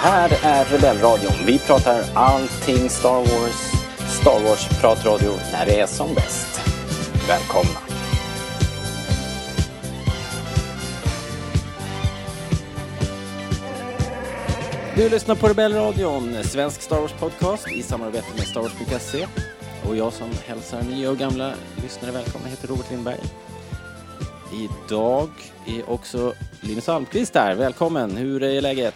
[0.00, 1.32] här är Rebellradion.
[1.46, 3.72] Vi pratar allting Star Wars.
[4.20, 6.60] Star Wars-pratradio när det är som bäst.
[7.28, 7.80] Välkomna!
[14.96, 19.26] Du lyssnar på Rebellradion, svensk Star Wars-podcast i samarbete med Star Wars.se.
[19.88, 23.20] Och jag som hälsar nya och gamla lyssnare välkomna heter Robert Lindberg.
[24.52, 25.28] Idag
[25.66, 27.54] är också Linus Almqvist här.
[27.54, 28.16] Välkommen!
[28.16, 28.94] Hur är läget?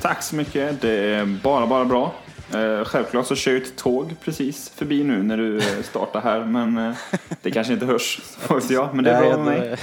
[0.00, 0.80] Tack så mycket.
[0.80, 2.14] Det är bara, bara bra.
[2.54, 6.44] Eh, självklart så kör jag ett tåg precis förbi nu när du eh, startar här,
[6.44, 6.96] men eh,
[7.42, 8.20] det kanske inte hörs,
[8.70, 9.78] jag, men det är bra med mig.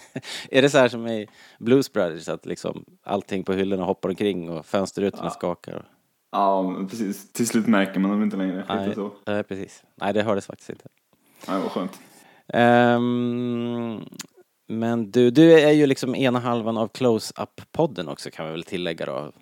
[0.50, 4.50] är det så här som i Blues Brothers, att liksom allting på hyllorna hoppar omkring
[4.50, 5.30] och fönsterrutorna Ja.
[5.30, 5.84] skakar?
[6.32, 7.32] Ja, precis.
[7.32, 8.64] Till slut märker man dem inte längre.
[8.68, 9.10] Nej, så.
[9.26, 9.82] nej, precis.
[9.94, 10.88] Nej, det hördes faktiskt inte.
[11.46, 11.92] Ja, vad skönt.
[12.48, 14.00] Ehm,
[14.68, 19.06] men du, du är ju liksom ena halvan av Close-Up-podden också kan vi väl tillägga
[19.06, 19.32] då.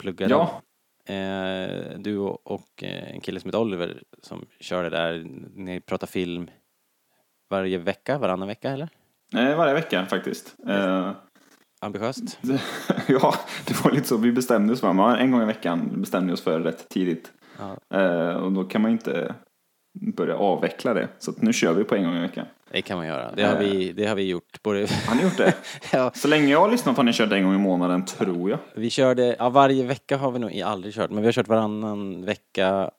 [0.00, 0.38] Plugga den.
[0.38, 0.62] Ja,
[1.04, 5.80] Eh, du och, och eh, en kille som heter Oliver som kör det där, ni
[5.80, 6.50] pratar film
[7.50, 8.88] varje vecka, varannan vecka eller?
[9.34, 10.56] eh, varje vecka faktiskt.
[10.68, 11.12] Eh,
[11.80, 12.38] Ambitiöst?
[13.08, 13.34] ja,
[13.66, 14.16] det var lite så.
[14.16, 17.32] Vi bestämde oss för, en gång i veckan bestämde vi oss för rätt tidigt.
[17.58, 19.34] Ja, Eh, och då kan man inte
[20.16, 21.08] börja avveckla det.
[21.18, 22.46] Så nu kör vi på en gång i veckan.
[22.70, 23.32] Det kan man göra.
[23.36, 24.62] Det har vi, det har vi gjort.
[24.62, 25.54] Både, Har ni gjort det?
[25.92, 28.58] ja, Så länge jag har lyssnat har ni kört en gång i månaden, tror jag.
[28.74, 32.24] vi körde, ja, varje vecka har vi nog aldrig kört, men vi har kört varannan
[32.24, 32.90] vecka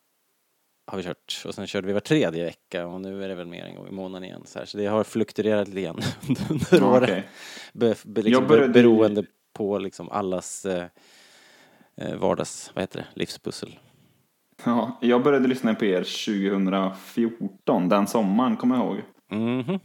[0.87, 3.47] har vi kört och sen körde vi var tredje vecka och nu är det väl
[3.47, 4.41] mer en gång i månaden igen.
[4.45, 4.65] Så, här.
[4.65, 5.99] så det har fluktuerat lite grann
[6.49, 7.03] under Ja, året.
[7.09, 7.23] okej.
[7.73, 10.85] Be, be, liksom, började- beroende på liksom allas eh,
[11.97, 13.79] eh, vardags, vad heter det, livspussel.
[14.65, 18.97] Ja, jag började lyssna på er 2014, den sommaren, kommer jag ihåg.
[19.31, 19.79] Mhm.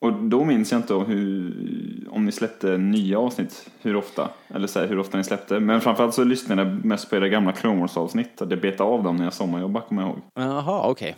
[0.00, 4.80] Och då minns jag inte hur, om ni släppte nya avsnitt, hur ofta, eller så
[4.80, 5.60] här, hur ofta ni släppte.
[5.60, 8.40] Men framförallt så lyssnade jag mest på era gamla Clone Wars-avsnitt.
[8.40, 10.20] och Det betade av dem när jag sommarjobbade, kommer jag ihåg.
[10.34, 11.16] Jaha, okej.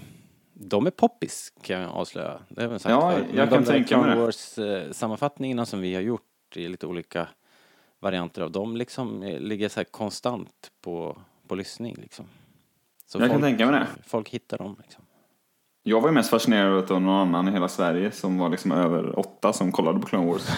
[0.54, 2.40] De är poppis kan jag avslöja.
[2.48, 4.94] Det har jag sagt Ja, jag Men kan tänka mig det.
[4.94, 6.22] Sammanfattningarna som vi har gjort
[6.56, 7.28] i lite olika
[8.00, 11.18] varianter av dem liksom eh, ligger så här konstant på,
[11.48, 12.24] på lyssning liksom.
[13.06, 13.86] Så Jag kan tänka mig det.
[14.06, 15.04] Folk hittar dem liksom.
[15.88, 18.38] Jag var ju mest fascinerad över att det var någon annan i hela Sverige som
[18.38, 20.48] var liksom över åtta som kollade på Clone Wars.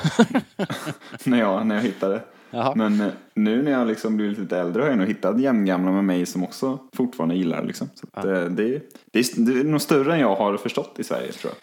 [1.24, 2.22] när, jag, när jag hittade.
[2.50, 2.74] Jaha.
[2.76, 6.04] Men eh, nu när jag liksom blivit lite äldre har jag nog hittat jämngamla med
[6.04, 7.88] mig som också fortfarande gillar liksom.
[7.94, 8.48] Så att, eh, det,
[9.12, 11.62] det, är, det är nog större än jag har förstått i Sverige tror jag.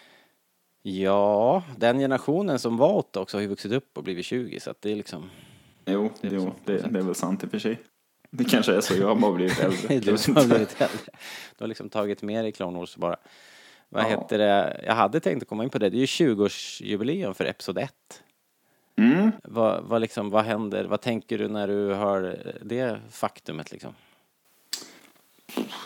[0.94, 4.70] Ja, den generationen som var åtta också har ju vuxit upp och blivit 20 så
[4.70, 5.30] att det är liksom
[5.86, 7.80] Jo, Det är jo det, det är väl sant i och för sig.
[8.30, 9.98] Det kanske är så, jag har bara blivit äldre.
[10.12, 11.12] Du som har blivit äldre.
[11.58, 13.16] Du har liksom tagit med dig Clone Wars bara.
[13.88, 14.08] Vad Ja.
[14.08, 14.80] heter det?
[14.86, 15.90] Jag hade tänkt att komma in på det.
[15.90, 17.92] Det är ju 20-årsjubileum för Episod 1.
[18.96, 19.32] Mm.
[19.44, 20.84] Vad, vad, liksom, vad händer?
[20.84, 23.92] Vad tänker du när du hör det faktumet liksom?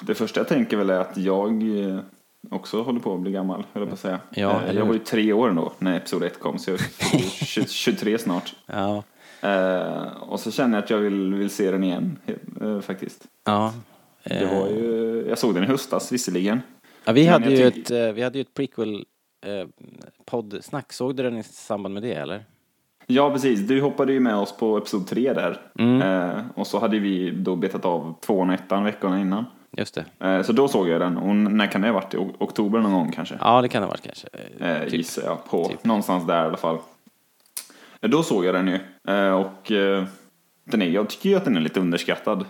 [0.02, 1.98] Det första jag tänker väl är att jag eh,
[2.50, 4.20] också håller på att bli gammal, höll jag på att säga.
[4.30, 6.80] Ja, Eh, eller jag var ju tre år då när Episod 1 kom, så jag
[6.80, 8.54] är 20 23 snart.
[8.66, 9.02] Ja.
[9.40, 12.18] Eh, och så känner jag att jag vill, vill se den igen,
[12.82, 13.26] faktiskt.
[13.44, 13.74] Ja.
[14.24, 16.60] Det var ju, jag såg den i höstas visserligen.
[17.04, 19.04] Ja vi, hade ju ett, eh, vi hade ju ett prequel
[19.46, 19.68] eh,
[20.24, 20.92] poddsnack.
[20.92, 22.44] Såg du den i samband med det eller?
[23.06, 23.60] Ja, precis.
[23.60, 25.60] Du hoppade ju med oss på Episod 3 där.
[25.78, 26.02] Mm.
[26.02, 29.44] Eh, och så hade vi då betat av tvåan och ettan veckorna innan.
[29.76, 30.26] Just det.
[30.28, 31.16] Eh, så då såg jag den.
[31.16, 32.14] Och när kan det ha varit?
[32.14, 33.34] I ok- oktober någon gång kanske?
[33.40, 34.28] Ja, det kan det ha varit kanske.
[34.58, 34.92] Eh, Eh, typ.
[34.94, 35.68] Gissar jag på.
[35.68, 35.84] Typ.
[35.84, 36.78] Någonstans där i alla fall.
[38.00, 38.78] Då såg jag den ju.
[39.34, 39.72] Och
[40.64, 42.44] den är, jag tycker ju att den är lite underskattad.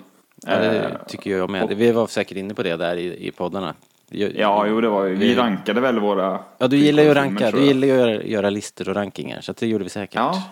[0.47, 1.63] Ja, det tycker jag med.
[1.65, 3.75] och- Vi var säkert inne på det där i, i poddarna.
[4.13, 5.05] Jag- Ja, jo det var.
[5.05, 6.41] Vi Vi- rankade väl våra...
[6.59, 7.51] Ja, du gillar ju att ranka.
[7.51, 10.15] Du gillar ju att göra, göra listor och rankingar, så det gjorde vi säkert.
[10.15, 10.43] Ja.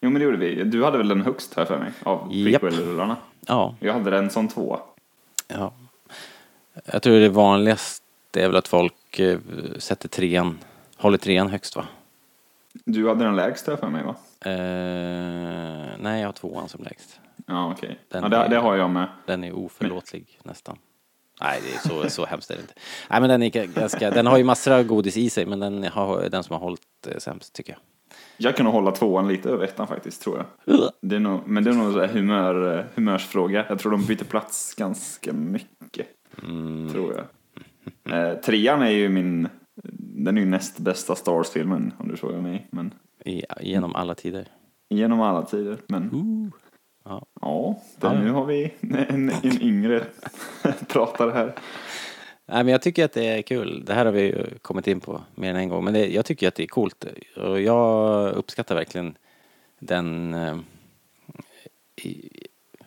[0.00, 0.64] Jo men det gjorde vi.
[0.64, 1.90] Du hade väl den högst här för mig?
[2.02, 3.16] Av prequel-rullarna.
[3.46, 4.78] Ja, Jag hade den som två.
[5.48, 5.72] ja.
[6.84, 8.02] Jag tror det vanligaste
[8.32, 9.38] är väl att folk eh,
[9.78, 10.58] sätter trean,
[10.96, 11.84] håller trean högst va?
[12.84, 14.14] Du hade den lägst här för mig va?
[14.50, 17.20] Eh, nej, jag har tvåan som lägst.
[17.46, 17.98] Ja okej.
[18.08, 19.08] Den Ja, det, det har jag med.
[19.26, 20.78] Den är oförlåtlig nästan.
[21.42, 22.74] Nej, det är så, så hemskt är det inte.
[23.10, 25.84] Nej, men den är ganska, den har ju massor av godis i sig, men den
[25.84, 27.80] har den som har hållit eh, sämst tycker jag.
[28.36, 30.46] Jag kan nog hålla tvåan lite över ettan faktiskt tror jag.
[31.02, 33.66] Det är nog, men det är nog en humör, eh, humörsfråga.
[33.68, 36.06] Jag tror de byter plats ganska mycket.
[36.42, 36.92] Mm.
[36.92, 37.24] Tror jag.
[38.30, 39.48] Eh, trean är ju min,
[40.24, 42.68] den är ju näst bästa Star Wars-filmen om du frågar mig.
[42.70, 42.94] Men
[43.24, 44.48] I, genom alla tider.
[44.90, 45.78] genom alla tider.
[45.86, 46.10] Men
[46.52, 46.58] Ja.
[47.04, 48.12] Ja, Ja, ja.
[48.12, 50.04] nu har vi en, en yngre
[50.88, 51.54] pratare här.
[52.46, 53.84] Nej, men jag tycker att det är kul.
[53.84, 55.84] Det här har vi ju kommit in på mer än en gång.
[55.84, 57.04] Men det, jag tycker att det är coolt.
[57.36, 59.14] Och jag uppskattar verkligen
[59.78, 60.34] den...
[60.34, 60.56] Eh,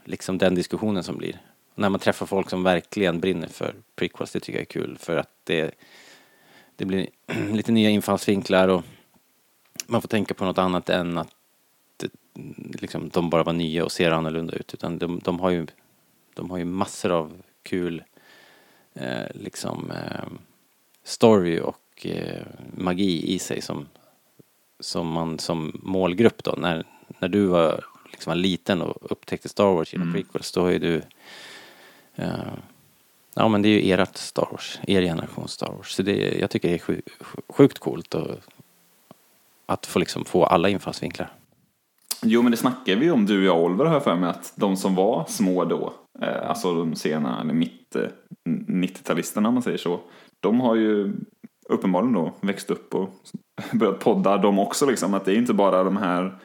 [0.06, 1.42] liksom den diskussionen som blir.
[1.76, 5.18] När man träffar folk som verkligen brinner för prequels, det tycker jag är kul för
[5.18, 5.72] att det,
[6.76, 7.08] det blir
[7.52, 8.84] lite nya infallsvinklar och
[9.88, 11.35] man får tänka på något annat än att
[12.74, 15.68] liksom, de bara var nya och ser annorlunda ut utan de, de har ju
[16.34, 18.04] de har ju massor av kul
[18.94, 20.28] eh, liksom eh,
[21.04, 22.46] story och eh,
[22.78, 23.88] magi i sig som,
[24.80, 26.84] som man som målgrupp då, när,
[27.20, 30.22] när du var, liksom var liten och upptäckte Star Wars genom Mm.
[30.22, 31.02] prequels, då är ju du
[32.16, 32.54] eh,
[33.38, 35.92] Ja men det är ju ert Star Wars, er generation Star Wars.
[35.92, 37.02] Så det, jag tycker det är sju,
[37.50, 38.28] sjukt coolt och,
[39.66, 41.34] att få liksom få alla infallsvinklar.
[42.24, 44.76] Jo, men det snackar vi om du och jag Oliver har för mig att de
[44.76, 48.10] som var små då, eh, alltså de sena, eller mitt, eh,
[48.68, 50.00] 90-talisterna om man säger så,
[50.40, 51.14] de har ju
[51.70, 53.10] uppenbarligen då växt upp och
[53.74, 55.14] börjat podda de också liksom.
[55.14, 56.36] Att det är inte bara de här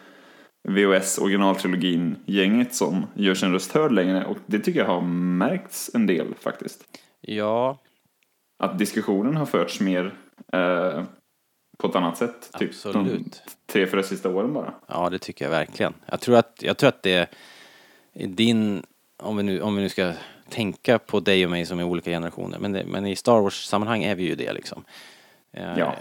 [0.68, 6.06] VHS originaltrilogin-gänget som gör sin röst hörd längre och det tycker jag har märkts en
[6.06, 6.84] del faktiskt.
[7.20, 7.78] Ja,
[8.62, 10.14] Att diskussionen har förts mer
[10.52, 11.02] eh,
[11.80, 12.50] på ett annat sätt.
[12.58, 13.42] Typ de absolut.
[13.66, 14.74] tre, fyra sista åren bara.
[14.86, 15.94] Ja, det tycker jag verkligen.
[16.06, 17.12] Jag tror att, jag tror att det
[18.12, 18.82] är din,
[19.16, 20.12] om vi, nu, om vi nu ska
[20.48, 24.02] tänka på dig och mig som är olika generationer, men, det, men i Star Wars-sammanhang
[24.04, 24.84] är vi ju det liksom.
[25.52, 25.94] Eh, Ja.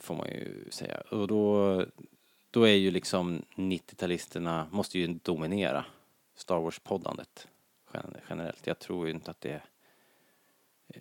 [0.00, 1.00] Får man ju säga.
[1.10, 1.84] Och då,
[2.50, 5.84] då är ju liksom 90-talisterna, måste ju dominera
[6.36, 7.46] Star Wars-poddandet
[7.94, 8.66] gen- generellt.
[8.66, 9.60] Jag tror ju inte att det
[10.94, 11.00] eh,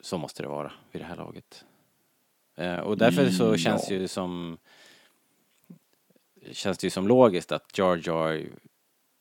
[0.00, 1.64] så måste det vara vid det här laget.
[2.56, 3.96] Eh, och därför så Mm, känns ja.
[3.96, 4.58] ju som
[6.52, 8.42] känns det ju som logiskt att Jar Jar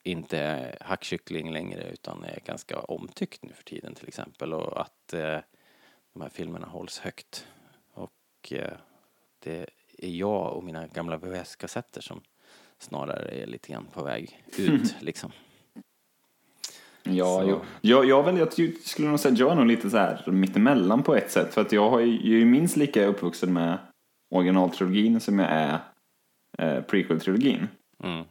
[0.03, 5.13] inte är hackkyckling längre utan är ganska omtyckt nu för tiden till exempel och att
[5.13, 5.39] eh,
[6.13, 7.47] de här filmerna hålls högt.
[7.93, 8.77] Och eh,
[9.39, 12.21] det är jag och mina gamla VHS-kassetter som
[12.79, 15.31] snarare är lite grann på väg ut liksom.
[17.03, 17.59] Ja, jo.
[17.81, 18.53] Jag, jag, väl, jag
[18.83, 21.53] skulle nog säga att jag är nog lite så här mittemellan på ett sätt.
[21.53, 23.77] För att jag, har ju, jag är ju minst lika uppvuxen med
[24.35, 25.79] originaltrilogin som jag är
[26.57, 27.67] eh, prequel-trilogin.
[28.03, 28.25] Mm.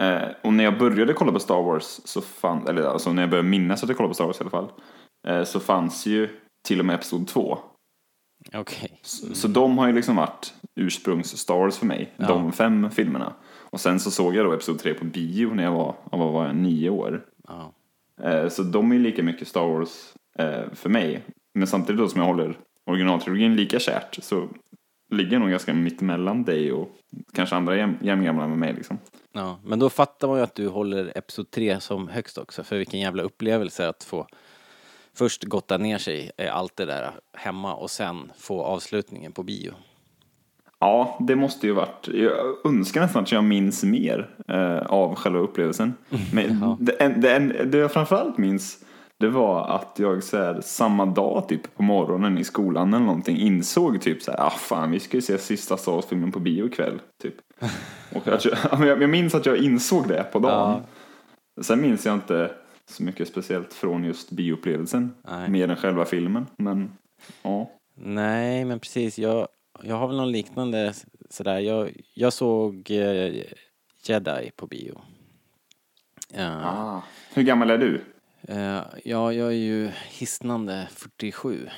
[0.00, 3.30] Eh, och när jag började kolla på Star Wars, så fann, eller alltså när jag
[3.30, 4.68] började minnas att jag kollade på Star Wars i alla fall,
[5.28, 6.28] eh, så fanns ju
[6.68, 7.58] till och med Episod 2.
[8.54, 8.98] Okej.
[9.02, 12.26] Så, så de har ju liksom varit ursprungs-Star Wars för mig, Ja.
[12.26, 13.32] de fem filmerna.
[13.70, 16.46] Och sen så såg jag då Episod 3 på bio när jag var, vad var
[16.46, 17.24] jag, nio år.
[17.48, 17.72] Ja.
[18.22, 21.22] Eh, så de är lika mycket Star Wars eh, för mig.
[21.54, 22.58] Men samtidigt då som jag håller
[22.90, 24.48] originaltrilogin lika kärt så
[25.12, 26.88] ligger jag nog ganska mittemellan dig och
[27.32, 28.98] kanske andra jäm- jämngamla med mig liksom.
[29.32, 29.58] ja.
[29.64, 33.00] Men då fattar man ju att du håller Episod 3 som högst också för vilken
[33.00, 34.26] jävla upplevelse att få
[35.16, 39.72] först gotta ner sig i allt det där hemma och sen få avslutningen på bio.
[40.84, 42.08] Ja, det måste ju varit.
[42.08, 42.32] Jag
[42.64, 45.94] önskar nästan att jag minns mer eh, av själva upplevelsen.
[46.32, 46.76] Men Ja.
[46.80, 48.78] det, det, det jag framförallt minns
[49.20, 53.36] det var att jag så här, samma dag typ på morgonen i skolan eller någonting
[53.36, 56.66] insåg typ så här, ah fan vi ska ju se sista Star Wars-filmen på bio
[56.66, 57.00] ikväll.
[57.22, 57.34] Typ.
[58.14, 60.82] Och att jag, ja, jag, minns att jag insåg det på dagen.
[61.62, 62.50] Sen minns jag inte
[62.90, 65.14] så mycket speciellt från just bioupplevelsen.
[65.28, 65.50] Nej.
[65.50, 66.46] Mer än själva filmen.
[66.58, 66.92] Men
[67.42, 67.70] ja.
[67.96, 69.18] Nej, men precis.
[69.18, 69.48] Jag,
[69.82, 70.94] jag har väl någon liknande
[71.30, 71.58] sådär.
[71.58, 73.44] Jag, jag såg eh,
[74.04, 75.00] Jedi på bio.
[76.28, 77.02] Ja, Ah.
[77.34, 78.04] Hur gammal är du?
[78.48, 81.68] eh, ja, jag är ju hisnande 47.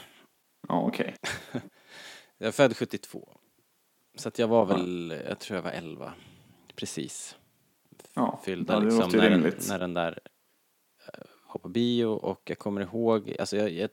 [0.68, 1.14] Ja, okej.
[2.38, 3.28] Jag är född 72.
[4.14, 6.12] Så att jag var väl, jag tror jag var 11.
[6.74, 7.36] Precis.
[8.14, 10.18] Ja, Fyllda ja, liksom när, den, när den där
[11.06, 11.20] eh,
[11.52, 13.90] var på bio och jag kommer ihåg, alltså jag, jag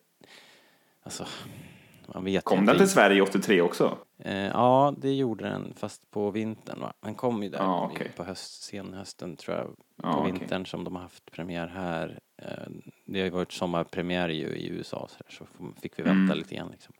[1.03, 1.27] alltså,
[2.13, 3.97] man vet Kom den till Sverige 83 också?
[4.19, 6.93] Eh, ja, det gjorde den, fast på vintern va?
[6.99, 8.11] Den kom ju där Ja, okej.
[8.15, 9.67] på höst, senhösten tror jag,
[10.03, 12.19] Ja, på vintern som de har haft premiär här.
[12.41, 12.47] Eh,
[13.05, 15.45] det har ju varit sommarpremiär ju i USA så, där, så
[15.81, 16.37] fick vi vänta Mm.
[16.37, 16.93] lite grann liksom.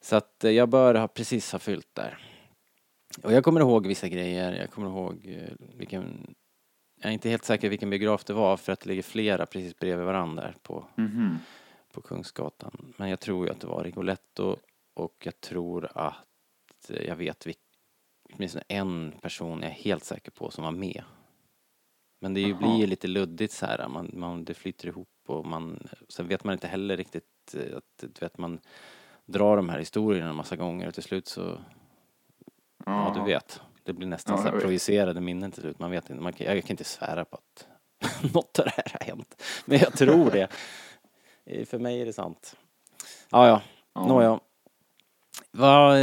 [0.00, 2.18] Så att eh, jag bör ha precis ha fyllt där.
[3.22, 6.34] Och jag kommer ihåg vissa grejer, jag kommer ihåg eh, vilken,
[7.00, 9.76] jag är inte helt säker vilken biograf det var för att det ligger flera precis
[9.78, 11.38] bredvid varandra på Mhm.
[11.92, 12.94] På Kungsgatan.
[12.96, 14.56] Men jag tror ju att det var Rigoletto
[14.94, 17.58] och jag tror att jag vet vilk,
[18.32, 21.04] åtminstone en person jag är helt säker på som var med.
[22.20, 25.46] Men det ju, blir ju lite luddigt så här, man, man, det flyter ihop och
[25.46, 28.60] man, sen vet man inte heller riktigt eh, att, du vet man
[29.26, 31.60] drar de här historierna en massa gånger och till slut så,
[32.86, 33.60] ja, du vet.
[33.84, 35.78] Det blir nästan Ja, så här projicerade minnen till slut.
[35.78, 37.66] Man vet inte, man kan, jag kan inte svära på att
[38.34, 39.42] något av det här har hänt.
[39.64, 40.48] Men jag tror det.
[41.66, 42.56] För mig är det sant.
[43.30, 43.62] Ja, ja.
[43.94, 44.06] Ja.
[44.06, 44.40] Nåja.
[45.50, 45.98] Va,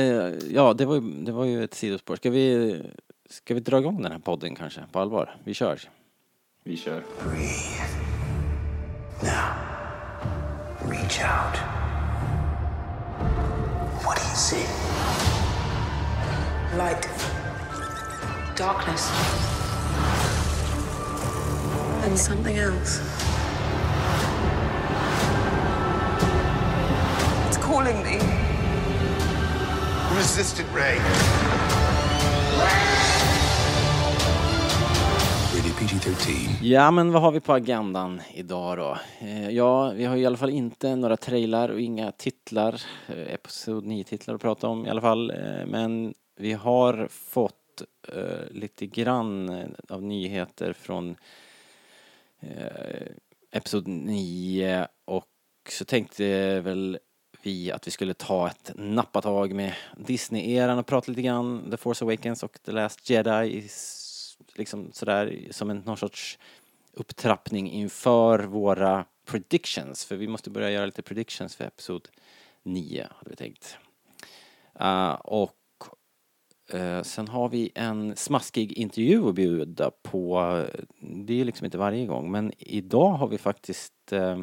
[0.49, 2.15] ja, det var, ju, det var ju ett sidospår.
[2.15, 2.81] Ska vi,
[3.29, 5.35] ska vi dra igång den här podden kanske, på allvar?
[5.43, 5.79] Vi kör.
[6.63, 7.03] Vi kör.
[7.23, 7.83] Breathe.
[9.23, 9.53] Now,
[10.89, 11.57] reach out.
[14.05, 14.65] What do you see?
[16.77, 17.09] Light.
[18.57, 19.11] Darkness.
[22.05, 23.28] And something else.
[27.69, 28.17] Calling me.
[30.17, 30.97] Resistant ray.
[35.53, 36.49] Rated PG-13.
[36.61, 38.97] Ja, men vad har vi på agendan idag då?
[39.19, 43.85] Eh, ja, vi har i alla fall inte några trailrar och inga titlar, eh, Episod
[43.85, 45.31] 9-titlar att prata om i alla fall.
[45.31, 47.55] Eh, men vi har fått
[48.49, 49.49] lite grann
[49.89, 51.15] av nyheter från
[52.39, 53.07] eh,
[53.51, 55.25] Episod 9 och
[55.69, 56.99] så tänkte väl
[57.41, 62.05] vi att vi skulle ta ett nappatag med Disney-eran och prata lite grann The Force
[62.05, 63.69] Awakens och The Last Jedi
[64.55, 66.39] liksom sådär som en någon sorts
[66.93, 72.09] upptrappning inför våra predictions för vi måste börja göra lite predictions för Episod
[72.63, 73.77] 9 hade vi tänkt.
[74.81, 75.55] Uh, och
[76.73, 80.65] uh, sen har vi en smaskig intervju att bjuda på.
[81.01, 84.41] Det är ju liksom inte varje gång men idag har vi faktiskt uh,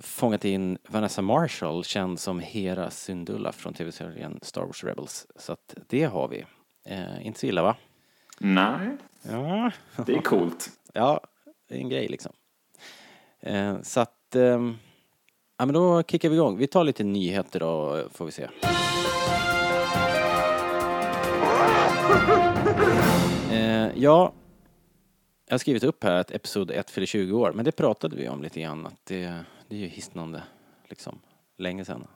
[0.00, 5.26] fångat in Vanessa Marshall, känd som Hera Syndulla från tv-serien Star Wars Rebels.
[5.36, 6.44] Så att det har vi.
[6.86, 7.76] Eh, inte så illa va?
[8.38, 9.70] Nej, Ja.
[10.06, 10.70] det är coolt.
[10.96, 11.20] Ja,
[11.68, 12.32] det är en grej liksom.
[13.40, 14.76] Eh, så att, ehm,
[15.58, 16.56] ja men då kickar vi igång.
[16.56, 18.48] Vi tar lite nyheter då, får vi se.
[23.50, 24.32] Eh, ja,
[25.46, 28.28] jag har skrivit upp här att Episod 1 fyller 20 år, men det pratade vi
[28.28, 29.34] om lite grann att det,
[29.74, 30.42] det är ju hisnande,
[30.88, 31.18] liksom,
[31.56, 32.06] länge sedan.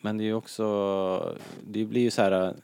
[0.00, 2.54] Men det är ju också, det blir ju så här eh,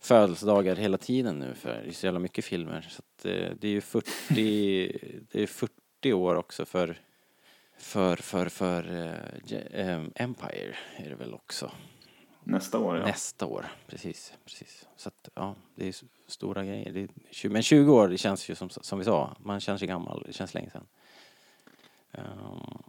[0.00, 3.68] födelsedagar hela tiden nu för det är så jävla mycket filmer så att eh, det
[3.68, 4.08] är ju 40,
[5.32, 6.98] det är 40 år också för
[7.78, 8.82] för, för, för
[9.72, 11.70] eh, Empire är det väl också.
[12.44, 13.06] Nästa år, ja.
[13.06, 14.86] Nästa år, precis, precis.
[14.96, 15.94] Så att, ja, det är
[16.26, 16.96] stora grejer.
[16.96, 19.86] Är, tju- men 20 år, det känns ju som, som vi sa, man känns ju
[19.86, 20.86] gammal, det känns länge sedan.
[22.12, 22.82] Ehm,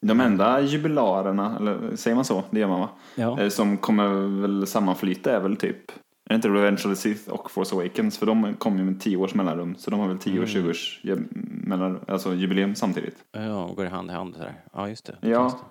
[0.00, 2.44] De enda jubilarerna, eller säger man så?
[2.50, 2.88] Det gör man va?
[3.14, 3.40] ja.
[3.40, 4.08] Eh, Som kommer
[4.40, 8.18] väl sammanflyta är väl typ, är det inte Revenge of the Sith och Force Awakens?
[8.18, 10.70] För de kom ju med 10 års mellanrum, så de har väl 10 och 20
[10.70, 11.00] års
[11.42, 13.16] mellan, alltså jubileum samtidigt.
[13.32, 14.54] ja, går det hand i hand sådär.
[14.72, 15.16] Ja, just det.
[15.20, 15.40] det Ja.
[15.50, 15.68] finns det.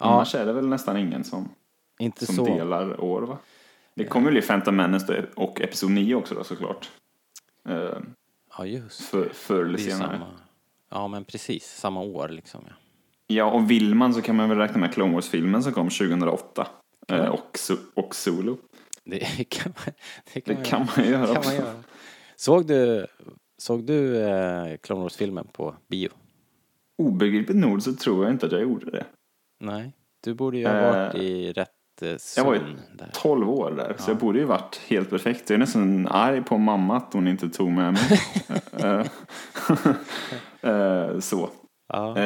[0.00, 1.48] Ja, Annars är det väl nästan ingen som,
[1.98, 2.44] inte som så.
[2.44, 3.38] delar år va?
[3.94, 6.90] Det kommer ju bli Phantom Menace och Episod 9 också då såklart.
[7.68, 7.98] Eh,
[8.58, 9.78] Ja, just för, förr eller det.
[9.78, 10.10] senare.
[10.18, 10.26] samma.
[10.90, 11.64] Ja, men precis.
[11.66, 12.60] Samma år liksom.
[12.68, 12.74] Ja.
[13.26, 16.66] Ja, och vill man så kan man väl räkna med Clone Wars-filmen som kom 2008.
[17.08, 17.26] Kan man?
[17.26, 17.58] Eh, och,
[17.94, 18.58] och Solo.
[19.04, 19.94] Det kan man,
[20.34, 21.74] det kan Det man kan man göra kan man göra.
[22.36, 23.06] Såg du,
[23.58, 26.08] såg du eh, Clone Wars-filmen på bio?
[27.02, 29.04] Obegripligt nog så tror jag inte att jag gjorde det.
[29.60, 29.92] Nej,
[30.24, 31.68] du borde ju ha Eh, varit i rätt
[32.02, 33.10] eh, Jag var ju zon där.
[33.14, 35.50] 12 år där, så jag borde ju varit helt perfekt.
[35.50, 38.20] Jag är nästan arg på mamma att hon inte tog med mig.
[38.82, 39.06] Eh,
[40.72, 41.48] eh, så.
[41.88, 42.18] Ja.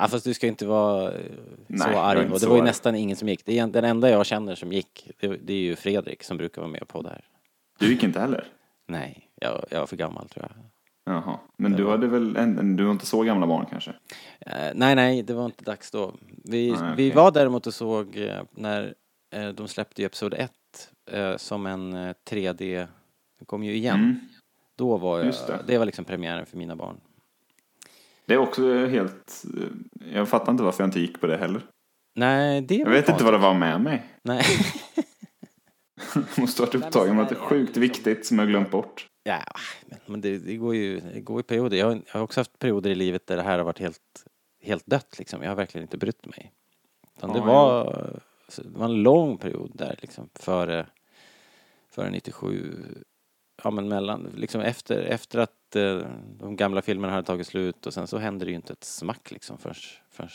[0.00, 1.20] Ja, fast du ska inte vara eh,
[1.66, 2.20] Nej, så arg.
[2.20, 3.46] inte Och det var ju nästan ingen som gick.
[3.46, 7.02] Den enda jag känner som gick, det, är ju Fredrik som brukar vara med på
[7.02, 7.24] det här.
[7.78, 8.44] du gick inte heller?
[8.88, 10.64] Nej, jag, jag var för gammal tror jag.
[11.14, 11.38] Jaha.
[11.56, 13.90] Men du hade väl, en, du var inte så gamla barn kanske?
[14.40, 16.14] Eh, nej, nej, det var inte dags då.
[16.44, 17.12] Vi, Nej, vi okej.
[17.12, 18.94] var däremot och såg eh, när
[19.34, 20.52] eh, de släppte ju Episod 1
[21.10, 22.86] eh, som en eh, 3D,
[23.38, 24.00] det kom ju igen.
[24.00, 24.20] Mm.
[24.76, 25.60] Då var jag, det.
[25.66, 25.78] det.
[25.78, 27.00] var liksom premiären för mina barn.
[28.30, 29.44] Det är också helt...
[29.56, 31.62] eh, Jag fattar inte varför jag inte gick på det heller.
[32.14, 34.02] Nej, det Jag vet inte vad det var med mig.
[34.22, 34.44] Nej.
[36.38, 39.06] Måste varit upptagen med att det är sjukt viktigt som jag glömt bort.
[39.22, 39.40] ja,
[40.06, 41.76] men- det, det går ju det går i perioder.
[41.76, 44.24] Jag, har- jag har också haft perioder i livet där det här har varit helt,
[44.62, 45.42] helt dött liksom.
[45.42, 46.52] Jag har verkligen inte brytt mig.
[47.16, 47.84] Utan det var,
[48.56, 50.86] det var en lång period där liksom före,
[51.94, 52.84] före 97.
[53.64, 55.98] Ja men mellan, liksom efter, efter att eh,
[56.38, 59.30] de gamla filmerna hade tagit slut och sen så hände det ju inte ett smack
[59.30, 59.74] liksom förrän,
[60.10, 60.30] förrän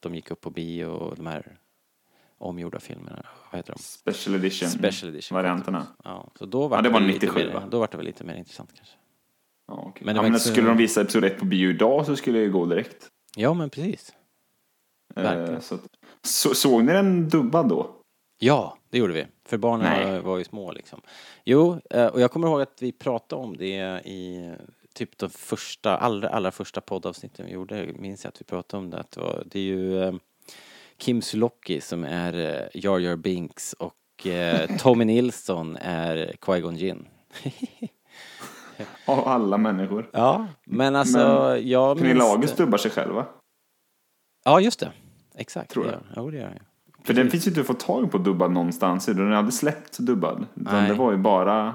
[0.00, 1.58] de gick upp på bio och de här
[2.38, 3.78] omgjorda filmerna, vad heter de?
[3.78, 4.68] Special edition.
[4.68, 5.36] Special edition.
[5.36, 5.86] varianterna.
[6.04, 7.68] Ja, så då var, Ja, det var lite 97, mer, va?
[7.70, 8.94] Då var det väl lite mer intressant kanske.
[9.68, 10.06] Ja, okej.
[10.06, 12.52] Men ja, men skulle de visa Episod 1 på bio idag så skulle jag ju
[12.52, 13.08] gå direkt.
[13.36, 14.12] Ja men precis.
[15.16, 15.58] Eh,
[16.22, 17.99] så, såg ni den dubbad då?
[18.42, 19.26] Ja, det gjorde vi.
[19.44, 20.12] För barnen Nej.
[20.12, 21.00] var, var ju små liksom.
[21.44, 24.50] Jo, eh, och jag kommer ihåg att vi pratade om det i
[24.94, 27.92] typ de första, allra, allra första poddavsnitten vi gjorde.
[27.98, 28.98] Minns jag att vi pratade om det.
[28.98, 30.14] Att det, var, det är ju eh,
[30.96, 33.94] Kim Sulocki som är eh, Jar Jar Binks och
[34.78, 37.08] Tommy Nilsson är Qui-Gon Jinn.
[39.06, 40.10] Av alla människor.
[40.12, 43.26] Ja, men alltså Men jag Pernilla minns August dubbar sig själv va?
[44.44, 44.92] Ja, just det.
[45.34, 45.70] Exakt.
[45.70, 46.00] Tror jag.
[46.16, 46.69] Jo, det gör jag.
[47.04, 49.06] För den finns ju inte att få tag på dubbad någonstans.
[49.06, 50.46] Den är aldrig släppt dubbad.
[50.54, 51.68] Utan det var ju bara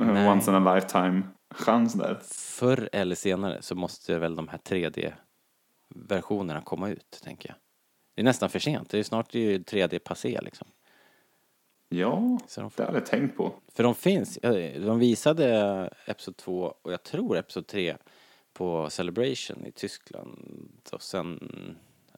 [0.00, 0.28] eh, Nej.
[0.28, 1.22] once in a lifetime
[1.54, 2.18] chans där.
[2.30, 7.56] Förr eller senare så måste väl de här 3D-versionerna komma ut, tänker jag.
[8.14, 8.90] Det är nästan för sent.
[8.90, 10.68] Det är snart ju 3D passé liksom.
[11.88, 13.52] Ja, Så de det får, hade jag tänkt på.
[13.74, 14.38] för de finns.
[14.42, 17.96] ja, De visade Episod 2 och jag tror Episod 3
[18.52, 20.38] på Celebration i Tyskland
[20.92, 21.38] och sen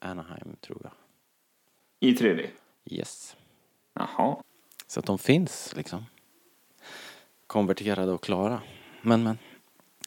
[0.01, 0.91] Anaheim tror jag.
[2.03, 2.47] I 3D.
[2.85, 3.35] Yes.
[3.93, 4.37] Jaha.
[4.87, 6.05] Så att de finns liksom.
[7.47, 8.61] Konverterade och klara.
[9.01, 9.37] Men men.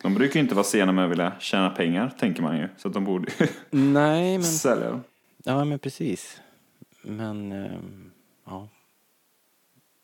[0.02, 2.68] De brukar ju inte vara sena med att vilja tjäna pengar, tänker man ju.
[2.76, 3.32] Så att de borde
[3.70, 4.44] Nej men.
[4.44, 5.04] sälja dem.
[5.44, 6.40] Ja men precis.
[7.02, 8.10] Men ehm,
[8.44, 8.68] ja.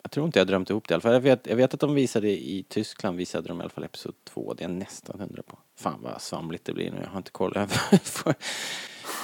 [0.02, 1.12] Jag tror inte jag drömt ihop det i alla fall.
[1.12, 4.14] Jag vet, jag vet att de visade i Tyskland visade de i alla fall Episod
[4.24, 4.54] 2.
[4.54, 5.58] Det är jag nästan hundra på.
[5.76, 6.98] Fan vad svamligt det blir nu.
[7.02, 7.54] Jag har inte koll.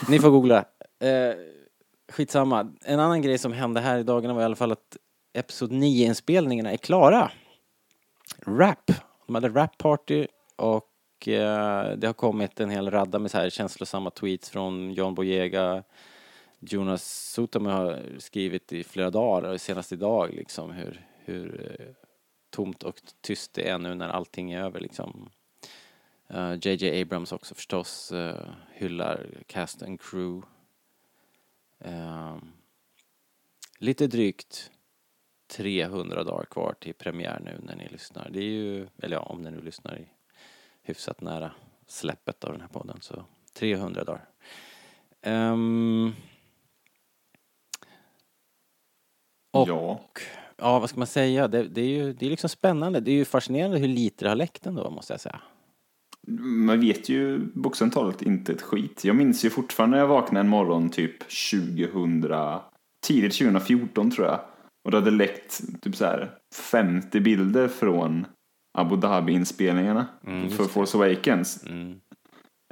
[0.08, 0.64] Ni får googla.
[2.08, 2.72] Skitsamma.
[2.84, 4.96] En annan grej som hände här i dagarna var i alla fall att
[5.32, 7.30] Episod 9-inspelningarna är klara.
[8.46, 8.90] Rap.
[9.26, 13.50] De hade rap party och eh, det har kommit en hel radda med så här
[13.50, 15.82] känslosamma tweets från John Boyega.
[16.58, 21.86] Jonas Sotamo har skrivit i flera dagar, och senast idag liksom hur, hur eh,
[22.50, 25.30] tomt och tyst det är nu när allting är över liksom.
[26.28, 28.34] Eh, JJ Abrams också förstås uh,
[28.72, 30.46] hyllar cast and crew.
[31.80, 32.52] Ehm,
[33.78, 34.70] lite drygt
[35.56, 38.30] 300 dagar kvar till premiär nu när ni lyssnar.
[38.30, 40.08] Det är ju, eller ja, om ni nu lyssnar i
[40.82, 41.52] hyfsat nära
[41.86, 44.28] släppet av den här podden så 300 dagar.
[45.20, 46.12] Ehm,
[49.50, 50.00] Och- Ja.
[50.56, 51.48] ja, vad ska man säga?
[51.48, 53.00] Det, det är ju det är liksom spännande.
[53.00, 55.40] Det är ju fascinerande hur lite det har läckt ändå, måste jag säga.
[56.40, 59.04] Man vet ju bokstavligt talat inte ett skit.
[59.04, 61.18] Jag minns ju fortfarande när jag vaknade en morgon typ
[61.52, 62.60] 2000,
[63.06, 64.40] tidigt 2014 tror jag.
[64.84, 68.26] Och det hade läckt typ så här 50 bilder från
[68.78, 70.68] Abu Dhabi-inspelningarna Mm, för det.
[70.68, 71.64] Force Awakens.
[71.66, 71.90] Mm.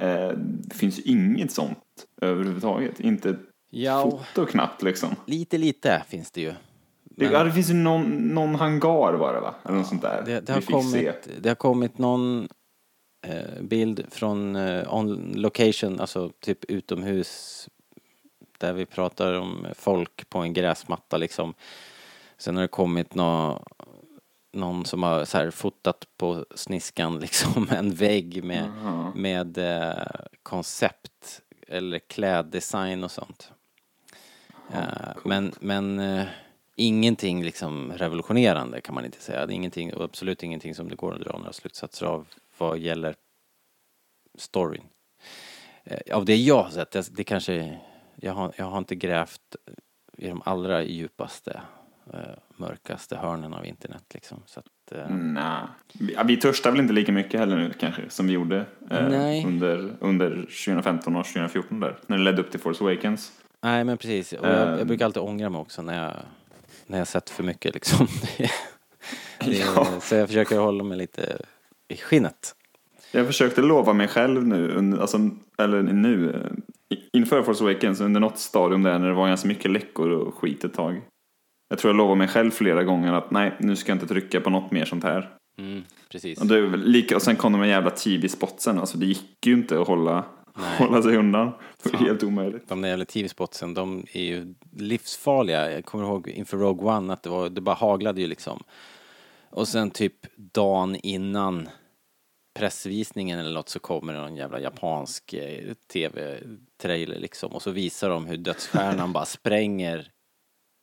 [0.03, 1.77] Eh, det finns ju inget sånt
[2.21, 2.99] överhuvudtaget.
[2.99, 3.39] Inte ett
[3.71, 5.09] Ja, foto knappt liksom.
[5.25, 6.53] lite, lite finns det ju.
[7.03, 9.55] Det, Men- ja, det finns ju någon, någon hangar var det va?
[9.65, 10.23] Eller något sånt där.
[10.25, 10.71] Det, det, har fick se.
[10.73, 12.47] kommit, det har kommit någon
[13.61, 17.69] bild från eh, on location, alltså typ utomhus
[18.57, 21.53] där vi pratar om folk på en gräsmatta liksom.
[22.37, 23.63] Sen har det kommit nå,
[24.51, 29.11] någon som har så fotat på sniskan liksom en vägg med, Aha.
[29.15, 33.51] med eh, koncept eller kläddesign och sånt.
[34.73, 36.25] Eh, men men eh,
[36.75, 39.45] ingenting liksom revolutionerande kan man inte säga.
[39.45, 42.77] Det är ingenting, och absolut ingenting som det går att dra några slutsatser av vad
[42.77, 43.15] gäller
[44.37, 44.83] storyn.
[45.83, 47.79] Eh, av det jag har sett, det, kanske,
[48.15, 49.55] jag har, jag har inte grävt
[50.17, 51.61] i de allra djupaste,
[52.13, 52.19] eh,
[52.57, 54.43] mörkaste hörnen av internet liksom.
[54.45, 55.61] Så att, eh, Nej.
[56.25, 60.29] Vi, törstar väl inte lika mycket heller nu kanske som vi gjorde eh, under, under
[60.29, 61.97] 2015 och 2014 där.
[62.07, 63.31] När det ledde upp till Force Awakens.
[63.61, 66.13] Nej men precis, och jag, jag brukar alltid ångra mig också när jag,
[66.87, 68.07] när jag sett för mycket liksom.
[68.37, 68.49] Det,
[69.45, 69.87] Ja.
[70.01, 71.37] Så jag försöker hålla mig lite
[71.87, 72.55] i skinnet.
[73.11, 75.17] Jag försökte lova mig själv nu, alltså,
[75.57, 79.71] eller nu, eh, inför Force Awakens under något stadium där när det var ganska mycket
[79.71, 81.01] läckor och skit ett tag.
[81.69, 84.41] Jag tror jag lovade mig själv flera gånger att nej, nu ska jag inte trycka
[84.41, 85.29] på något mer sånt här.
[85.59, 86.41] Mm, precis.
[86.41, 89.81] Och, det lika, och sen kom de med jävla TV-spotsen, alltså det gick ju inte
[89.81, 90.25] att hålla,
[90.77, 91.51] hålla sig undan.
[91.83, 92.07] Det var Fan.
[92.07, 92.69] helt omöjligt.
[92.69, 95.71] De där jävla TV-spotsen, de är ju livsfarliga.
[95.71, 98.63] Jag kommer ihåg inför Rogue One att det, var, det bara haglade ju liksom.
[99.57, 101.69] Och sen typ dagen innan
[102.59, 107.51] pressvisningen eller något så kommer det någon jävla japansk eh, TV-trailer liksom.
[107.51, 110.11] Och så visar de hur dödsstjärnan bara spränger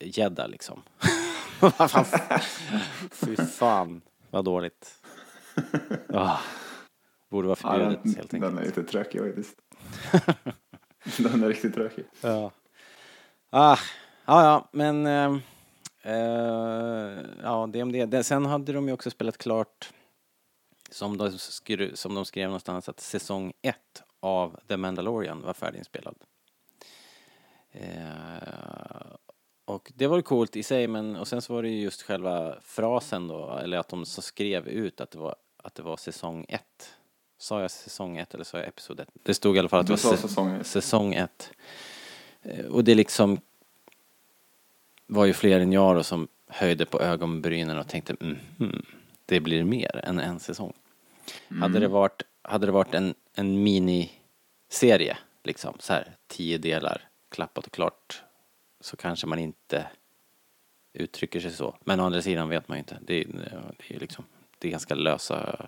[0.05, 0.83] gädda liksom.
[3.13, 5.03] Fy fan, vad dåligt.
[6.09, 6.39] Ah,
[7.31, 8.61] borde vara Ja, förbjudet den, helt den enkelt.
[8.63, 9.57] är lite tråkig faktiskt.
[11.33, 12.05] den är riktigt tråkig.
[12.21, 12.51] Ja.
[13.51, 13.79] Ah,
[14.27, 15.07] ja, ja, men...
[15.07, 15.41] ehm,
[16.05, 18.25] eh, ja, det om det.
[18.25, 19.93] Sen hade de ju också spelat klart,
[20.91, 26.17] som de, skrev, som de skrev någonstans, att säsong ett av The Mandalorian var färdiginspelad.
[27.73, 29.07] Eh,
[29.65, 32.55] och det var coolt i sig, men och sen så var det ju just själva
[32.63, 36.47] frasen då, eller att de så skrev ut att det var, att det var säsong
[36.49, 36.95] ett.
[37.39, 39.09] Sa jag säsong ett eller sa jag episod ett?
[39.23, 40.67] Det stod i alla fall att det var säsong ett.
[40.67, 41.51] säsong ett.
[42.43, 43.41] Eh, Och det liksom
[45.07, 48.85] var ju fler än jag då som höjde på ögonbrynen och tänkte mm, hmm.
[49.27, 50.73] det blir mer än en säsong.
[51.61, 57.67] Hade det varit, hade det varit en, en miniserie, liksom så här tio delar, klappat
[57.67, 58.23] och klart,
[58.81, 59.87] så kanske man inte
[60.93, 61.77] uttrycker sig så.
[61.85, 62.99] Men å andra sidan vet man ju inte.
[63.01, 63.27] Det, är-
[63.89, 64.25] det är liksom,
[64.59, 65.67] det är ganska lösa,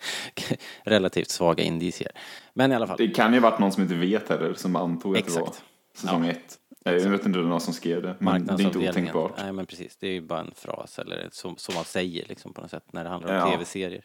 [0.82, 2.12] relativt svaga indicier.
[2.54, 2.96] Men i alla fall.
[2.98, 5.64] Det kan ju varit någon som inte vet heller, som antog att det var Exakt.
[5.94, 6.30] säsong Ja.
[6.30, 6.58] ett.
[6.92, 9.32] Jag vet inte någon som skrev det, men det är inte otänkbart.
[9.38, 12.52] Nej men precis, det är ju bara en fras eller som, som man säger liksom
[12.52, 13.50] på något sätt när det handlar om Ja.
[13.52, 14.04] tv-serier.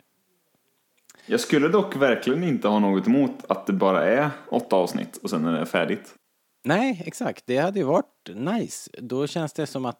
[1.25, 5.29] Jag skulle dock verkligen inte ha något emot att det bara är åtta avsnitt och
[5.29, 6.15] sen är det färdigt.
[6.63, 7.43] Nej, exakt.
[7.45, 8.91] Det hade ju varit nice.
[8.97, 9.99] Då känns det som att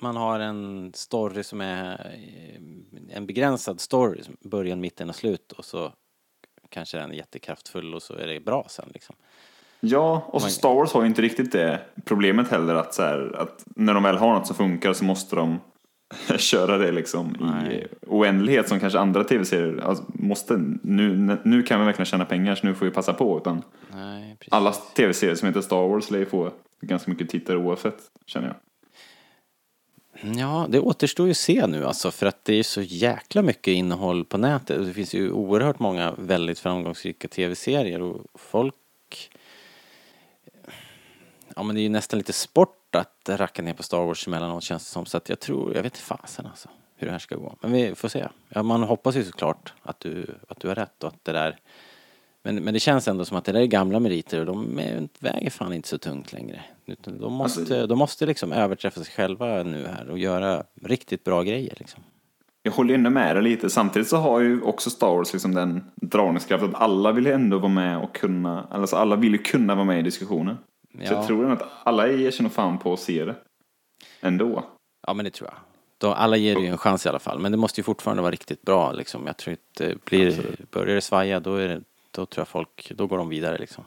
[0.00, 5.64] man har en story som är eh, en begränsad story, början, mitten och slut och
[5.64, 5.92] så
[6.68, 9.16] kanske den är jättekraftfull och så är det bra sen liksom.
[9.88, 13.36] Ja, och så Star Wars har ju inte riktigt det problemet heller att, så här,
[13.38, 15.60] att när de väl har något som funkar så måste de
[16.38, 17.86] köra det liksom i Nej.
[18.06, 20.56] oändlighet som kanske andra tv-serier alltså, måste.
[20.82, 23.38] Nu, nu kan vi verkligen tjäna pengar så nu får vi passa på.
[23.38, 23.62] Utan
[23.94, 28.46] Nej, alla tv-serier som heter Star Wars lär ju få ganska mycket tittare oavsett, känner
[28.46, 28.56] jag.
[30.36, 33.72] Ja, det återstår ju att se nu alltså för att det är så jäkla mycket
[33.72, 34.86] innehåll på nätet.
[34.86, 38.74] Det finns ju oerhört många väldigt framgångsrika tv-serier och folk...
[41.56, 44.62] Ja men det är ju nästan lite sport att racka ner på Star Wars emellanåt
[44.64, 45.06] känns det som.
[45.06, 47.56] Så att jag tror, jag vet fasen alltså hur det här ska gå.
[47.60, 48.26] Men vi får se.
[48.48, 51.56] Ja, man hoppas ju såklart att du, att du har rätt och att det där...
[52.42, 55.08] Men, men det känns ändå som att det där är gamla meriter och de är,
[55.18, 56.60] väger fan inte så tungt längre.
[57.04, 61.42] De måste, Alltså- de måste liksom överträffa sig själva nu här och göra riktigt bra
[61.42, 62.02] grejer liksom.
[62.62, 63.70] Jag håller ju ändå med dig lite.
[63.70, 67.72] Samtidigt så har ju också Star Wars liksom den dragningskraften att alla vill ändå vara
[67.72, 70.56] med och kunna, alltså alla vill ju kunna vara med i diskussionen.
[70.98, 71.16] Så Ja.
[71.18, 73.34] jag tror att alla ger sig nog fan på att se det.
[74.20, 74.66] Ändå.
[75.06, 75.58] Ja men det tror jag.
[75.98, 77.38] Då, alla ger ju en chans i alla fall.
[77.38, 79.26] Men det måste ju fortfarande vara riktigt bra liksom.
[79.26, 83.06] Jag tror inte, blir, börjar det svaja då, är det, då tror jag folk, då
[83.06, 83.84] går de vidare liksom.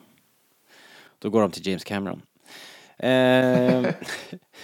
[1.19, 2.21] Då går de till James Cameron.
[2.97, 3.93] Eh,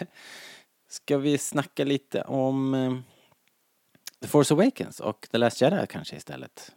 [0.90, 2.94] ska vi snacka lite om eh,
[4.22, 6.72] The Force Awakens och The Last Jedi kanske istället?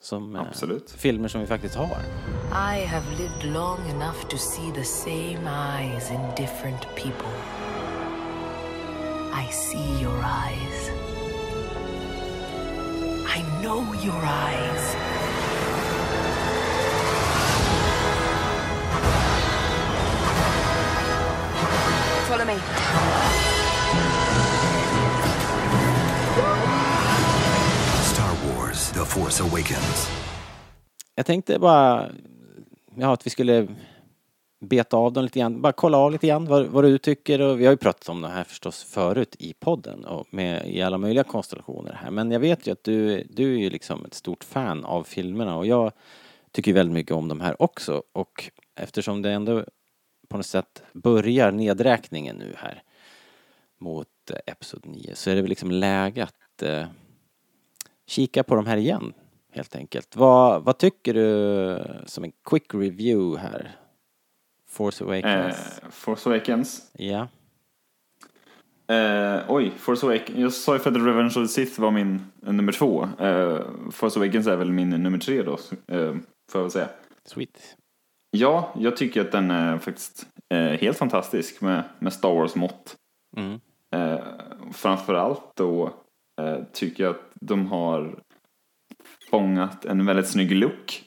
[0.00, 0.42] Som eh,
[0.96, 1.96] filmer som vi faktiskt har.
[2.58, 7.30] I have lived long enough to see the same eyes in different people.
[9.30, 10.90] I see your eyes.
[13.28, 14.84] I know your eyes.
[22.26, 22.56] Follow me.
[28.02, 30.08] Star Wars The Force Awakens.
[31.14, 32.10] Jag tänkte bara
[32.96, 33.68] ja, att vi skulle
[34.60, 37.40] beta av dem lite grann, bara kolla av lite grann vad, vad du tycker.
[37.40, 40.82] Och vi har ju pratat om det här förstås förut i podden och med i
[40.82, 42.10] alla möjliga konstellationer här.
[42.10, 45.56] Men jag vet ju att du, du är ju liksom ett stort fan av filmerna.
[45.56, 45.92] Och jag
[46.52, 48.02] tycker väldigt mycket om de här också.
[48.12, 49.64] Och eftersom det ändå
[50.28, 52.82] på något sätt börjar nedräkningen nu här
[53.78, 54.08] mot
[54.46, 56.86] Episod 9 så är det väl liksom läge att eh,
[58.06, 59.12] kika på de här igen
[59.56, 60.16] helt enkelt.
[60.16, 63.76] Vad, vad tycker du som en quick review här?
[64.68, 65.80] Force Eh, Awakens.
[65.90, 66.90] Force Awakens.
[66.92, 67.28] Ja.
[68.88, 70.38] Eh, oj, Force Awakens.
[70.38, 73.08] Jag sa ju för att Revenge of the Sith var min eh, nummer två.
[73.18, 75.52] Eh, Force Awakens är väl min nummer tre då,
[75.86, 76.12] eh,
[76.50, 76.88] får jag väl säga.
[77.24, 77.76] Sweet.
[78.30, 82.96] Ja, jag tycker att den är faktiskt eh, helt fantastisk med, med Star Wars-mått.
[83.36, 83.60] Mm.
[83.94, 84.24] Eh,
[84.72, 85.90] framförallt då
[86.40, 88.18] eh, tycker jag att de har
[89.30, 91.02] fångat en väldigt snygg look.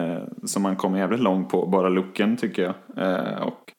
[0.00, 2.74] Eh, som man kommer jävligt långt på, bara looken tycker jag.
[2.96, 3.72] Eh, och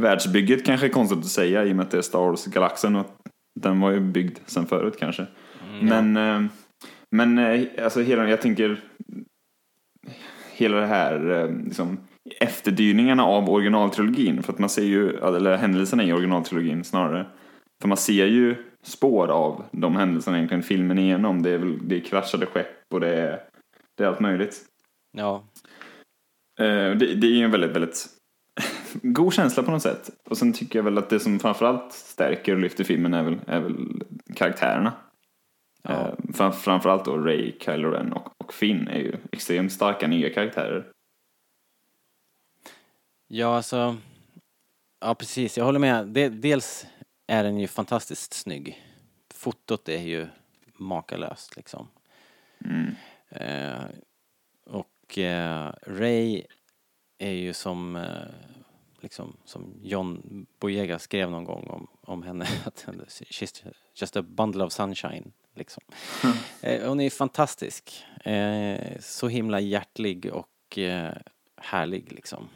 [0.00, 3.06] världsbygget kanske är konstigt att säga i och med att det är Star Wars-galaxen och
[3.60, 5.26] den var ju byggd sen förut kanske.
[5.82, 6.50] Men, eh,
[7.10, 8.80] men eh, alltså hela, jag tänker
[10.52, 12.00] hela det här eh, liksom,
[12.40, 14.42] efterdyningarna av originaltrilogin.
[14.42, 17.26] För att man ser ju, eller händelserna i originaltrilogin snarare.
[17.80, 18.56] För man ser ju
[18.88, 21.42] spår av de händelserna egentligen filmen igenom.
[21.42, 23.40] Det är, väl, det är kraschade skepp och det är,
[23.94, 24.64] det är allt möjligt.
[25.12, 25.44] Ja.
[26.60, 28.06] Eh, det, det är ju en väldigt, väldigt
[29.02, 30.10] god känsla på något sätt.
[30.30, 33.38] Och sen tycker jag väl att det som framförallt stärker och lyfter filmen är väl,
[33.46, 34.02] är väl
[34.34, 34.92] karaktärerna.
[35.82, 35.90] Ja.
[35.90, 40.30] Eh, fram, framförallt då Ray, Kylo Ren och, och Finn är ju extremt starka nya
[40.30, 40.86] karaktärer.
[43.28, 43.96] Ja, alltså.
[45.00, 45.58] Ja, precis.
[45.58, 46.06] Jag håller med.
[46.32, 46.86] Dels
[47.28, 48.84] är den ju fantastiskt snygg.
[49.34, 50.26] Fotot är ju
[50.74, 51.88] makalöst liksom.
[53.30, 53.84] Eh,
[54.64, 56.42] och eh, Ray
[57.18, 58.28] är ju som, eh,
[59.00, 62.46] liksom, som John Boyega skrev någon gång om, om henne.
[62.64, 65.32] Att she's just a bundle of sunshine.
[65.54, 65.82] liksom.
[66.60, 68.04] Eh, hon är fantastisk.
[68.24, 71.14] Eh, så himla hjärtlig och eh,
[71.56, 72.48] härlig liksom.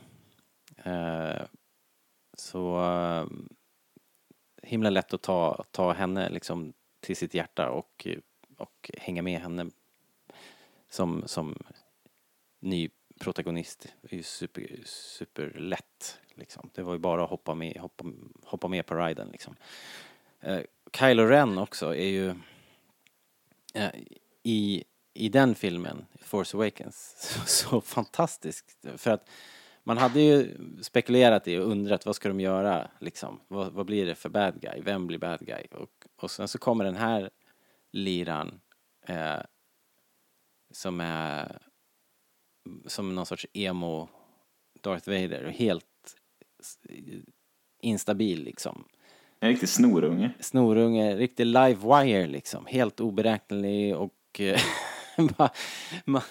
[2.34, 2.78] Så
[4.72, 8.06] himla lätt att ta, ta henne liksom till sitt hjärta och,
[8.56, 9.70] och hänga med henne
[10.88, 11.58] som, som
[12.60, 13.94] ny protagonist.
[14.02, 16.70] Det är ju super, superlätt liksom.
[16.74, 18.04] Det var ju bara att hoppa med, hoppa,
[18.44, 19.56] hoppa med på riden liksom.
[20.40, 20.60] Eh,
[20.98, 22.34] Kylo Ren också är ju
[23.74, 23.90] eh,
[24.42, 28.64] i, i den filmen, Force Awakens, så, så fantastisk.
[28.96, 29.28] För att
[29.84, 33.40] man hade ju spekulerat i och undrat vad ska de göra liksom?
[33.48, 34.80] Vad, vad blir det för bad guy?
[34.82, 35.66] Vem blir bad guy?
[35.70, 37.30] Och, och sen så kommer den här
[37.92, 38.60] liran
[39.06, 39.38] eh,
[40.70, 41.58] som är
[42.86, 44.08] som någon sorts emo
[44.80, 46.16] Darth Vader, helt
[46.60, 46.78] s-
[47.82, 48.84] instabil liksom.
[49.40, 50.30] En riktig snorunge.
[50.40, 54.60] Snorunge, riktig live wire liksom, helt oberäknelig och eh,
[56.04, 56.22] man,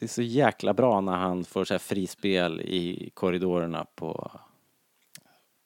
[0.00, 4.30] det är så jäkla bra när han får så här frispel i korridorerna på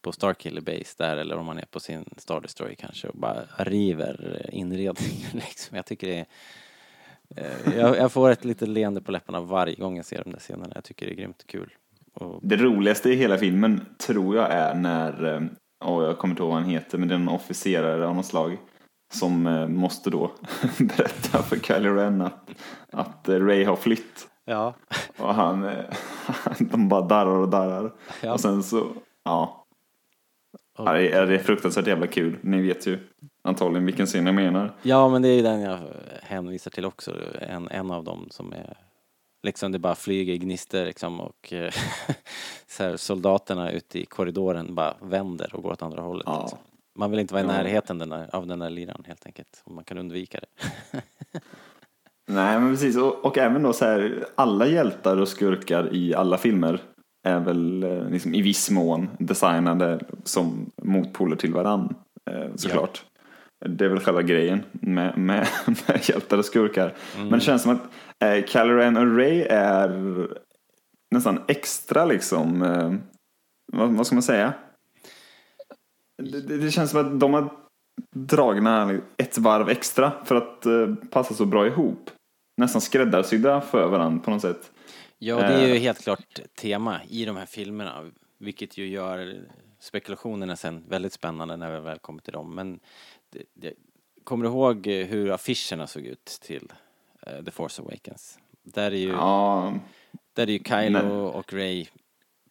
[0.02, 3.42] på Starkiller Base där eller om man är på sin Star Destroyer kanske och bara
[3.56, 5.76] river inredningen liksom.
[5.76, 6.26] Jag tycker det är
[7.36, 10.38] eh, jag, jag får ett litet leende på läpparna varje gång jag ser de där
[10.38, 10.72] scenerna.
[10.74, 11.74] Jag tycker det är grymt kul.
[12.14, 15.48] Och, Det roligaste i hela filmen tror jag är när,
[15.84, 18.26] oh, jag kommer inte ihåg vad han heter, men det är en officerare av något
[18.26, 18.58] slag
[19.14, 20.32] som eh, måste då
[20.78, 22.50] berätta för Kylie Ren att,
[22.92, 24.28] att eh, Ray har flytt.
[24.44, 24.74] ja.
[25.18, 25.84] Och han, eh,
[26.58, 27.92] de bara darrar och darrar.
[28.22, 28.32] Ja.
[28.32, 28.86] Och sen så,
[29.24, 29.58] ja.
[30.78, 32.38] Ja, det är, det är fruktansvärt jävla kul.
[32.40, 32.98] Ni vet ju
[33.44, 34.72] antagligen vilken scen jag menar.
[34.82, 35.78] Ja, men det är ju den jag
[36.22, 37.16] hänvisar till också.
[37.40, 38.76] En, en av dem som är
[39.42, 41.72] liksom det bara flyger gnistor liksom och eh,
[42.66, 46.26] så här, soldaterna ute i korridoren bara vänder och går åt andra hållet.
[46.26, 46.40] Ja.
[46.40, 46.58] Liksom.
[46.94, 49.62] Man vill inte vara i närheten den där, av den där liran helt enkelt.
[49.64, 50.46] Om man kan undvika det.
[52.32, 56.38] Nej men precis, och, och även då så här, alla hjältar och skurkar i alla
[56.38, 56.80] filmer
[57.28, 61.94] är väl eh, liksom, i viss mån designade som motpoler till varann.
[62.30, 63.04] Eh, såklart.
[63.66, 66.94] Det är väl själva grejen med, med, med hjältar och skurkar.
[67.16, 67.82] Men det känns som att
[68.24, 70.28] eh, Kylo Ren och Ray är
[71.14, 72.94] nästan extra liksom, eh,
[73.72, 74.52] vad, vad ska man säga?
[76.22, 77.50] Det, det, det känns som att de har
[78.16, 82.10] dragna ett varv extra för att eh, passa så bra ihop.
[82.54, 84.70] Nästan skräddarsydda för varandra på något sätt.
[85.18, 85.80] Ja, det är ju Eh.
[85.80, 88.10] helt klart tema i de här filmerna.
[88.38, 89.36] Vilket ju gör
[89.78, 92.54] spekulationerna sen väldigt spännande när vi väl kommer till dem.
[92.54, 92.80] Men
[93.30, 93.72] det, det,
[94.24, 96.72] kommer du ihåg hur affischerna såg ut till
[97.26, 98.38] eh, The Force Awakens?
[98.62, 99.74] Där är ju, Ja,
[100.32, 101.10] där är ju Kylo Nej.
[101.10, 101.86] och Ray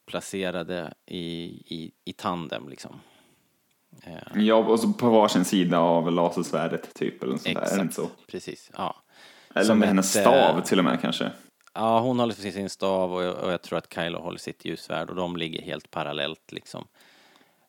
[0.06, 3.00] placerade i, i, i tandem liksom.
[4.02, 7.22] Eh, ja, och så på varsin sida av lasersvärdet typ.
[7.22, 7.72] Eller något sånt där.
[7.72, 8.08] Är det inte så?
[8.26, 8.70] precis.
[8.76, 9.01] Ja.
[9.54, 11.30] Eller Som med hennes ett, stav till och med kanske.
[11.74, 14.64] Ja, hon håller för sin stav och jag, och jag tror att Kylo håller sitt
[14.64, 16.86] ljusvärd och de ligger helt parallellt liksom.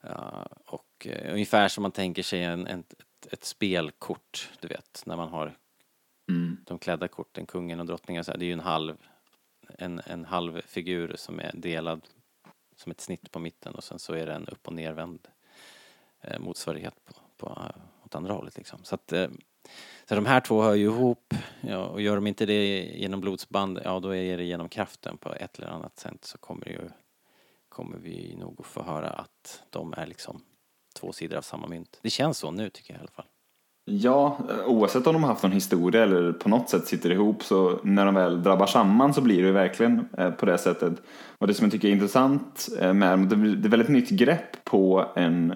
[0.01, 5.03] Ja, och eh, ungefär som man tänker sig en, en, ett, ett spelkort, du vet,
[5.05, 5.57] när man har
[6.29, 6.57] Mm.
[6.65, 8.97] de klädda korten, kungen och drottningen, så här, det är ju en halv,
[9.77, 12.01] en, en halv figur som är delad
[12.75, 15.27] som ett snitt på mitten och sen så är det en upp och nervänd
[16.21, 18.79] eh, motsvarighet på, på, eh, åt andra hållet liksom.
[18.83, 19.27] Så att eh,
[20.09, 23.79] så de här två hör ju ihop ja, och gör de inte det genom blodsband,
[23.83, 26.89] ja då är det genom kraften på ett eller annat sätt så kommer det ju
[27.69, 30.41] kommer vi nog att få höra att de är liksom
[30.99, 31.99] två sidor av samma mynt.
[32.01, 33.25] Det känns så nu tycker jag i alla fall.
[33.85, 37.79] Ja, oavsett om de har haft någon historia eller på något sätt sitter ihop så
[37.83, 40.93] när de väl drabbar samman så blir det ju verkligen eh, på det sättet.
[41.37, 44.63] Och det som jag tycker är intressant eh, med dem, det är väldigt nytt grepp
[44.63, 45.53] på en,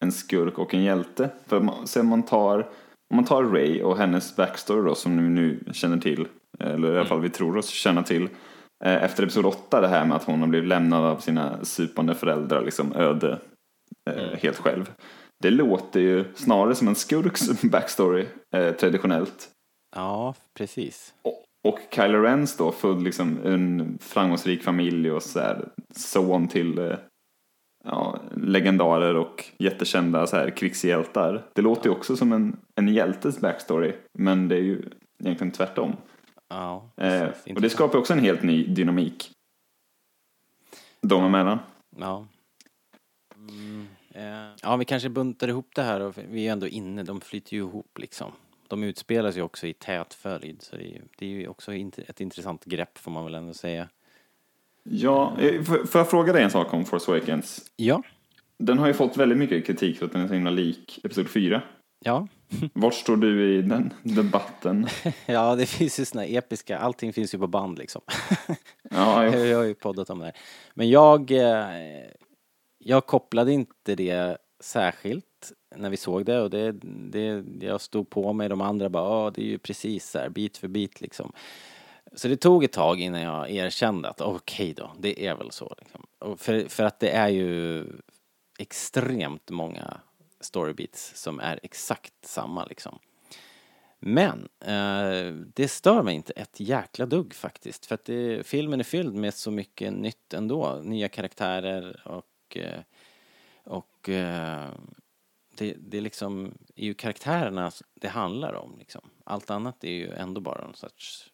[0.00, 1.30] en skurk och en hjälte.
[1.46, 2.70] För sen man tar,
[3.10, 6.28] om man tar Ray och hennes backstory då som ni nu känner till,
[6.60, 8.28] eller i alla fall vi tror oss känna till,
[8.84, 12.14] eh, efter episod 8 det här med att hon har blivit lämnad av sina supande
[12.14, 13.38] föräldrar liksom öde
[14.10, 14.90] eh, helt själv.
[15.42, 19.48] Det låter ju snarare som en skurks backstory eh, traditionellt.
[19.96, 21.14] Ja, precis.
[21.22, 26.78] Och, och Kylo Rens då, född liksom en framgångsrik familj och så här, son till
[26.78, 26.96] eh,
[27.84, 31.46] ja, legendarer och jättekända så här, krigshjältar.
[31.54, 34.82] Det låter ju också som en, en hjältes backstory, men det är ju
[35.20, 35.96] egentligen tvärtom.
[36.48, 39.30] Ja, Eh, och det skapar också en helt ny dynamik.
[41.00, 41.58] De emellan.
[41.96, 42.26] Ja.
[43.36, 47.20] Mm, eh, ja, vi kanske buntar ihop det här och vi är ändå inne, de
[47.20, 48.32] flyter ju ihop liksom.
[48.68, 51.74] De utspelas ju också i tät följd så det är ju, det är ju också
[51.74, 53.88] ett intressant grepp får man väl ändå säga.
[54.82, 57.70] Ja, eh, får jag fråga dig en sak om Force Awakens?
[57.76, 58.02] Ja.
[58.60, 61.30] Den har ju fått väldigt mycket kritik för att den är så himla lik Episod
[61.30, 61.62] 4.
[62.04, 62.28] Ja.
[62.72, 64.86] Vart står du i den debatten?
[65.26, 68.02] Ja, det finns ju såna episka, allting finns ju på band liksom.
[68.90, 69.38] Ja, jo.
[69.38, 70.36] Jag har ju poddat om det här.
[70.74, 72.06] Men jag, eh,
[72.78, 76.72] jag kopplade inte det särskilt när vi såg det och det,
[77.12, 80.28] det jag stod på mig, de andra bara, ja det är ju precis så här,
[80.28, 81.32] bit för bit liksom.
[82.12, 85.74] Så det tog ett tag innan jag erkände att okej då, det är väl så.
[85.78, 86.36] Liksom.
[86.36, 87.84] För, för att det är ju
[88.60, 90.00] extremt många
[90.40, 92.98] storybeats som är exakt samma liksom.
[93.98, 97.86] Men eh, det stör mig inte ett jäkla dugg faktiskt.
[97.86, 100.80] För att det, filmen är fylld med så mycket nytt ändå.
[100.84, 102.80] Nya karaktärer och, eh,
[103.64, 104.70] och eh,
[105.54, 109.10] det, det är liksom är ju karaktärerna det handlar om liksom.
[109.24, 111.30] Allt annat är ju ändå bara en sorts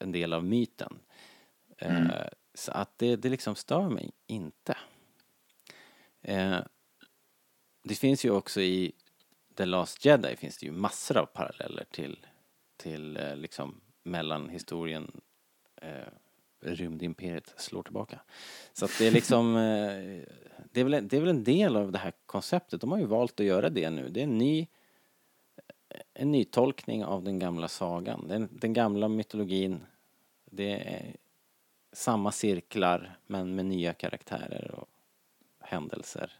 [0.00, 0.98] en del av myten.
[1.78, 4.76] Eh, så att det, det liksom stör mig inte.
[6.22, 6.58] Eh,
[7.82, 8.92] det finns ju också i
[9.54, 12.26] The Last Jedi finns det ju massor av paralleller till,
[12.76, 15.20] till eh, liksom mellanhistorien
[15.82, 16.12] eh,
[16.60, 18.20] rymdimperiet slår tillbaka.
[18.72, 20.22] Så att det är liksom, eh,
[20.72, 22.80] det, är väl, det är väl en del av det här konceptet.
[22.80, 24.08] De har ju valt att göra det nu.
[24.08, 24.66] Det är en ny,
[26.14, 28.28] en ny tolkning av den gamla sagan.
[28.28, 29.80] Den, den gamla mytologin.
[30.50, 31.16] Det är
[31.92, 34.88] samma cirklar men med nya karaktärer och
[35.68, 36.30] händelser.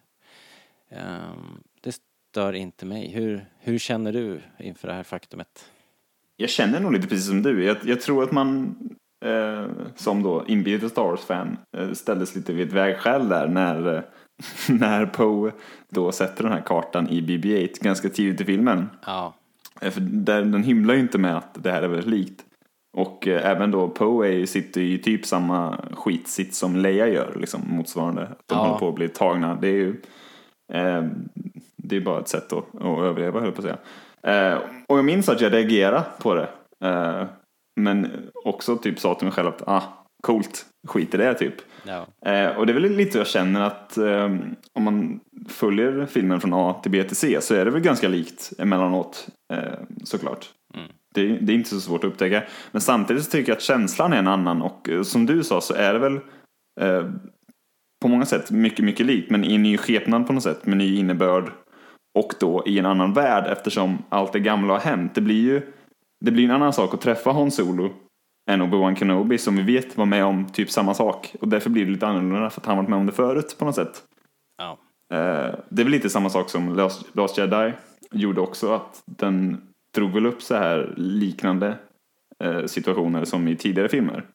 [0.91, 3.11] Ehm, det stör inte mig.
[3.11, 5.71] Hur, hur känner du inför det här faktumet?
[6.37, 7.64] Jag känner nog lite precis som du.
[7.64, 8.77] Jag, jag tror att man
[9.25, 14.03] eh, som då inbiten Star Wars-fan eh, ställdes lite vid ett vägskäl där när, eh,
[14.69, 15.53] när Poe
[15.88, 18.88] då sätter den här kartan i BB-8 ganska tidigt i filmen.
[19.07, 19.35] Ja,
[19.81, 22.45] Eh, För där, den hymlar ju inte med att det här är väldigt likt.
[22.99, 28.23] Och eh, även då Poe sitter i typ samma skitsits som Leia gör, liksom motsvarande.
[28.23, 28.65] Att de Ja.
[28.65, 29.55] håller på att bli tagna.
[29.61, 30.01] Det är ju
[30.73, 31.05] eh,
[31.77, 33.77] det är bara ett sätt att, att överleva, höll jag på att
[34.23, 34.53] säga.
[34.53, 34.59] Eh,
[34.89, 36.49] och jag minns att jag reagerade på det.
[36.85, 37.25] Eh,
[37.81, 38.11] men
[38.45, 39.83] också typ sa till mig själv att ah,
[40.23, 41.55] coolt, skit i det typ.
[41.85, 44.25] ja, Eh, och det är väl lite jag känner att eh,
[44.73, 48.09] om man följer filmen från A till B till C så är det väl ganska
[48.09, 50.47] likt emellanåt eh, såklart.
[51.19, 52.43] Det, det är inte så svårt att upptäcka.
[52.73, 55.61] Men samtidigt så tycker jag att känslan är en annan och eh, som du sa
[55.61, 56.21] så är det väl
[56.81, 57.07] eh,
[58.03, 60.77] på många sätt mycket, mycket likt men i en ny skepnad på något sätt med
[60.77, 61.51] ny innebörd
[62.19, 65.15] och då i en annan värld eftersom allt det gamla har hänt.
[65.15, 65.63] Det blir ju
[66.25, 67.91] det blir en annan sak att träffa Han Solo
[68.51, 71.35] än Obi-Wan Kenobi som vi vet var med om typ samma sak.
[71.41, 73.65] Och därför blir det lite annorlunda för att han varit med om det förut på
[73.65, 74.03] något sätt.
[74.59, 74.79] ja,
[75.15, 77.73] Eh, det är väl lite samma sak som Last Jedi
[78.11, 79.63] gjorde också att den
[79.99, 81.79] drog väl upp så här liknande
[82.45, 84.27] eh, situationer som i tidigare filmer.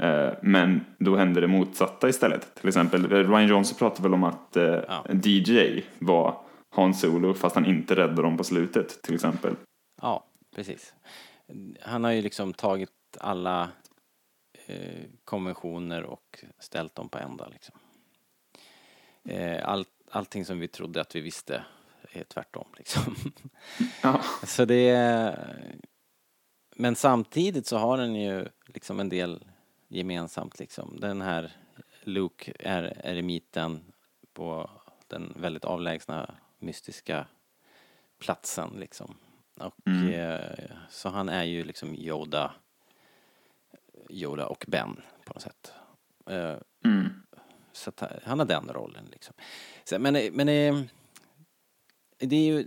[0.00, 2.54] Eh, men då hände det motsatta istället.
[2.54, 5.04] Till exempel eh, Ryan Johnson pratade väl om att eh, Ja.
[5.22, 6.40] DJ var
[6.76, 9.56] Han Solo fast han inte räddade dem på slutet till exempel.
[10.02, 10.24] ja,
[10.56, 10.94] precis.
[11.80, 13.68] Han har ju liksom tagit alla
[14.66, 17.74] eh, konventioner och ställt dem på ända liksom.
[19.24, 21.64] Eh, all, allting som vi trodde att vi visste
[22.12, 23.16] är tvärtom liksom.
[24.02, 24.20] Ja.
[24.44, 25.76] Så det är...
[26.76, 29.44] Men samtidigt så har den ju liksom en del
[29.88, 31.00] gemensamt liksom.
[31.00, 31.52] Den här
[32.02, 33.92] Luke är eremiten
[34.32, 34.70] på
[35.06, 37.26] den väldigt avlägsna mystiska
[38.18, 39.16] platsen liksom.
[39.60, 42.54] Och eh, så han är ju liksom Yoda,
[44.10, 45.72] Yoda och Ben på något sätt.
[46.26, 47.08] Eh, Mm.
[47.72, 49.34] så att han har den rollen liksom.
[49.84, 50.82] Så, men men eh,
[52.20, 52.66] det är ju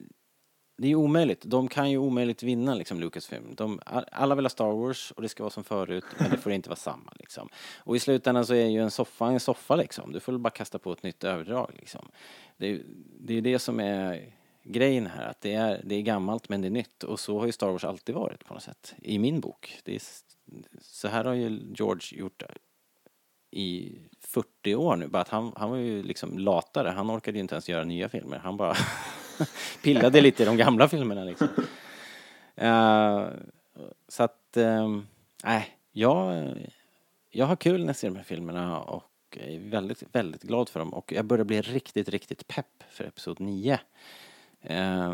[0.77, 1.41] det är ju omöjligt.
[1.41, 3.55] De kan ju omöjligt vinna liksom Lucasfilm.
[3.55, 3.79] De,
[4.11, 6.69] alla vill ha Star Wars och det ska vara som förut men det får inte
[6.69, 7.49] vara samma liksom.
[7.77, 10.11] Och i slutändan så är ju en soffa en soffa liksom.
[10.11, 12.09] Du får bara kasta på ett nytt överdrag liksom.
[12.57, 12.81] Det är
[13.19, 15.27] det, är ju det som är grejen här.
[15.27, 17.03] Att det är, det är gammalt men det är nytt.
[17.03, 18.95] Och så har ju Star Wars alltid varit på något sätt.
[19.01, 19.79] I min bok.
[19.83, 20.01] Det är,
[20.81, 22.43] så här har ju George gjort
[23.51, 25.07] i 40 år nu.
[25.07, 26.89] Bara att han, han var ju liksom latare.
[26.89, 28.37] Han orkade ju inte ens göra nya filmer.
[28.37, 28.75] Han bara
[29.83, 31.47] pillade lite i de gamla filmerna liksom.
[32.55, 33.27] Eh,
[34.07, 34.99] så att, eh,
[35.43, 36.53] nej, jag,
[37.29, 40.79] jag har kul när jag ser de här filmerna och är väldigt, väldigt glad för
[40.79, 40.93] dem.
[40.93, 43.79] Och jag börjar bli riktigt, riktigt pepp för Episod 9.
[44.61, 45.13] Eh,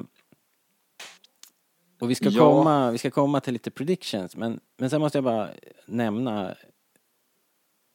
[2.00, 2.40] och vi ska, Ja.
[2.40, 5.50] komma, vi ska komma till lite predictions, men, men sen måste jag bara
[5.86, 6.56] nämna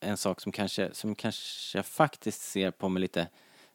[0.01, 3.29] en sak som kanske, som kanske jag faktiskt ser på med lite,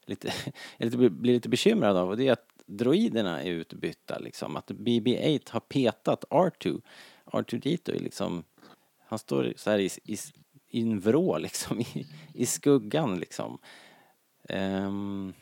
[0.09, 0.33] lite,
[0.77, 4.57] jag lite, blir lite bekymrad av och det är att droiderna är utbytta liksom.
[4.57, 6.81] Att BB-8 har petat R2.
[7.25, 8.43] R2D2 är liksom,
[9.07, 10.17] han står så här i, i,
[10.69, 13.57] i en vrå liksom, i, i skuggan liksom.
[14.49, 15.33] Um,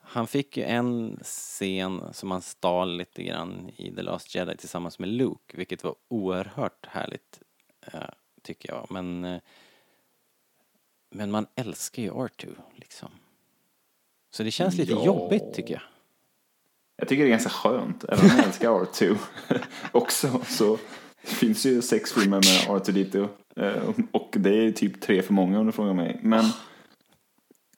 [0.00, 4.98] Han fick ju en scen som han stal lite grann i The Last Jedi tillsammans
[4.98, 7.40] med Luke, vilket var oerhört härligt,
[7.94, 8.10] uh,
[8.42, 8.86] tycker jag.
[8.90, 9.40] Men, uh,
[11.10, 13.10] men man älskar ju R2, liksom.
[14.30, 15.04] Så det känns lite Ja.
[15.06, 15.82] jobbigt, tycker jag.
[16.96, 19.16] Jag tycker det är ganska skönt, även om jag älskar R2
[19.92, 20.40] också.
[20.46, 20.78] Så
[21.22, 25.60] det finns ju sex filmer med R2D2 eh, och det är typ tre för många
[25.60, 26.20] om du frågar mig.
[26.22, 26.44] Men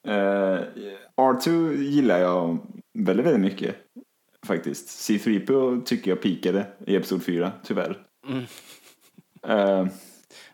[0.09, 0.61] eh,
[1.17, 2.59] R2 gillar jag
[2.99, 3.77] väldigt, väldigt mycket
[4.47, 4.89] faktiskt.
[5.11, 8.07] C3PO tycker jag pikade i Episod 4, tyvärr.
[8.29, 8.45] Mm.
[9.47, 9.87] Eh,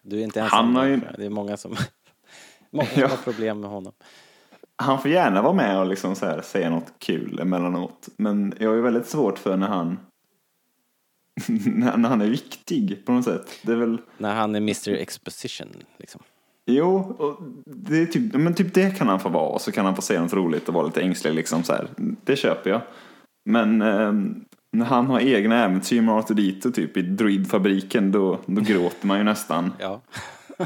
[0.02, 0.66] Du är inte ensam.
[0.66, 1.00] Han har ju-.
[1.18, 1.76] Det är många som,
[2.70, 3.08] många som Ja.
[3.08, 3.92] har problem med honom.
[4.78, 8.08] Han får gärna vara med och liksom så här säga något kul emellanåt.
[8.16, 9.98] Men jag är väldigt svårt för när han
[11.96, 13.58] när han är viktig på något sätt.
[13.62, 16.22] Det är väl När han är Mr Exposition, liksom.
[16.66, 19.84] Jo, och det är typ, men typ det kan han få vara och så kan
[19.84, 21.88] han få säga något roligt och vara lite ängslig liksom så här.
[22.24, 22.80] Det köper jag.
[23.44, 24.12] Men eh,
[24.70, 29.18] när han har egna äventyr med Arthur Dito typ i droidfabriken då, då gråter man
[29.18, 29.72] ju nästan.
[29.78, 30.00] Ja.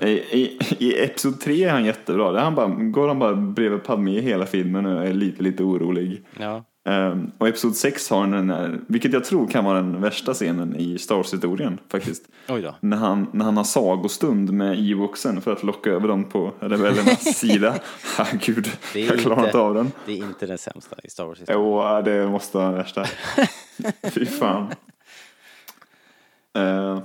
[0.03, 2.33] I, i, I Episod 3 är han jättebra.
[2.33, 6.23] Där han bara, går han bara bredvid Padmé hela filmen och är lite, lite orolig.
[6.41, 6.65] Ja.
[6.85, 10.77] Um, och Episod 6 har den här, vilket jag tror kan vara den värsta scenen
[10.77, 12.23] i Star Wars-historien faktiskt.
[12.81, 17.25] När han, när han har sagostund med Ewoxen för att locka över dem på rebellernas
[17.39, 17.75] sida.
[18.17, 19.93] Herregud, Det är jag klarar inte- inte av den.
[20.07, 23.05] Det är inte det sämsta i Star Wars Jo, det måste vara den värsta.
[24.11, 24.67] Fy fan.
[26.59, 26.99] Eh,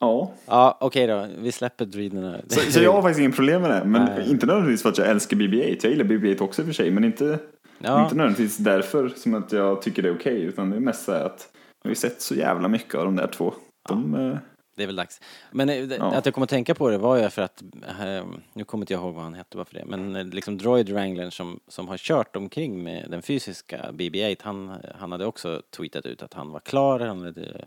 [0.00, 1.26] ja, Ja, okej då.
[1.38, 2.36] Vi släpper droiderna.
[2.48, 3.84] så, så jag har faktiskt inget problem med det.
[3.84, 4.30] Men Nej.
[4.30, 5.78] inte nödvändigtvis för att jag älskar BB-8.
[5.82, 6.90] Jag gillar BB-8 också i och för sig.
[6.90, 7.38] Men inte,
[7.78, 8.02] Ja.
[8.04, 10.42] inte nödvändigtvis därför som att jag tycker det är okej.
[10.42, 11.48] utan det är mest så här att
[11.82, 13.54] jag har ju sett så jävla mycket av de där två.
[13.88, 14.38] De, eh,
[14.76, 15.20] Det är väl dags.
[15.50, 16.14] Men eh, Ja.
[16.14, 17.62] att jag kom att tänka på det var ju för att,
[18.00, 20.88] eh, nu kommer inte jag ihåg vad han hette bara för det, men liksom Droid
[20.90, 26.06] Wranglern som, som har kört omkring med den fysiska BB-8, han, han hade också tweetat
[26.06, 27.64] ut att han var klar, han hade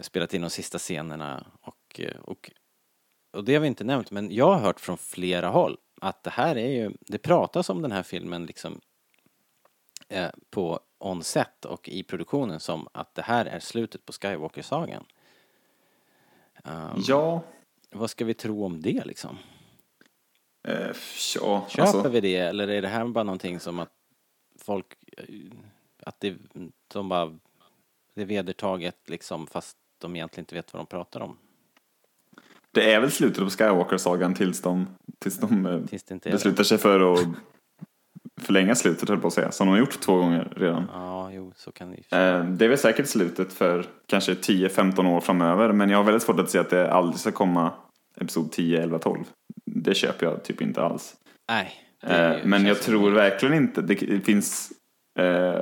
[0.00, 2.50] spelat in de sista scenerna och, eh, och,
[3.32, 6.30] och det har vi inte nämnt, men jag har hört från flera håll att det
[6.30, 8.80] här är ju, det pratas om den här filmen liksom
[10.08, 15.04] eh, på on-set och i produktionen som att det här är slutet på Skywalker-sagan.
[16.64, 17.42] Um, ja,
[17.90, 19.38] Vad ska vi tro om det liksom?
[20.68, 20.96] eh,
[21.36, 22.08] ja, Köper alltså.
[22.08, 23.92] vi det eller är det här bara någonting som att
[24.58, 25.24] folk, eh,
[26.02, 26.36] att det,
[26.92, 27.38] de bara,
[28.16, 31.36] det är vedertaget liksom fast de egentligen inte vet vad de pratar om?
[32.72, 34.86] Det är väl slutet på Skywalker-sagan tills de,
[35.18, 37.20] tills de eh, Tills beslutar sig för att
[38.40, 39.52] förlänga slutet, höll på att säga.
[39.52, 40.88] Som de har gjort två gånger redan.
[40.92, 42.16] Ja, jo, så kan det.
[42.16, 45.72] Eh, Det är väl säkert slutet för kanske 10-15 år framöver.
[45.72, 47.72] Men jag har väldigt svårt att se att det aldrig ska komma
[48.20, 49.24] Episod 10, 11, 12.
[49.64, 51.16] Det köper jag typ inte alls.
[51.48, 51.72] Nej.
[52.02, 54.72] Eh, Men jag tror verkligen inte, det det finns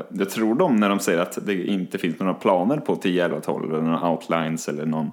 [0.09, 3.41] jag tror dem när de säger att det inte finns några planer på 10, 11,
[3.41, 5.11] 12 eller några outlines eller någon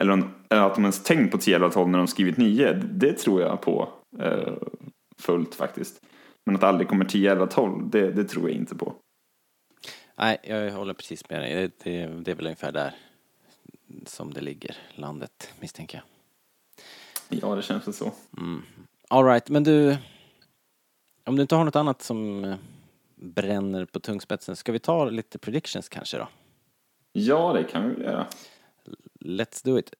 [0.00, 2.72] eller, någon, eller att de ens tänkt på 10, 11, 12 när de skrivit 9.
[2.72, 3.88] Det tror jag på
[4.18, 4.52] eh,
[5.18, 6.00] fullt faktiskt.
[6.46, 8.94] Men att det aldrig kommer 10, 11, 12, det, det tror jag inte på.
[10.18, 11.54] Nej, jag håller precis med dig.
[11.54, 12.94] Det, det, det är väl ungefär där
[14.06, 16.04] som det ligger, landet, misstänker jag.
[17.42, 18.12] Ja, det känns väl så.
[19.08, 19.96] All right, men du,
[21.24, 22.56] om du inte har något annat som eh,
[23.22, 26.28] bränner på tungspetsen, ska vi ta lite predictions kanske då?
[27.12, 28.26] Ja, det kan vi väl göra.
[29.20, 29.94] Let's do it.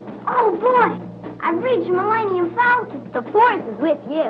[0.00, 1.36] Oh boy!
[1.40, 3.10] I've reached Millennium Falcon.
[3.12, 4.26] The Force is with you.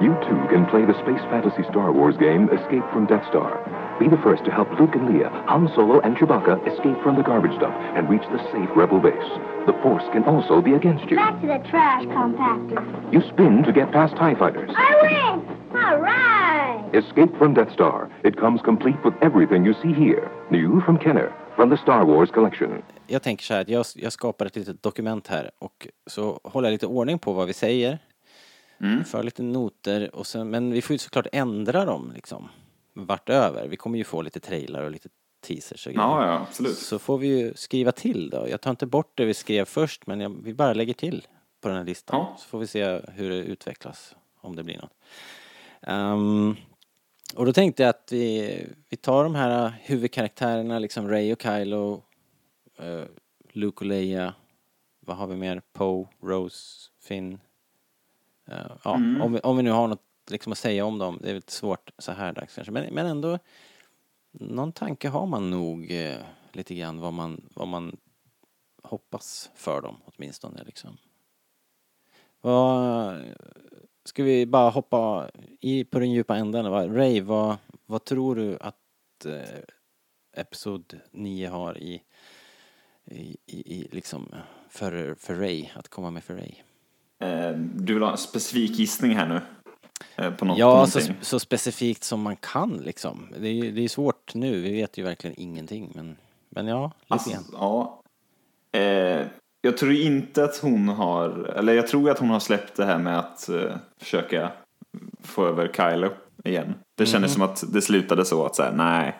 [0.00, 3.56] You too can play the space fantasy Star Wars game Escape from Death Star.
[3.98, 7.22] Be the first to help Luke and Leia, Han Solo, and Chewbacca escape from the
[7.22, 9.16] garbage dump and reach the safe Rebel base.
[9.66, 11.16] The Force can also be against you.
[11.16, 13.12] Back to the trash compactor.
[13.12, 14.70] You spin to get past TIE fighters.
[14.76, 15.58] I win!
[15.82, 16.90] All right!
[16.94, 18.08] Escape from Death Star.
[18.22, 20.30] It comes complete with everything you see here.
[20.50, 22.82] New from Kenner, from the Star Wars collection.
[23.06, 26.68] Jag tänker så här att jag, jag skapar ett litet dokument här och så håller
[26.68, 27.98] jag lite ordning på vad vi säger.
[29.06, 32.48] För lite noter och sen, men vi får ju såklart ändra dem liksom.
[32.94, 33.68] Vartöver.
[33.68, 35.08] Vi kommer ju få lite trailer och lite
[35.46, 36.08] teasers och grejer.
[36.08, 36.76] Ja, ja, absolut.
[36.76, 38.46] Så får vi ju skriva till då.
[38.48, 41.26] Jag tar inte bort det vi skrev först men jag, vi bara lägger till
[41.60, 42.20] på den här listan.
[42.20, 42.36] Ja.
[42.38, 44.14] Så får vi se hur det utvecklas.
[44.40, 44.94] Om det blir något.
[45.82, 46.56] Ehm,
[47.34, 52.02] och då tänkte jag att vi, vi tar de här huvudkaraktärerna liksom Ray och Kylo,
[52.82, 53.04] uh,
[53.52, 54.34] Luke och Leia,
[55.08, 55.62] vad har vi mer?
[55.72, 57.40] Poe, Rose, Finn.
[58.46, 61.18] Eh, ja, om, vi, om vi nu har något liksom att säga om dem.
[61.22, 62.72] Det är lite svårt så här dags kanske.
[62.72, 63.38] Men, men ändå,
[64.30, 66.16] någon tanke har man nog eh,
[66.52, 67.96] lite grann vad man, vad man
[68.82, 70.96] hoppas för dem åtminstone liksom.
[72.40, 73.22] Vad,
[74.08, 75.30] ska vi bara hoppa
[75.60, 76.70] i på den djupa änden?
[76.70, 76.86] va?
[76.88, 77.56] Ray, vad,
[77.86, 78.76] vad tror du att
[79.26, 79.58] eh,
[80.36, 82.02] Episod 9 har i,
[83.10, 84.28] i, i, i liksom
[84.68, 86.52] för, för Ray, att komma med för Ray?
[87.20, 89.40] Eh, du vill ha en specifik gissning här nu?
[90.16, 91.24] Eh, på något, på Ja, så, någonting.
[91.24, 93.28] så specifikt som man kan liksom.
[93.40, 96.16] Det är, det är svårt nu, vi vet ju verkligen ingenting men,
[96.48, 97.44] men ja, lite Alltså, grann.
[97.52, 98.02] ja.
[98.80, 99.26] Eh,
[99.60, 102.98] jag tror inte att hon har, eller jag tror att hon har släppt det här
[102.98, 104.50] med att eh, försöka
[105.22, 106.10] få över Kylo
[106.44, 106.74] igen.
[106.96, 109.16] Det kändes som att det slutade så att säga, nej,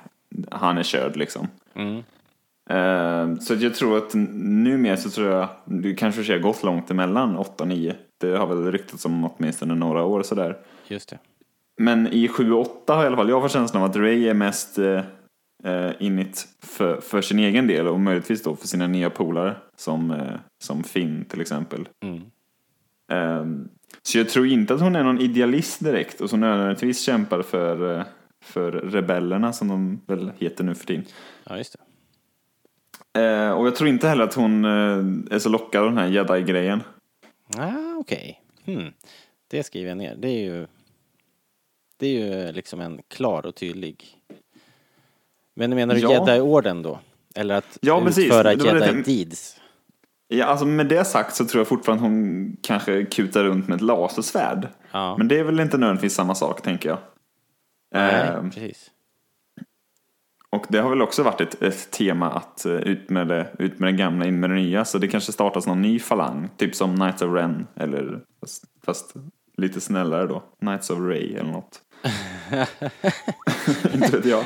[0.51, 1.49] han är körd liksom.
[1.75, 1.97] Mm.
[2.71, 7.37] Eh, så jag tror att numera så tror jag, det kanske har gått långt emellan
[7.37, 7.95] 8 och 9.
[8.19, 10.57] Det har väl ryktats om åtminstone några år sådär.
[10.89, 11.19] Just det.
[11.81, 14.29] Men i 7 och 8 har i alla fall jag fått känslan av att Ray
[14.29, 15.01] är mest eh,
[15.65, 19.57] eh, in it för, för sin egen del och möjligtvis då för sina nya polare
[19.77, 21.89] som, eh, som Finn till exempel.
[22.01, 22.23] Mm.
[23.13, 23.69] Ehm,
[24.03, 27.99] så jag tror inte att hon är någon idealist direkt och som nödvändigtvis kämpar för,
[27.99, 28.05] eh,
[28.45, 31.05] för rebellerna som de väl heter nu för tiden.
[31.45, 31.85] Ja, just det.
[33.21, 36.09] Eh, och jag tror inte heller att hon eh, är så lockad av den här
[36.09, 36.83] jedi-grejen.
[37.57, 38.43] Ah, okej.
[38.65, 38.93] Hmm.
[39.49, 40.17] Det skriver jag ner.
[40.17, 40.67] Det är ju...
[41.97, 44.18] Det är ju liksom en klar och tydlig...
[45.59, 46.13] Men menar du Ja.
[46.13, 46.99] jedi-orden då?
[47.35, 49.57] Eller att Ja, utföra jedi-deeds?
[50.29, 53.81] Ja, alltså med det sagt så tror jag fortfarande hon kanske kutar runt med ett
[53.83, 54.69] lasersvärd.
[54.93, 55.17] Ja.
[55.19, 56.99] Men det är väl inte nödvändigtvis samma sak, tänker jag.
[57.95, 58.91] Nej, Ehm, precis.
[60.51, 63.79] och det har väl också varit ett, ett tema att eh, ut med, det, ut
[63.79, 64.85] med det gamla, in med det nya.
[64.85, 69.15] Så det kanske startas någon ny falang, typ som Knights of Ren, eller fast, fast
[69.57, 71.81] lite snällare då, Knights of Ray eller något.
[73.95, 74.45] inte vet jag.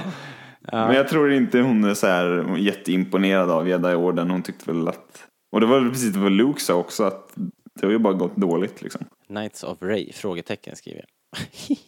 [0.72, 4.30] Men jag tror inte hon är så här jätteimponerad av jedi-orden.
[4.30, 7.32] Hon tyckte väl att, och det var precis vad Luke sa också, att
[7.80, 9.04] det har ju bara gått dåligt liksom.
[9.26, 10.12] Knights of Ray?
[10.12, 11.78] Frågetecken skriver jag.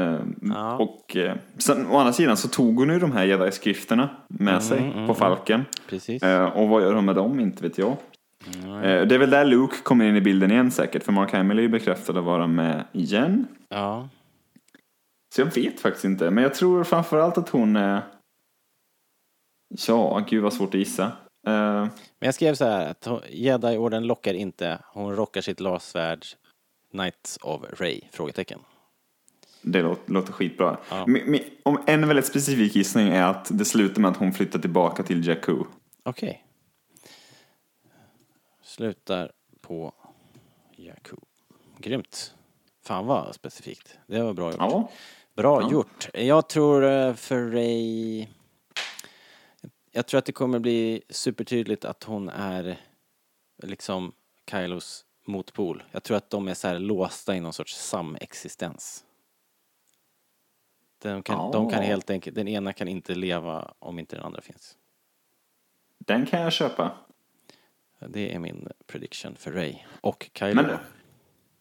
[0.00, 0.76] Ehm, Ja.
[0.76, 4.92] Och eh, sen å andra sidan så tog hon ju de här jedi-skrifterna med sig
[5.06, 5.64] på falken.
[5.88, 6.22] Precis.
[6.22, 7.40] Eh, och vad gör hon med dem?
[7.40, 7.96] Inte vet jag.
[8.66, 11.58] Eh, det är väl där Luke kommer in i bilden igen säkert, för Mark Hamill
[11.58, 13.46] är ju bekräftad att vara med igen.
[13.68, 14.08] Ja.
[15.34, 18.02] Så jag vet faktiskt inte, men jag tror framförallt att hon är...
[19.88, 21.04] Ja, gud vad svårt att gissa.
[21.46, 24.78] Eh, Men jag skrev så här att jedi-orden lockar inte.
[24.92, 26.26] Hon rockar sitt lassvärd
[26.90, 28.00] Knights of Ray?
[28.12, 28.60] Frågetecken.
[29.62, 30.78] det låter, låter skitbra.
[30.90, 31.06] Ja.
[31.06, 34.58] Men- men om en väldigt specifik gissning är att det slutar med att hon flyttar
[34.58, 35.56] tillbaka till Jakku.
[36.02, 36.44] Okej.
[38.62, 39.92] Slutar på
[40.76, 41.16] Jakku.
[41.78, 42.34] Grymt.
[42.82, 43.98] Fan vad specifikt.
[44.06, 44.56] Det var bra gjort.
[44.60, 44.90] Ja.
[45.34, 45.70] Bra Ja.
[45.70, 46.08] gjort.
[46.14, 48.26] Jag tror eh, för Ray...
[49.90, 52.80] Jag tror att det kommer bli supertydligt att hon är
[53.62, 54.12] liksom
[54.50, 55.82] Kylos motpol.
[55.92, 59.04] Jag tror att de är så här låsta i någon sorts samexistens.
[61.02, 64.40] De kan, de kan helt enkelt, den ena kan inte leva om inte den andra
[64.40, 64.76] finns.
[65.98, 66.92] Den kan jag köpa.
[68.08, 69.74] Det är min prediction för Ray.
[70.00, 70.62] Och Kylo.
[70.62, 70.78] Men.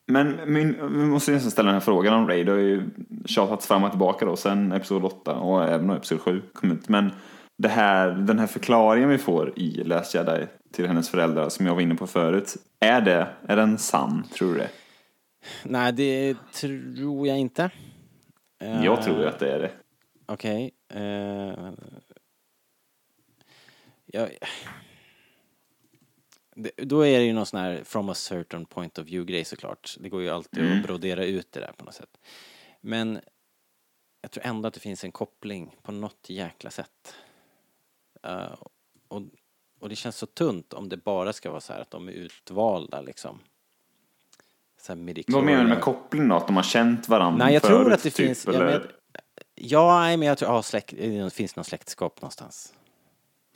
[0.08, 2.44] Men min, vi måste nästan ställa den här frågan om Ray.
[2.44, 2.90] Det har ju
[3.26, 6.90] tjatats fram och tillbaka då sen Episod 8 och även när Episod 7 kom ut.
[6.90, 7.12] Men
[7.58, 11.74] det här, den här förklaringen vi får i Last Jedi till hennes föräldrar som jag
[11.76, 12.56] var inne på förut.
[12.80, 14.70] Är, det, är den sann, tror du det?
[15.64, 17.70] Nej, det tror jag inte.
[18.60, 19.72] Jag Eh, tror ju att det är det.
[20.26, 20.72] Okej.
[20.94, 21.72] eh,
[24.06, 24.38] ja, det,
[26.78, 29.98] då är det ju någon sån här from a certain point of view grej såklart.
[30.00, 30.78] Det går ju alltid Mm.
[30.78, 32.18] att brodera ut det där på något sätt.
[32.82, 33.20] Men
[34.22, 37.16] jag tror ändå att det finns en koppling på något jäkla sätt.
[38.24, 38.56] Eh,
[39.08, 39.22] och,
[39.80, 42.12] och det känns så tunt om det bara ska vara så här att de är
[42.12, 43.40] utvalda liksom.
[44.82, 46.36] Så här Vad menar du med koppling då?
[46.36, 48.46] Att de har känt varandra Nej, jag tror förut, att det typ, finns...
[48.46, 48.82] Ja, men,
[49.56, 50.52] ja, men jag tror...
[50.52, 52.74] Ja, släkt, det finns någon släktskap någonstans.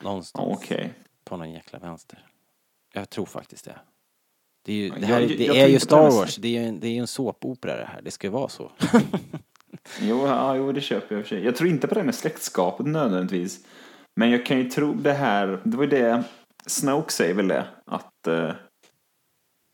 [0.01, 0.57] Någonstans.
[0.57, 0.93] Okej.
[1.23, 2.27] På någon jäkla vänster.
[2.99, 3.75] Jag tror faktiskt det.
[4.65, 6.35] Det är ju, det här, jag- det jag är tror ju Star Wars.
[6.35, 8.01] Det är ju en, det är en såpopera det här.
[8.01, 8.71] Det ska ju vara så.
[10.01, 11.45] Jo, ja, jo, det köper jag i och för sig.
[11.45, 13.65] Jag tror inte på det med släktskapet nödvändigtvis.
[14.15, 16.23] Men jag kan ju tro det här, det var ju det
[16.65, 18.51] Snoke säger väl det, att eh,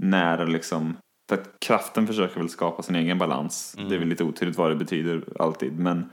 [0.03, 0.97] när liksom,
[1.29, 3.75] för att kraften försöker väl skapa sin egen balans.
[3.89, 6.09] Det är väl lite otydligt vad det betyder alltid, men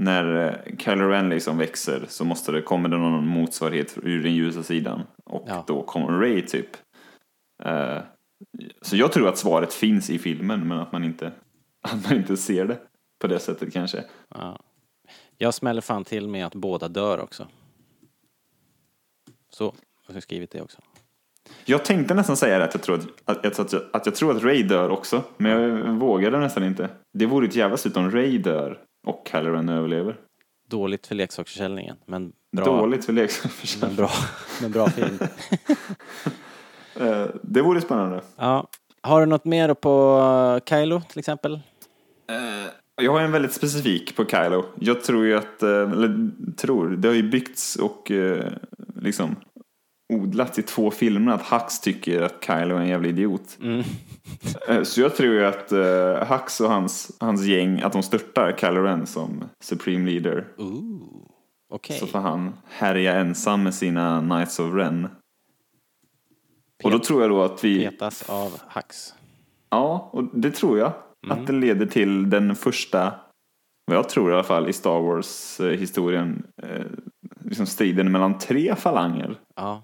[0.00, 4.34] när eh, Kylo Ren liksom växer så måste det, kommer det någon motsvarighet ur den
[4.34, 5.64] ljusa sidan och Ja.
[5.66, 6.68] då kommer Ray typ.
[7.62, 7.98] Eh,
[8.82, 11.32] så jag tror att svaret finns i filmen men att man inte,
[11.80, 12.78] att man inte ser det
[13.18, 14.04] på det sättet kanske.
[14.34, 14.58] Ja.
[15.38, 17.46] Jag smäller fan till med att båda dör också.
[19.50, 19.74] Så,
[20.06, 20.78] jag har skrivit det också.
[21.64, 24.36] Jag tänkte nästan säga det, att jag tror att, att, att, jag, att jag tror
[24.36, 25.22] att Ray dör också.
[25.36, 26.88] Men jag vågade nästan inte.
[27.12, 30.16] Det vore ett jävla slut om Ray dör och Kylo Ren överlever.
[30.68, 33.88] Dåligt för leksaksförsäljningen, men bra, Dåligt för leksaksförsäljning.
[33.88, 34.10] men bra,
[34.62, 35.18] men bra film.
[37.00, 38.20] Eh, Det vore spännande.
[38.36, 38.68] Ja.
[39.02, 41.52] Har du något mer på Kylo till exempel?
[42.30, 42.70] Eh,
[43.04, 44.64] Jag har en väldigt specifik på Kylo.
[44.80, 48.12] Jag tror ju att, eh, eller tror, det har ju byggts och
[48.96, 49.36] liksom
[50.10, 53.58] odlats i två filmer att Hux tycker att Kylo är en jävla idiot.
[54.68, 58.56] Eh, Så jag tror ju att eh, Hux och hans, hans gäng, att de störtar
[58.60, 60.46] Kylo Ren som Supreme Leader.
[60.58, 61.00] Ooh.
[61.72, 61.98] Okej.
[61.98, 65.08] Så får han härja ensam med sina Knights of Ren.
[66.84, 67.84] Och då tror jag då att vi...
[67.84, 69.14] Petas av Hux.
[69.70, 70.92] Ja, och det tror jag.
[71.28, 73.14] Att det leder till den första,
[73.86, 76.86] vad jag tror i alla fall, i Star Wars-historien, eh,
[77.44, 79.38] liksom striden mellan tre falanger.
[79.56, 79.82] Ja.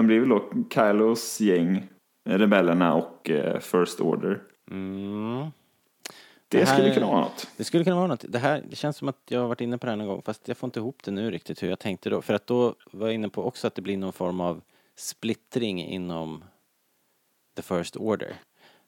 [0.00, 1.88] De blir väl då Kylos gäng,
[2.24, 4.42] rebellerna och eh, First Order.
[4.70, 5.40] Mm.
[6.48, 7.48] Det, Det här- skulle kunna vara något.
[7.56, 8.24] Det skulle kunna vara något.
[8.28, 10.22] Det, här, det känns som att jag har varit inne på det här någon gång
[10.22, 12.22] fast jag får inte ihop det nu riktigt hur jag tänkte då.
[12.22, 14.60] För att då var jag inne på också att det blir någon form av
[14.96, 16.44] splittring inom
[17.56, 18.34] the first order.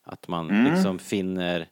[0.03, 0.73] Att man Mm.
[0.73, 1.69] liksom finner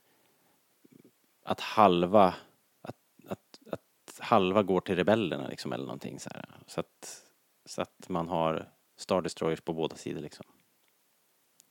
[1.45, 2.34] att halva
[2.82, 2.97] att,
[3.28, 6.45] att, att halva går till rebellerna liksom eller någonting så här.
[6.66, 7.22] Så att,
[7.64, 8.68] så att man har
[9.01, 10.44] Star Destroyers på båda sidor liksom.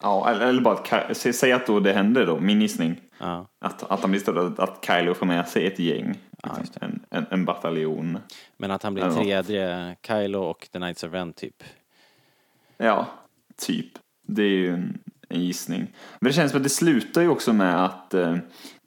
[0.04, 3.02] Ja, eller, eller bara att, säg att då det händer då, min gissning.
[3.18, 6.08] Ja, Att, att han blir större, att Kylo får med sig ett gäng.
[6.44, 8.18] Liksom, just en, en, en bataljon.
[8.58, 9.14] men att han blir Ja.
[9.16, 11.64] tredje Kylo och The Knights of Ren typ.
[12.78, 13.06] Ja,
[13.58, 13.88] typ.
[14.28, 15.00] Det är ju en,
[15.30, 15.88] en gissning.
[16.20, 18.36] Men det känns som att det slutar ju också med att eh,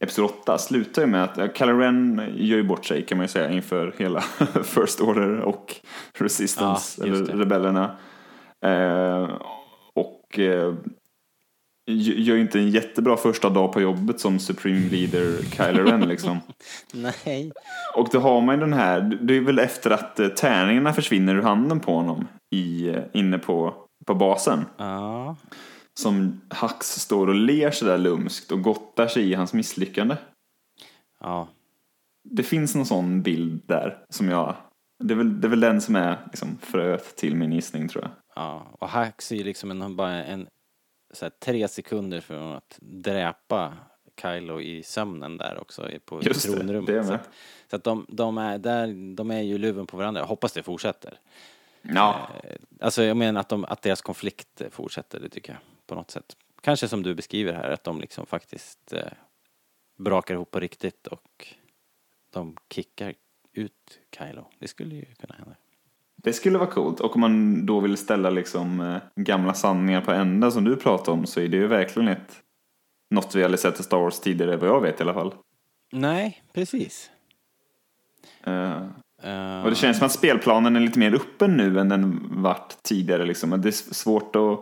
[0.00, 3.24] Episod 8 slutar ju med att eh, Kylo Ren gör ju bort sig kan man
[3.24, 4.20] ju säga inför hela
[4.64, 5.76] First Order och
[6.14, 7.96] Resistance, Ja, eller rebellerna.
[8.62, 9.30] Eh,
[9.94, 10.74] och eh,
[11.86, 16.38] gör inte en jättebra första dag på jobbet som Supreme Leader Kylo Ren liksom.
[16.92, 17.52] Nej.
[17.96, 21.34] Och då har man ju den här, det är väl efter att eh, tärningarna försvinner
[21.34, 23.74] ur handen på honom i, inne på,
[24.06, 24.64] på basen.
[24.76, 25.36] Ja.
[26.00, 30.16] Som Hux står och ler sådär lumskt och gottar sig i hans misslyckande.
[31.20, 31.48] Ja.
[32.28, 34.56] Det finns någon sån bild där som jag,
[35.04, 38.04] det är väl, det är väl den som är liksom fröet till min gissning tror
[38.04, 38.10] jag.
[38.34, 40.48] Ja, och Hux är ju liksom en, bara en,
[41.10, 43.76] så här, tre sekunder från att dräpa
[44.22, 46.86] Kylo i sömnen där också på Just det, tronrummet.
[46.86, 47.28] det är så att,
[47.70, 50.20] så att de, de, är där, de är ju luven på varandra.
[50.20, 51.18] Jag hoppas det fortsätter.
[51.82, 55.94] Ja, Eh, Alltså jag menar att, de, att deras konflikt fortsätter, det tycker jag på
[55.94, 56.36] något sätt.
[56.60, 59.12] Kanske som du beskriver här, att de liksom faktiskt eh,
[59.98, 61.54] brakar ihop på riktigt och
[62.30, 63.14] de kickar
[63.52, 64.46] ut Kylo.
[64.58, 65.54] Det skulle ju kunna hända.
[66.24, 67.00] Det skulle vara coolt.
[67.00, 71.12] Och om man då vill ställa liksom eh, gamla sanningar på ända som du pratar
[71.12, 72.40] om så är det ju verkligen ett
[73.14, 75.34] något vi aldrig sett i Star Wars tidigare vad jag vet i alla fall.
[75.92, 77.10] Nej, precis.
[78.44, 78.82] Eh,
[79.24, 82.82] Eh, Och det känns som att spelplanen är lite mer öppen nu än den vart
[82.82, 83.24] tidigare.
[83.26, 83.60] Liksom.
[83.60, 84.60] Det är svårt att...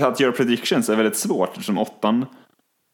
[0.02, 2.26] Att göra predictions är väldigt svårt eftersom åttan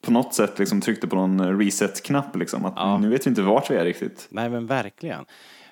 [0.05, 2.37] på något sätt liksom tryckte på någon reset-knapp.
[2.37, 2.65] Liksom.
[2.65, 2.99] Att Ja.
[2.99, 4.29] Nu vet vi inte vart vi är riktigt.
[4.31, 5.25] Nej men verkligen.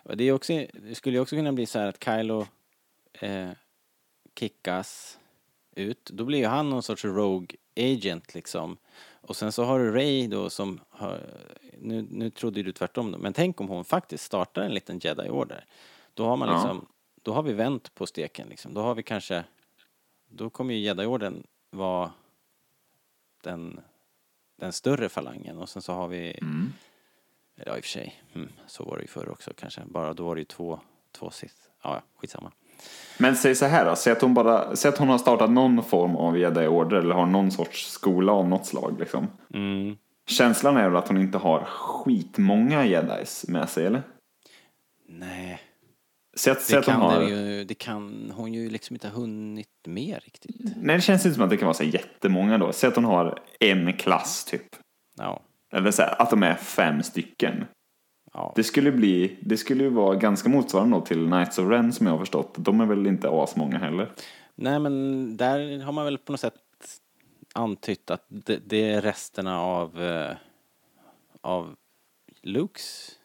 [0.09, 2.47] Och det, är också, det skulle ju också kunna bli så här att Kylo
[3.13, 3.51] eh,
[4.39, 5.19] kickas
[5.77, 6.05] ut.
[6.13, 8.77] Då blir ju han någon sorts rogue agent liksom.
[9.21, 11.21] Och sen så har du Ray då som har,
[11.79, 15.65] nu, nu trodde du tvärtom då, men tänk om hon faktiskt startar en liten jedi-order.
[16.15, 16.55] Då har man Ja.
[16.55, 16.87] liksom,
[17.23, 18.75] då har vi vänt på steken liksom.
[18.75, 19.45] Då har vi kanske,
[20.29, 22.13] då kommer ju jedi-orden vara
[23.43, 23.81] den,
[24.57, 26.49] den större falangen och sen så har vi eller
[27.65, 28.23] Ja, i och för sig.
[28.35, 29.81] Mm, så var det ju förr också kanske.
[29.87, 30.81] Bara då var det ju två,
[31.19, 31.71] två sist.
[31.83, 32.53] Ja, skitsamma.
[33.19, 35.83] Men säg så här då, säg att hon, bara, säg att hon har startat någon
[35.83, 38.97] form av jedi-order eller har någon sorts skola av något slag.
[38.99, 39.29] Liksom.
[39.55, 39.97] Mm.
[40.27, 44.03] Känslan är väl att hon inte har skitmånga jedis med sig, eller?
[45.09, 45.61] Nej,
[46.37, 47.21] Säg att, säg att hon har...
[47.21, 50.57] det ju, det kan hon ju liksom inte ha hunnit med riktigt.
[50.77, 52.73] Nej, det känns inte som att det kan vara så jättemånga då.
[52.73, 54.77] Säg att hon har en klass typ.
[55.19, 55.43] Ja,
[55.73, 57.65] Eller så här, att de är fem stycken.
[58.33, 58.53] ja.
[58.57, 62.13] Det skulle bli, det skulle ju vara ganska motsvarande till Knights of Ren som jag
[62.13, 62.55] har förstått.
[62.59, 64.13] De är väl inte asmånga heller.
[64.55, 66.55] Nej, men där har man väl på något sätt
[67.55, 70.37] antytt att det, det är resterna av, eh,
[71.41, 71.77] av
[72.43, 73.19] Lukes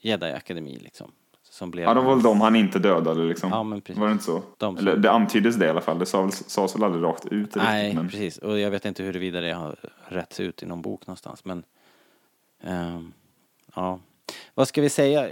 [0.00, 1.12] Jedi-akademi liksom.
[1.60, 3.50] Som blev Ja, de var väl de han inte dödade liksom.
[3.50, 4.00] Ja, men precis.
[4.00, 4.42] Var det inte så?
[4.56, 5.98] De som- Eller det antyddes det i alla fall.
[5.98, 7.96] Det sades, sades väl aldrig rakt ut Nej, riktigt.
[7.96, 8.08] Men...
[8.08, 8.38] precis.
[8.38, 9.76] Och jag vet inte huruvida det har
[10.08, 11.44] rätts ut i någon bok någonstans.
[11.44, 11.64] Men
[12.62, 13.12] ehm,
[13.74, 13.98] ja.
[14.54, 15.28] Vad ska vi säga?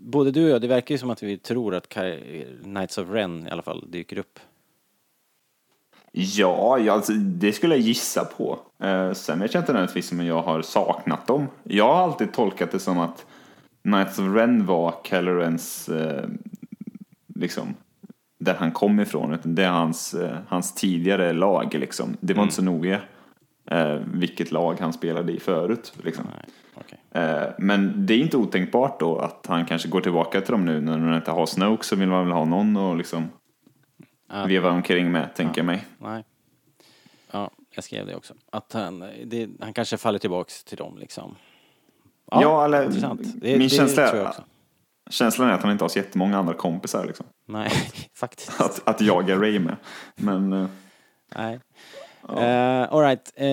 [0.00, 1.88] Både du och jag, det verkar ju som att vi tror att
[2.62, 4.38] Knights of Ren i alla fall dyker upp.
[6.12, 8.58] Ja, ja alltså, det skulle jag gissa på.
[8.78, 11.46] Eh, sen vet jag inte nödvändigtvis om jag har saknat dem.
[11.62, 13.26] Jag har alltid tolkat det som att
[13.86, 16.24] Knights of Ren var Kylo Rens, eh,
[17.34, 17.74] liksom,
[18.38, 19.34] där han kom ifrån.
[19.34, 22.16] Utan Det är hans, eh, hans tidigare lag liksom.
[22.20, 23.00] Det var inte så noga
[23.70, 25.92] eh, vilket lag han spelade i förut.
[26.02, 26.24] Liksom.
[26.34, 26.98] Nej, okej.
[27.10, 30.80] Eh, Men det är inte otänkbart då att han kanske går tillbaka till dem nu
[30.80, 33.28] när han inte har Snoke så vill man väl ha någon och liksom
[34.28, 34.44] Ja.
[34.46, 35.84] veva omkring med, tänker jag mig.
[35.98, 36.24] Nej.
[37.30, 38.34] Ja, jag skrev det också.
[38.50, 41.34] Att han, det, han kanske faller tillbaks till dem liksom.
[42.30, 43.20] Ja, eller- intressant.
[43.22, 44.34] Det, min det känsla- jag.
[45.10, 47.26] Känslan är att han inte har så jättemånga andra kompisar liksom.
[47.48, 47.70] Nej,
[48.14, 48.60] faktiskt.
[48.60, 49.76] Att, att jaga Ray med.
[50.16, 50.66] Men eh,
[51.36, 51.60] Nej.
[52.30, 53.32] Uh, all right.
[53.36, 53.46] Eh,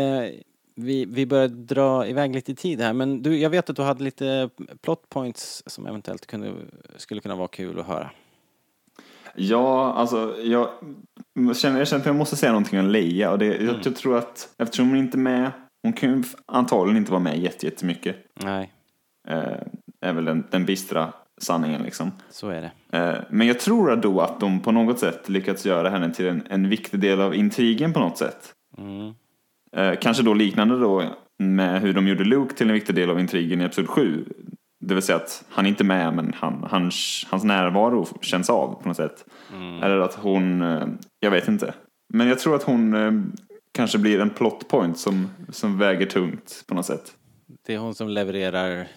[0.76, 4.04] vi, vi börjar dra iväg lite tid här, men du, jag vet att du hade
[4.04, 4.50] lite
[4.82, 6.54] plot points som eventuellt kunde,
[6.98, 8.10] skulle kunna vara kul att höra.
[9.36, 10.68] ja, alltså jag
[11.56, 14.18] känner, jag känner att jag måste säga någonting om Leia och det, jag, jag tror
[14.18, 15.52] att eftersom hon inte är med,
[15.84, 18.16] hon kan ju antagligen inte vara med jätte- jättemycket.
[18.44, 18.72] Nej,
[19.28, 19.62] Eh,
[20.02, 22.12] är väl den, den bistra sanningen liksom.
[22.30, 22.98] så är det.
[22.98, 26.44] Eh, Men jag tror då att de på något sätt lyckats göra henne till en,
[26.50, 28.54] en viktig del av intrigen på något sätt.
[28.78, 29.14] Mm.
[29.76, 31.04] Eh, Kanske då liknande då
[31.40, 34.26] med hur de gjorde Luke till en viktig del av intrigen i Episod 7.
[34.86, 38.82] Det vill säga att han är inte med men han, hans, hans närvaro känns av
[38.82, 39.26] på något sätt.
[39.84, 40.62] Eller att hon,
[41.20, 41.74] jag vet inte.
[42.14, 42.94] Men jag tror att hon
[43.74, 47.14] kanske blir en plot point som, som väger tungt på något sätt.
[47.66, 48.88] Det är hon som levererar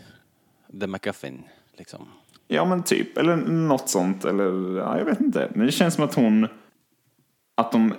[0.80, 1.42] The McGuffin,
[1.76, 2.08] liksom.
[2.48, 4.24] Ja men typ, eller något sånt.
[4.24, 5.50] Eller ja, jag vet inte.
[5.54, 6.48] Men det känns som att hon,
[7.54, 7.94] att de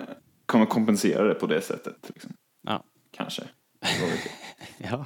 [0.46, 1.96] kommer kompensera det på det sättet.
[2.14, 2.34] Liksom.
[2.64, 2.84] Ja.
[3.12, 3.44] Kanske.
[4.78, 5.06] Ja.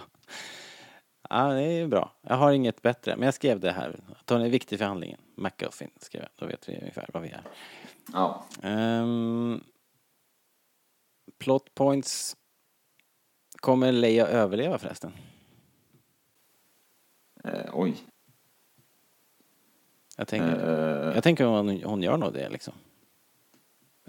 [1.30, 2.12] Ja, det är bra.
[2.22, 4.00] Jag har inget bättre, men jag skrev det här.
[4.20, 5.20] Att hon är viktig för handlingen.
[5.38, 6.30] McGuffin skrev jag.
[6.36, 7.42] Då vet vi ungefär vad vi är.
[8.14, 8.46] ja.
[8.64, 9.64] Um,
[11.42, 12.38] plot points.
[13.56, 15.12] Kommer Leia överleva förresten?
[17.44, 17.98] Eh, oj.
[20.18, 22.74] Jag tänker, Eh, jag tänker hon, hon gör nog det liksom.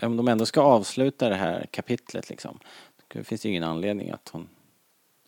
[0.03, 2.59] Om de ändå ska avsluta det här kapitlet liksom.
[3.09, 4.49] Då finns det ju ingen anledning att hon,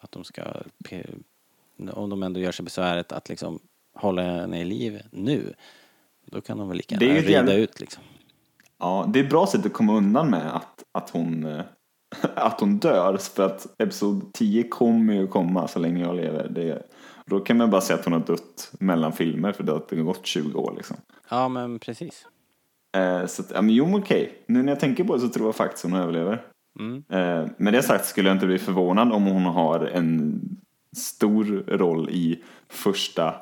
[0.00, 0.42] att de ska,
[1.92, 3.58] om de ändå gör sig besväret att liksom
[3.94, 5.54] hålla henne i liv nu.
[6.26, 8.02] Då kan de väl lika gärna rida jävligt- ut liksom.
[8.78, 11.64] ja, det är ett bra sätt att komma undan med att, att hon eh,
[12.34, 13.16] att hon dör.
[13.16, 16.48] För att episod 10 kommer ju komma så länge jag lever.
[16.48, 16.82] Det,
[17.26, 20.26] då kan man bara säga att hon har dött mellan filmer för det har gått
[20.26, 20.96] 20 år liksom.
[21.28, 22.26] Ja men precis.
[22.96, 24.44] Eh, så att, ja, men jo, men okej.
[24.46, 26.42] Nu när jag tänker på det så tror jag faktiskt hon överlever.
[26.80, 27.04] Mm.
[27.08, 30.40] Eh, med det sagt skulle jag inte bli förvånad om hon har en
[30.96, 33.34] stor roll i första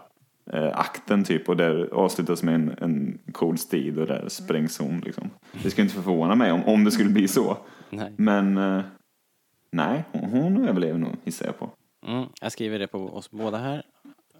[0.46, 5.00] eh, akten typ och där avslutas med en, en cool strid och där sprängs hon
[5.00, 5.30] liksom.
[5.62, 7.56] Det skulle inte förvåna mig om, om det skulle bli så.
[7.90, 8.12] Nej.
[8.16, 8.82] Men eh,
[9.70, 11.70] nej, hon, hon överlever nog gissar jag på.
[12.06, 13.82] Mm, jag skriver det på oss båda här.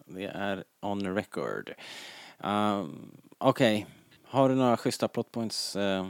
[0.07, 1.73] Det är on record.
[2.39, 3.87] Um, Okej,
[4.25, 5.77] har du några schyssta plot points?
[5.77, 6.07] eh?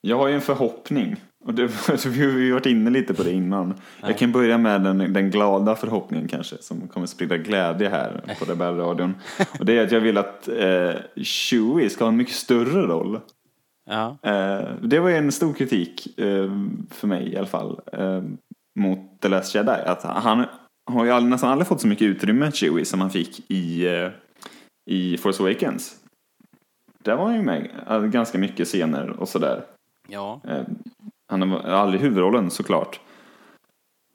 [0.00, 1.16] Jag har ju en förhoppning.
[1.44, 1.66] Och det,
[2.06, 3.74] vi har ju varit inne lite på det innan.
[4.00, 8.44] Jag kan börja med den, den glada förhoppningen kanske, som kommer sprida glädje här på
[8.52, 9.14] Rebellradion.
[9.58, 10.92] Och det är att jag vill att eh,
[11.22, 13.20] Chewie ska ha en mycket större roll.
[13.90, 16.50] ja, Eh, det var en stor kritik eh,
[16.90, 18.22] för mig i alla fall eh,
[18.78, 19.70] mot The Last Jedi.
[19.86, 20.44] Att han
[20.90, 24.10] har ju all, nästan aldrig fått så mycket utrymme, Chewie, som han fick i, eh,
[24.90, 25.96] i Force Awakens.
[27.02, 29.64] Där var han ju med eh, ganska mycket scener och sådär.
[30.08, 30.62] ja, Eh,
[31.28, 33.00] han har aldrig huvudrollen såklart.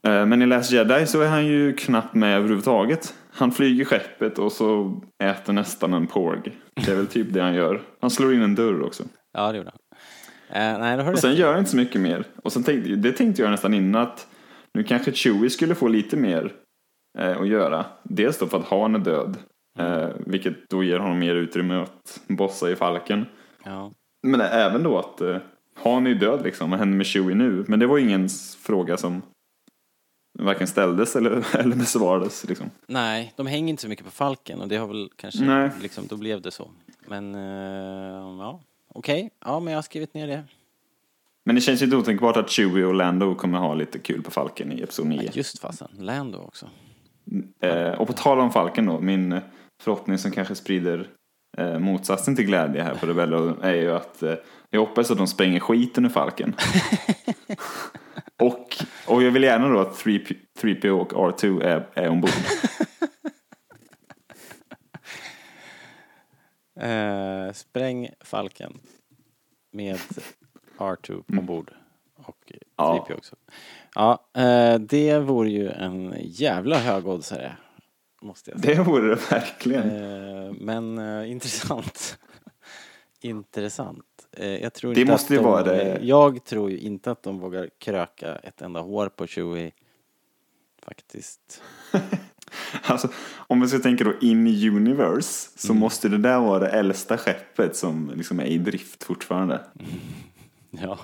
[0.07, 3.13] Eh, Men i Last Jedi så är han ju knappt med överhuvudtaget.
[3.31, 6.57] Han flyger skeppet och så äter nästan en porg.
[6.85, 7.81] Det är väl typ det han gör.
[8.01, 9.03] Han slår in en dörr också.
[9.33, 9.79] ja det gjorde han.
[10.73, 12.23] Eh, nej, Och sen gör han inte så mycket mer.
[12.43, 14.27] Och sen tänkte, det tänkte jag nästan innan att
[14.73, 16.51] nu kanske Chewie skulle få lite mer
[17.19, 17.85] eh, att göra.
[18.03, 19.37] Dels då för att Han är död.
[19.79, 23.25] Eh, vilket då ger honom mer utrymme att bossa i falken.
[23.65, 23.91] Ja.
[24.27, 25.37] Men även då att eh,
[25.83, 26.69] Han är ju död liksom.
[26.69, 27.65] Vad händer med Chewie nu?
[27.67, 29.21] Men det var ingen fråga som
[30.39, 32.69] varken ställdes eller, eller besvarades liksom.
[32.87, 35.69] Nej, de hänger inte så mycket på Falken och det har väl kanske, Nej.
[35.81, 36.71] liksom, då blev det så.
[37.07, 37.41] Men, eh,
[38.39, 39.29] ja, okej.
[39.45, 40.43] Ja, men jag har skrivit ner det.
[41.45, 44.31] Men det känns ju inte otänkbart att Chewie och Lando kommer ha lite kul på
[44.31, 45.29] Falken i Episod 9.
[45.33, 46.69] Just fasen, Lando också.
[47.61, 49.41] Eh, och på tal om Falken då, min
[49.83, 51.07] förhoppning som kanske sprider
[51.57, 54.33] eh, motsatsen till glädje här på Rebello är ju att eh,
[54.69, 56.55] jag hoppas att de spränger skiten ur Falken.
[58.39, 62.29] och, och jag vill gärna då att 3P, 3PO och R2 är, är ombord.
[66.79, 68.79] Eh, spräng Falken
[69.71, 69.99] med
[70.77, 71.71] R2 ombord.
[72.15, 73.05] Och Ja.
[73.07, 73.35] 3P också.
[73.95, 77.57] Ja, eh, det vore ju en jävla högoddsare.
[78.21, 78.75] Måste jag säga.
[78.75, 79.89] Det vore det verkligen.
[79.89, 82.17] Eh, men intressant.
[83.21, 84.05] intressant.
[84.31, 85.99] Eh, jag tror Det inte måste att de, vara det.
[86.01, 89.71] Jag tror ju inte att de vågar kröka ett enda hår på Chewie.
[90.81, 91.61] Faktiskt.
[92.83, 93.07] Alltså,
[93.47, 95.79] om vi ska tänka då in i universe så Mm.
[95.79, 99.61] måste det där vara det äldsta skeppet som liksom är i drift fortfarande.
[100.71, 100.99] Ja.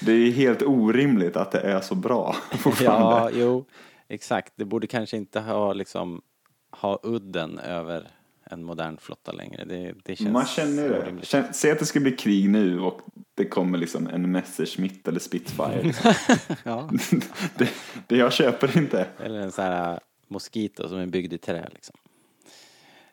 [0.00, 2.36] Det är helt orimligt att det är så bra.
[2.80, 3.64] Ja, jo,
[4.08, 4.52] exakt.
[4.56, 6.22] Det borde kanske inte ha liksom
[6.70, 8.08] ha udden över
[8.50, 9.64] en modern flotta längre.
[9.64, 11.26] Det, det känns Man känner det.
[11.26, 13.00] Känn- Säg att det ska bli krig nu och
[13.36, 15.92] det kommer liksom en Messerschmitt eller Spitfire.
[16.64, 16.90] Ja.
[17.58, 17.68] det,
[18.06, 19.06] det jag köper inte.
[19.18, 21.96] Eller en sån här äh, Mosquito som är byggd i trä liksom.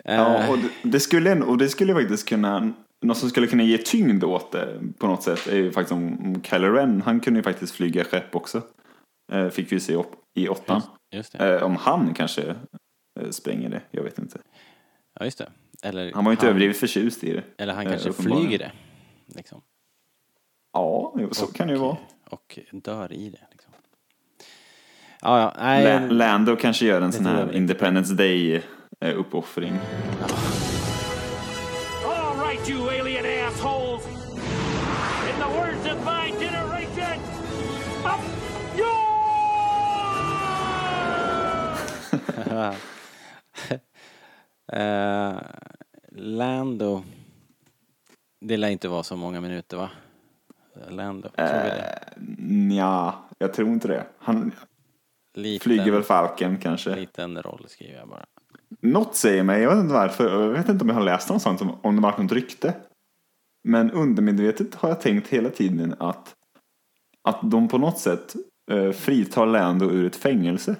[0.03, 3.77] Ja, och det, det skulle, och det skulle faktiskt kunna, något som skulle kunna ge
[3.77, 7.43] tyngd åt det på något sätt är ju faktiskt om, Kylo Ren, han kunde ju
[7.43, 8.61] faktiskt flyga skepp också.
[9.31, 10.81] Eh, fick vi se upp, i åttan.
[11.15, 11.35] just.
[11.35, 12.55] Eh, om han kanske
[13.31, 14.39] spränger det, jag vet inte.
[15.23, 15.49] Ja, just det.
[15.83, 17.43] Eller Han var ju inte överdrivet förtjust i det.
[17.57, 18.71] Eller han eh, kanske flyger det.
[19.35, 19.61] Liksom.
[20.73, 21.97] Ja, så kan det ju vara.
[22.29, 23.47] Och dör i det.
[23.51, 23.73] Liksom.
[25.21, 25.83] Ja, ja, nej.
[25.83, 28.61] La- Lando kanske gör en sån här Independence Day eh.
[28.99, 29.23] All
[32.47, 34.05] right, you alien assholes!
[35.29, 37.19] In the words of my generation,
[38.05, 38.21] up
[38.77, 39.03] yours!
[44.71, 45.37] Eh,
[46.11, 47.03] Lando.
[48.41, 49.89] Det lär inte vara så många minuter va?
[50.89, 52.13] Lando, tror vi det?
[52.37, 54.05] Nja, jag tror inte det.
[54.17, 54.51] Han
[55.33, 56.95] Liten, flyger väl Falken kanske.
[56.95, 58.25] liten roll skriver jag bara.
[58.81, 61.61] Något säger mig, jag vet inte varför, jag vet inte om jag har läst någonstans
[61.61, 62.73] om, om det varit något rykte.
[63.63, 66.35] Men undermedvetet har jag tänkt hela tiden att,
[67.21, 68.35] att de på något sätt
[68.71, 70.75] eh, fritar Lando ur ett fängelse.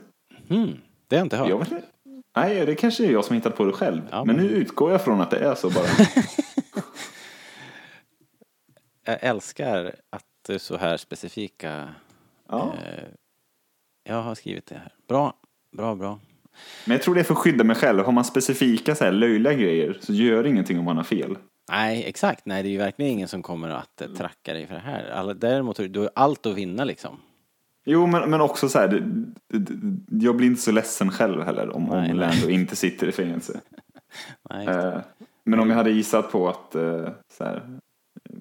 [0.48, 0.78] Hmm,
[1.08, 1.50] det har jag inte hört.
[1.50, 1.88] Jag vet inte.
[2.36, 4.02] Nej, det kanske är jag som hittat på det själv.
[4.12, 5.86] Ja, men men- nu utgår jag från att det är så bara.
[9.06, 11.90] Jag älskar att det är så här specifika.
[12.50, 12.74] Ja.
[12.86, 13.04] Eh,
[14.04, 14.94] jag har skrivit det här.
[15.08, 15.34] Bra,
[15.78, 16.20] bra, bra.
[16.86, 18.04] Men jag tror det är för att skydda mig själv.
[18.06, 21.38] Har man specifika så här löjliga grejer så gör det ingenting om man har fel.
[21.72, 22.46] Nej, exakt.
[22.46, 25.34] Nej, det är ju verkligen ingen som kommer att eh, tracka dig för det här.
[25.34, 27.20] Däremot du du har allt att vinna liksom.
[27.84, 31.42] Jo, men, men också så här, det, det, det, jag blir inte så ledsen själv
[31.42, 33.62] heller om, Nej, om Lando inte sitter i fängelse.
[34.50, 34.68] Nej.
[34.68, 34.98] Eh,
[35.44, 37.80] men om jag hade gissat på att, eh, så här,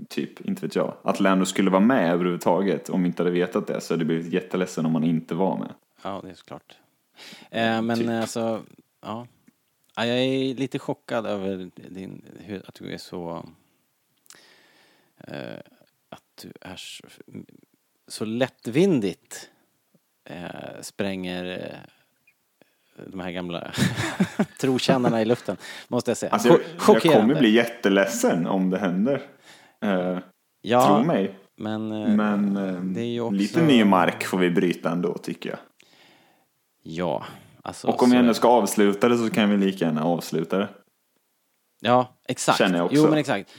[0.09, 3.66] typ, inte vet jag, att Lando skulle vara med överhuvudtaget, om vi inte hade vetat
[3.66, 5.74] det, så hade jag blivit jätteledsen om han inte var med.
[6.03, 6.76] Ja, det är såklart.
[7.51, 8.11] Eh, men Typ.
[8.11, 8.62] alltså,
[9.01, 9.26] ja.
[9.97, 10.07] ja.
[10.07, 13.47] Jag är lite chockad över din, hur, att du är så...
[16.09, 17.07] Att du är så,
[18.09, 19.51] så lättvindigt
[20.25, 23.73] eh, spränger eh, de här gamla
[24.61, 25.57] trotjänarna i luften,
[25.89, 26.33] måste jag säga.
[26.33, 29.23] Alltså, jag, jag kommer bli jätteledsen om det händer.
[29.81, 30.19] Eh,
[30.63, 31.35] ja, Tro mig.
[31.57, 33.35] Men, eh, Men eh, det är ju också...
[33.35, 35.59] lite ny mark får vi bryta ändå, tycker jag.
[36.83, 37.25] Ja,
[37.63, 37.89] alltså...
[37.89, 40.69] Och om vi ändå ska avsluta det så kan vi lika gärna avsluta det.
[41.81, 42.59] Ja, exakt.
[42.59, 42.97] Känner jag också.
[42.97, 43.51] Jo, men exakt.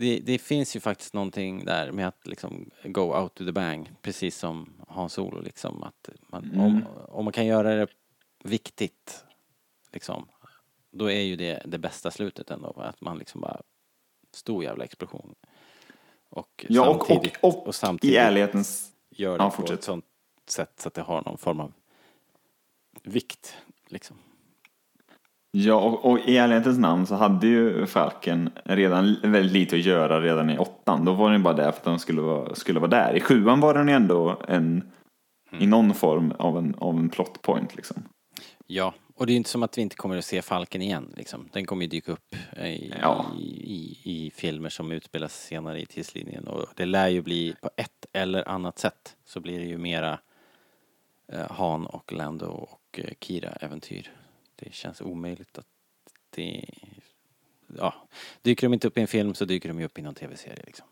[0.00, 3.90] Det, det finns ju faktiskt någonting där med att liksom go out to the bang,
[4.02, 5.82] precis som Hans Solo liksom.
[5.82, 6.60] Att man, Mm.
[6.60, 7.86] om, om man kan göra det
[8.44, 9.24] viktigt,
[9.92, 10.28] liksom,
[10.90, 12.70] då är ju det det bästa slutet ändå.
[12.76, 13.62] Att man liksom bara,
[14.32, 15.34] stor jävla explosion.
[16.28, 18.92] Och Ja, och, och, samtidigt, och, samtidigt i ärlighetens...
[19.10, 20.04] gör det Ja, på ett sånt
[20.46, 21.72] sätt så att det har någon form av
[23.02, 24.16] vikt, liksom.
[25.50, 30.20] Ja, och, och i ärlighetens namn så hade ju Falken redan väldigt lite att göra
[30.20, 31.04] redan i åttan.
[31.04, 33.16] Då var den bara där för att den skulle vara, skulle vara där.
[33.16, 34.90] I sjuan var den ju ändå en,
[35.58, 38.02] i någon form av en, av en plot point liksom.
[38.66, 41.12] Ja, och det är ju inte som att vi inte kommer att se Falken igen
[41.16, 41.48] liksom.
[41.52, 43.26] Den kommer ju dyka upp eh, i, Ja.
[43.38, 43.42] i,
[43.74, 48.06] i, i filmer som utspelas senare i tidslinjen och det lär ju bli på ett
[48.12, 50.18] eller annat sätt så blir det ju mera
[51.32, 54.12] eh, Han och Lando och eh, Kira-äventyr.
[54.58, 55.66] Det känns omöjligt att
[56.30, 56.64] det...
[57.78, 57.94] Ja,
[58.42, 60.62] dyker de inte upp i en film så dyker de ju upp i någon tv-serie
[60.66, 60.86] liksom.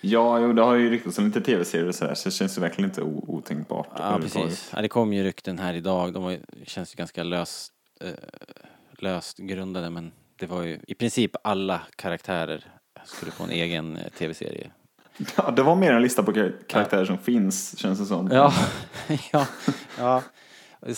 [0.00, 2.60] Ja, jo, det har ju ryktats om lite tv-serier och sådär så det känns ju
[2.60, 3.88] verkligen inte otänkbart.
[3.96, 4.70] Ja, precis.
[4.74, 6.12] Ja, det kom ju rykten här idag.
[6.12, 8.10] De var, känns ju ganska löst, eh,
[8.98, 12.64] löst grundade men det var ju i princip alla karaktärer
[13.04, 14.70] skulle få en egen eh, tv-serie.
[15.36, 18.28] Ja, det var mer en lista på kar- karaktärer som finns, känns det som.
[18.32, 18.52] Ja,
[19.32, 19.46] ja,
[19.98, 20.22] ja.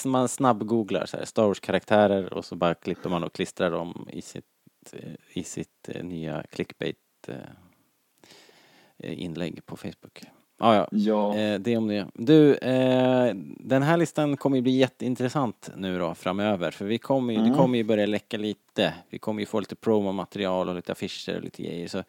[0.04, 4.22] Man snabb-googlar så här, Star Wars-karaktärer och så bara klipper man och klistrar dem i
[4.22, 4.44] sitt,
[4.92, 6.96] eh, i sitt eh, nya clickbait
[7.28, 10.22] eh, inlägg på Facebook.
[10.62, 12.06] Ah, ja, Ja, Eh, det om det.
[12.14, 17.34] Du, eh, den här listan kommer ju bli jätteintressant nu då framöver för vi kommer
[17.34, 18.94] ju, det kommer ju börja läcka lite.
[19.10, 22.02] Vi kommer ju få lite promomaterial och lite affischer och lite grejer så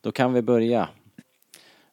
[0.00, 0.88] då kan vi börja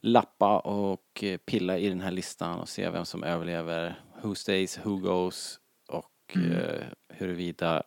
[0.02, 4.98] lappa och pilla i den här listan och se vem som överlever, who stays, who
[4.98, 7.84] goes och eh, huruvida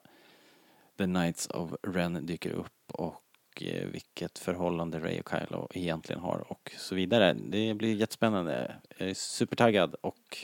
[0.98, 6.52] The Knights of Ren dyker upp och eh, vilket förhållande Ray och Kylo egentligen har
[6.52, 7.32] och så vidare.
[7.32, 8.76] Det blir jättespännande.
[8.98, 10.38] Jag är supertaggad och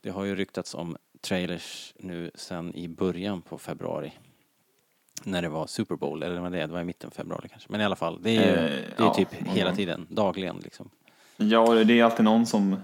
[0.00, 4.12] det har ju ryktats om trailers nu sen i början på februari.
[5.24, 7.72] När det var Super Bowl, eller vad det, det var i mitten av februari kanske.
[7.72, 9.76] Men i alla fall, det är ju Eh, det är ja, typ hela gång.
[9.76, 10.90] tiden, dagligen liksom.
[11.36, 12.76] ja, det är alltid någon som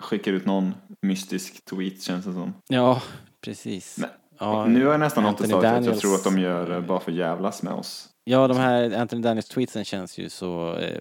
[0.00, 2.54] skickar ut någon mystisk tweet känns det som.
[2.68, 3.02] Ja,
[3.40, 3.98] precis.
[3.98, 6.70] Men Ja, nu har jag nästan nått stadie att jag Daniels- tror att de gör
[6.70, 8.08] det bara för jävlas med oss.
[8.24, 10.74] Ja, de här Anthony Daniels tweetsen känns ju så...
[10.76, 11.00] Eh,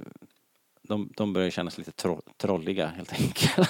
[0.84, 3.70] de, de börjar kännas lite tro, trolliga helt enkelt.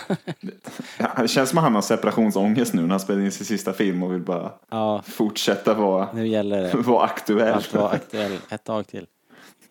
[1.18, 4.04] Det känns som att han har separationsångest nu när han spelar in sin sista film
[4.04, 7.54] och vill bara ja, fortsätta vara, nu gäller det vara aktuell.
[7.54, 9.06] att vara aktuell ett tag till.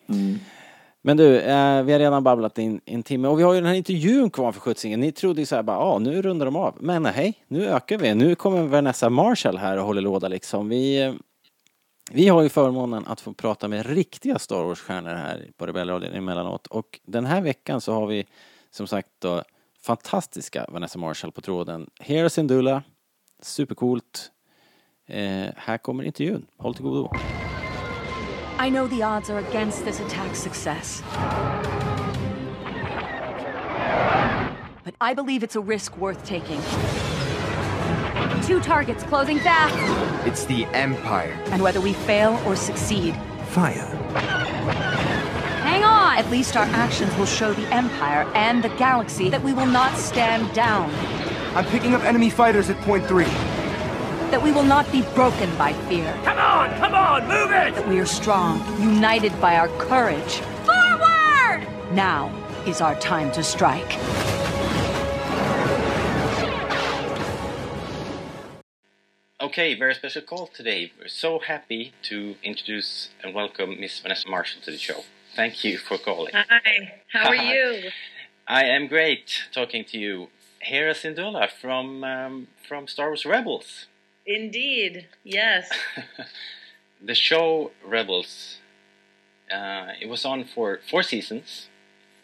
[0.09, 0.39] Mm.
[1.01, 3.69] Men du, eh, vi har redan babblat in en timme och vi har ju den
[3.69, 4.99] här intervjun kvar för sjuttsingen.
[4.99, 6.77] Ni trodde ju så här bara, ja nu rundar de av.
[6.79, 8.15] Men hej, nu ökar vi.
[8.15, 10.69] Nu kommer Vanessa Marshall här och håller låda liksom.
[10.69, 11.13] Vi, eh,
[12.11, 16.67] vi har ju förmånen att få prata med riktiga Star Wars-stjärnor här på Rebellradion emellanåt.
[16.67, 18.25] Och den här veckan så har vi
[18.71, 19.43] som sagt då
[19.81, 21.89] fantastiska Vanessa Marshall på tråden.
[21.99, 22.83] Hera Syndulla,
[23.41, 24.31] supercoolt.
[25.07, 26.45] Eh, här kommer intervjun.
[26.57, 27.11] Håll till godo.
[28.61, 31.01] I know the odds are against this attack's success.
[34.83, 36.61] But I believe it's a risk worth taking.
[38.43, 40.27] Two targets closing fast.
[40.27, 41.35] It's the Empire.
[41.47, 43.15] And whether we fail or succeed,
[43.47, 43.87] Fire.
[45.63, 46.19] hang on!
[46.19, 49.97] At least our actions will show the Empire and the galaxy that we will not
[49.97, 50.91] stand down.
[51.55, 53.25] I'm picking up enemy fighters at point three.
[54.31, 56.17] That we will not be broken by fear.
[56.23, 57.75] Come on, come on, move it!
[57.75, 60.39] That we are strong, united by our courage.
[60.63, 61.67] Forward!
[61.91, 62.31] Now
[62.65, 63.97] is our time to strike.
[69.41, 70.93] Okay, very special call today.
[70.97, 75.03] We're so happy to introduce and welcome Miss Vanessa Marshall to the show.
[75.35, 76.33] Thank you for calling.
[76.33, 77.89] Hi, how are you?
[78.47, 80.29] I am great talking to you.
[80.59, 83.87] Hera Syndulla from um, from Star Wars Rebels.
[84.25, 85.69] Indeed, yes.
[87.03, 88.57] The show Rebels.
[89.51, 91.67] Uh, it was on for four seasons.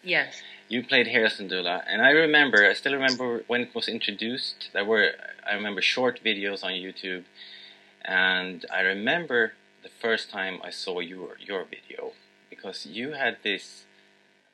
[0.03, 0.41] Yes.
[0.69, 4.69] You played Harrison Dula, and I remember, I still remember when it was introduced.
[4.73, 5.11] There were,
[5.49, 7.23] I remember, short videos on YouTube,
[8.05, 12.11] and I remember the first time I saw your your video
[12.49, 13.85] because you had this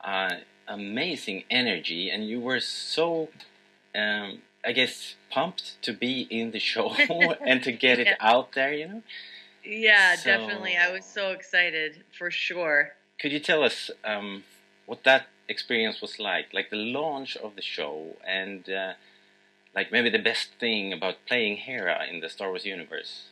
[0.01, 0.37] uh,
[0.67, 3.29] amazing energy, and you were so,
[3.95, 6.93] um, I guess, pumped to be in the show
[7.47, 8.15] and to get it Yeah.
[8.19, 8.73] out there.
[8.73, 9.03] You know,
[9.63, 10.77] Yeah, So- definitely.
[10.77, 12.95] I was so excited for sure.
[13.19, 14.43] could you tell us um,
[14.85, 18.93] what that experience was like, like the launch of the show, and uh,
[19.75, 23.27] like maybe the best thing about playing Hera in the Star Wars universe?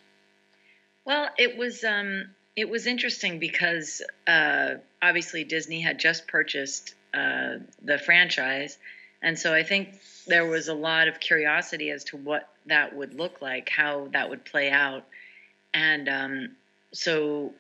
[1.06, 7.56] Well, it was um, it was interesting because uh, obviously Disney had just purchased uh,
[7.82, 8.78] the franchise,
[9.22, 13.14] and so I think there was a lot of curiosity as to what that would
[13.16, 15.06] look like, how that would play out,
[15.74, 16.56] and um,
[16.94, 17.54] so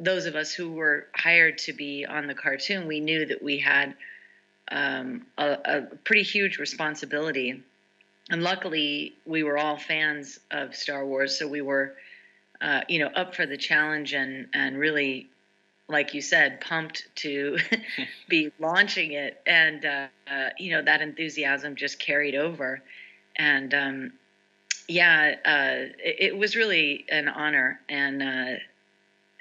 [0.00, 3.58] those of us who were hired to be on the cartoon, we knew that we
[3.58, 3.94] had
[4.70, 7.62] um, a, a pretty huge responsibility.
[8.30, 11.94] And luckily, we were all fans of Star Wars, so we were,
[12.60, 15.28] uh, you know, up for the challenge and and really,
[15.88, 17.58] like you said, pumped to
[18.28, 19.40] be launching it.
[19.46, 22.82] And uh, uh, you know, that enthusiasm just carried over.
[23.36, 24.12] And um,
[24.88, 28.58] yeah, uh, it, it was really an honor, and uh,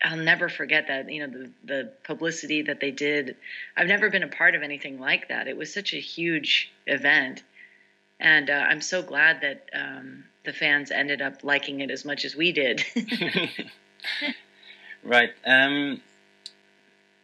[0.03, 1.11] I'll never forget that.
[1.11, 3.35] You know, the the publicity that they did.
[3.77, 5.47] I've never been a part of anything like that.
[5.47, 7.43] It was such a huge event,
[8.19, 12.25] and uh, I'm so glad that um, the fans ended up liking it as much
[12.25, 12.83] as we did.
[15.03, 15.31] Right.
[15.45, 16.01] Um,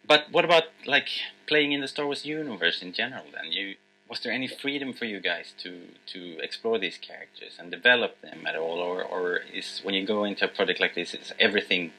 [0.10, 1.08] but what about like
[1.48, 3.26] playing in the Star Wars universe in general?
[3.34, 3.76] Then you
[4.10, 5.72] was there any freedom for you guys to
[6.08, 10.24] to explore these characters and develop them at all, or or is when you go
[10.24, 11.92] into a project like this, is everything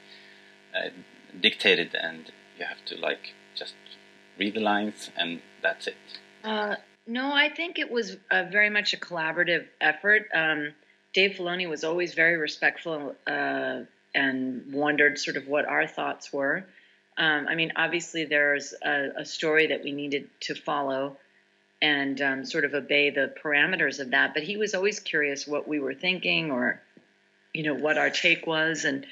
[0.75, 0.89] uh,
[1.39, 3.75] dictated and you have to like just
[4.37, 5.95] read the lines and that's it?
[6.43, 6.75] Uh,
[7.07, 10.23] no, I think it was uh, very much a collaborative effort.
[10.33, 10.73] Um,
[11.13, 13.79] Dave Filoni was always very respectful uh,
[14.13, 16.65] and wondered sort of what our thoughts were.
[17.21, 21.17] Um, I mean, obviously there's a, a story that we needed to follow
[21.79, 24.33] and um, sort of obey the parameters of that.
[24.33, 26.81] But he was always curious what we were thinking or,
[27.53, 28.85] you know, what our take was.
[28.85, 29.05] And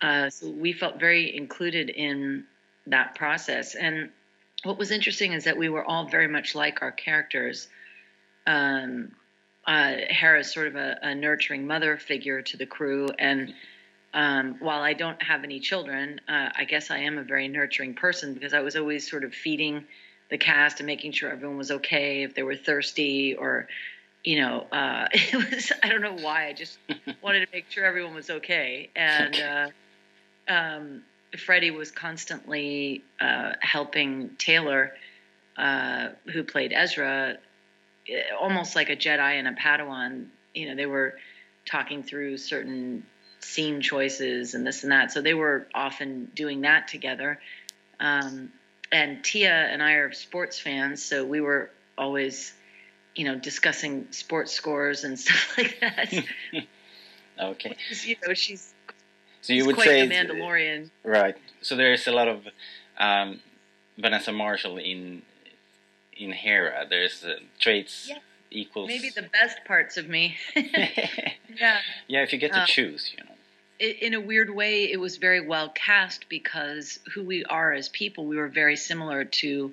[0.00, 2.46] uh, so we felt very included in
[2.88, 3.76] that process.
[3.76, 4.10] And
[4.64, 7.68] what was interesting is that we were all very much like our characters.
[8.44, 9.12] Um,
[9.68, 13.08] uh, Hera's sort of a, a nurturing mother figure to the crew.
[13.20, 13.54] And
[14.14, 17.94] um, while I don't have any children, uh, I guess I am a very nurturing
[17.94, 19.84] person because I was always sort of feeding
[20.32, 23.68] the cast and making sure everyone was okay if they were thirsty or
[24.24, 26.78] you know uh, it was i don't know why i just
[27.22, 28.90] wanted to make sure everyone was okay.
[28.96, 29.68] And uh,
[30.48, 31.02] um,
[31.38, 34.94] freddie was constantly uh, helping taylor
[35.58, 37.36] uh, who played ezra
[38.08, 40.26] eh, almost like a jedi and a padawan.
[40.54, 41.14] You know they were
[41.66, 43.04] talking through certain
[43.42, 47.38] scene choices and this and that so they were often doing that together
[48.00, 48.50] um,
[48.90, 52.52] and Tia and I are sports fans, so we were always,
[53.14, 56.12] you know, discussing sports scores and stuff like that.
[57.40, 57.76] okay.
[58.04, 58.74] you know, she's
[59.40, 60.90] So you she's would quite say the Mandalorian.
[61.04, 61.36] right.
[61.62, 62.46] So there is a lot of
[62.98, 63.40] um,
[63.96, 65.22] Vanessa Marshall in
[66.14, 66.84] in Hera.
[66.88, 68.18] There's uh, traits Yeah.
[68.50, 68.88] equals.
[68.88, 70.36] Maybe the best parts of me.
[70.54, 71.78] yeah.
[72.08, 73.31] yeah, if you get to Uh, choose, you know.
[73.82, 78.26] In a weird way, it was very well cast because who we are as people,
[78.26, 79.72] we were very similar to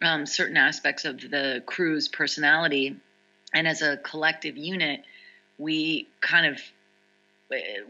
[0.00, 2.96] um, certain aspects of the crew's personality,
[3.52, 5.04] and as a collective unit,
[5.58, 6.60] we kind of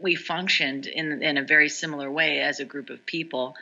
[0.01, 3.55] we functioned in in a very similar way as a group of people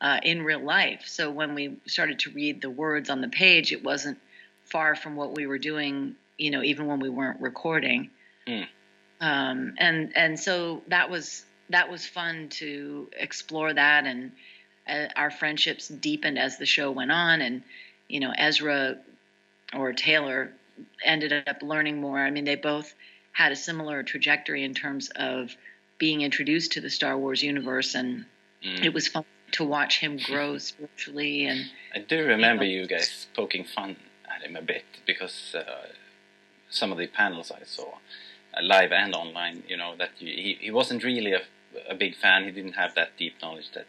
[0.00, 1.04] uh, in real life.
[1.06, 4.18] So when we started to read the words on the page, it wasn't
[4.64, 8.10] far from what we were doing, you know, even when we weren't recording
[8.46, 8.66] Mm.
[9.20, 14.32] Um, and and so that was that was fun to explore that and
[14.88, 17.40] uh, our friendships deepened as the show went on.
[17.40, 17.62] And
[18.08, 18.98] you know Ezra
[19.74, 20.52] or Taylor
[21.04, 22.18] ended up learning more.
[22.18, 22.94] I mean they both
[23.32, 25.56] had a similar trajectory in terms of
[25.98, 27.94] being introduced to the Star Wars universe.
[27.94, 28.26] And
[28.64, 28.82] Mm.
[28.82, 33.64] it was fun to watch him grow spiritually and I do remember you guys poking
[33.64, 33.96] fun
[34.34, 35.88] at him a bit because uh,
[36.70, 37.88] some of the panels I saw,
[38.62, 41.40] live and online, you know, that you, he, he wasn't really a,
[41.88, 42.44] a big fan.
[42.44, 43.86] He didn't have that deep knowledge that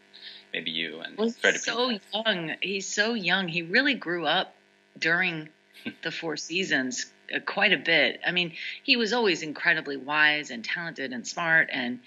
[0.52, 2.52] maybe you and well, so young.
[2.60, 3.48] He's so young.
[3.48, 4.54] He really grew up
[4.98, 5.48] during
[6.02, 8.20] the four seasons uh, quite a bit.
[8.26, 8.52] I mean,
[8.82, 12.00] he was always incredibly wise and talented and smart and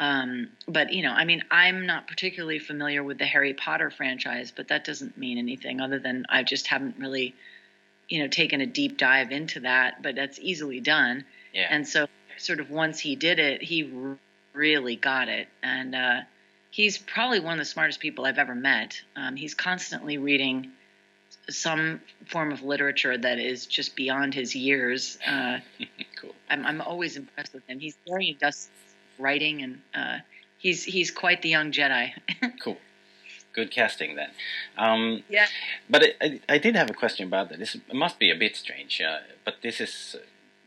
[0.00, 4.52] um, but you know, I mean, I'm not particularly familiar with the Harry Potter franchise,
[4.54, 7.34] but that doesn't mean anything other than I just haven't really,
[8.08, 10.02] you know, taken a deep dive into that.
[10.02, 11.24] But that's easily done.
[11.58, 11.66] Yeah.
[11.70, 12.06] And so,
[12.36, 13.90] sort of once he did it, he
[14.52, 16.20] really got it, and uh,
[16.70, 19.00] he's probably one of the smartest people I've ever met.
[19.16, 20.70] Um, he's constantly reading
[21.50, 25.18] some form of literature that is just beyond his years.
[25.26, 25.58] Uh,
[26.20, 26.32] cool.
[26.48, 27.80] I'm, I'm always impressed with him.
[27.80, 28.70] He's very industrious
[29.18, 30.18] writing, and uh,
[30.58, 32.12] he's he's quite the young Jedi.
[32.62, 32.76] Cool.
[33.52, 34.30] Good casting then.
[34.76, 35.46] Um, yeah.
[35.90, 37.58] But I, I, I did have a question about that.
[37.58, 40.14] This must be a bit strange, uh, but this is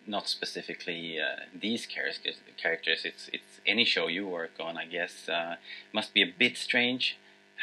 [0.07, 2.37] not specifically uh, these characters.
[2.57, 3.05] Characters.
[3.05, 5.29] It's it's any show you work on, I guess.
[5.29, 5.55] Uh,
[5.93, 7.17] must be a bit strange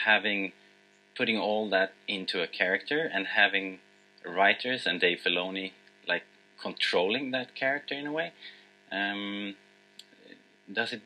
[0.04, 0.52] having
[1.16, 3.80] putting all that into a character and having
[4.24, 5.72] writers and Dave Filoni
[6.06, 6.24] like
[6.60, 8.32] controlling that character in a way.
[8.90, 9.56] Um,
[10.72, 11.02] does it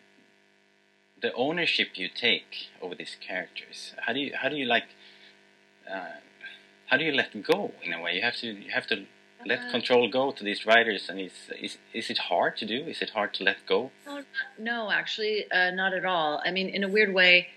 [1.21, 4.89] the ownership you take over these characters how do you how do you like
[5.91, 6.17] uh,
[6.87, 9.07] how do you let go in a way you have to you have to
[9.47, 12.79] let Uh, control go to these writers and is is is it hard to do
[12.93, 14.25] is it hard to let go No,
[14.59, 16.41] no, actually, uh, not at all.
[16.45, 17.49] I mean, in a weird way,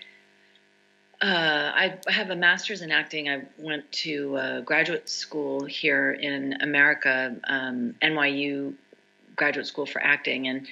[1.22, 3.30] uh, I have a master's in acting.
[3.30, 8.76] I went to uh, graduate school here in America, um, NYU
[9.36, 10.68] Graduate School for Acting, and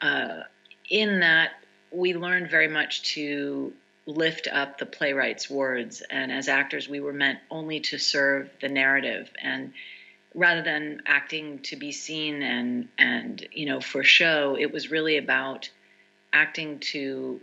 [0.00, 0.42] uh,
[0.90, 1.52] in that
[1.90, 3.72] we learned very much to
[4.06, 6.02] lift up the playwright's words.
[6.10, 9.72] And as actors, we were meant only to serve the narrative and
[10.36, 15.16] rather than acting to be seen and and you know for show it was really
[15.16, 15.68] about
[16.32, 17.40] acting to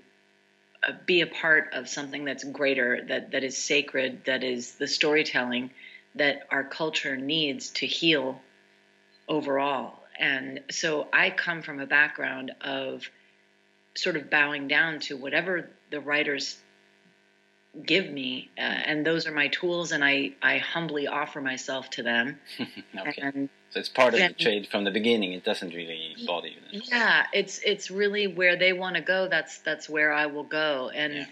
[0.88, 4.88] uh, be a part of something that's greater that that is sacred that is the
[4.88, 5.72] storytelling
[6.16, 8.40] that our culture needs to heal
[9.28, 10.00] overall.
[10.20, 13.10] And so i come from a background of
[13.96, 16.58] sort of bowing down to whatever the writers
[17.86, 22.04] give me uh, and those are my tools and i i humbly offer myself to
[22.04, 22.40] them
[23.00, 24.28] okay and so it's part of Yeah.
[24.28, 26.82] the trade from the beginning it doesn't really bother you then.
[26.92, 30.90] yeah it's it's really where they want to go that's that's where i will go
[30.94, 31.26] and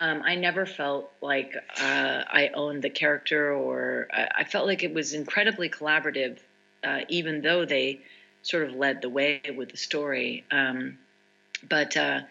[0.00, 4.82] Um, I never felt like uh, I owned the character, or I, I felt like
[4.82, 6.38] it was incredibly collaborative,
[6.82, 8.00] uh, even though they
[8.42, 10.44] sort of led the way with the story.
[10.50, 10.98] Um,
[11.68, 12.22] but uh,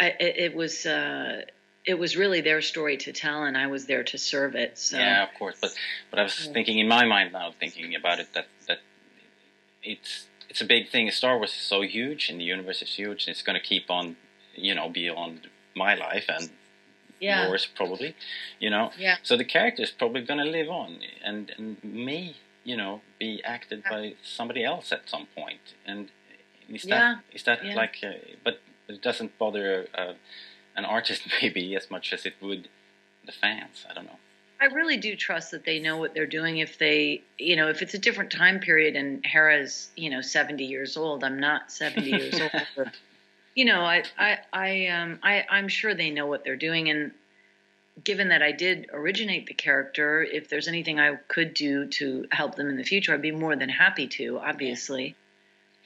[0.00, 1.42] I, it, it was uh,
[1.84, 4.78] it was really their story to tell, and I was there to serve it.
[4.78, 5.56] So Yeah, of course.
[5.60, 5.74] But
[6.10, 8.78] but I was thinking in my mind now, thinking about it, that that
[9.82, 11.10] it's it's a big thing.
[11.10, 13.90] Star Wars is so huge, and the universe is huge, and it's going to keep
[13.90, 14.16] on,
[14.54, 16.50] you know, beyond my life and
[17.20, 17.46] Yeah.
[17.46, 18.14] yours probably,
[18.58, 18.92] you know.
[18.98, 19.16] Yeah.
[19.22, 23.42] So the character is probably going to live on, and and may you know be
[23.44, 25.74] acted by somebody else at some point.
[25.84, 26.10] And
[26.68, 27.74] is that Yeah, is that yeah.
[27.74, 27.96] like?
[28.02, 28.12] Uh,
[28.44, 30.14] but it doesn't bother uh,
[30.76, 32.68] an artist maybe as much as it would
[33.24, 33.86] the fans.
[33.88, 34.18] I don't know.
[34.60, 36.58] I really do trust that they know what they're doing.
[36.58, 40.66] If they, you know, if it's a different time period and Hera's, you know, seventy
[40.66, 42.52] years old, I'm not seventy years old.
[42.76, 42.94] But,
[43.56, 46.90] you know, I, I, I, um, I, I'm sure they know what they're doing.
[46.90, 47.10] And
[48.04, 52.54] given that I did originate the character, if there's anything I could do to help
[52.54, 54.38] them in the future, I'd be more than happy to.
[54.38, 55.16] Obviously,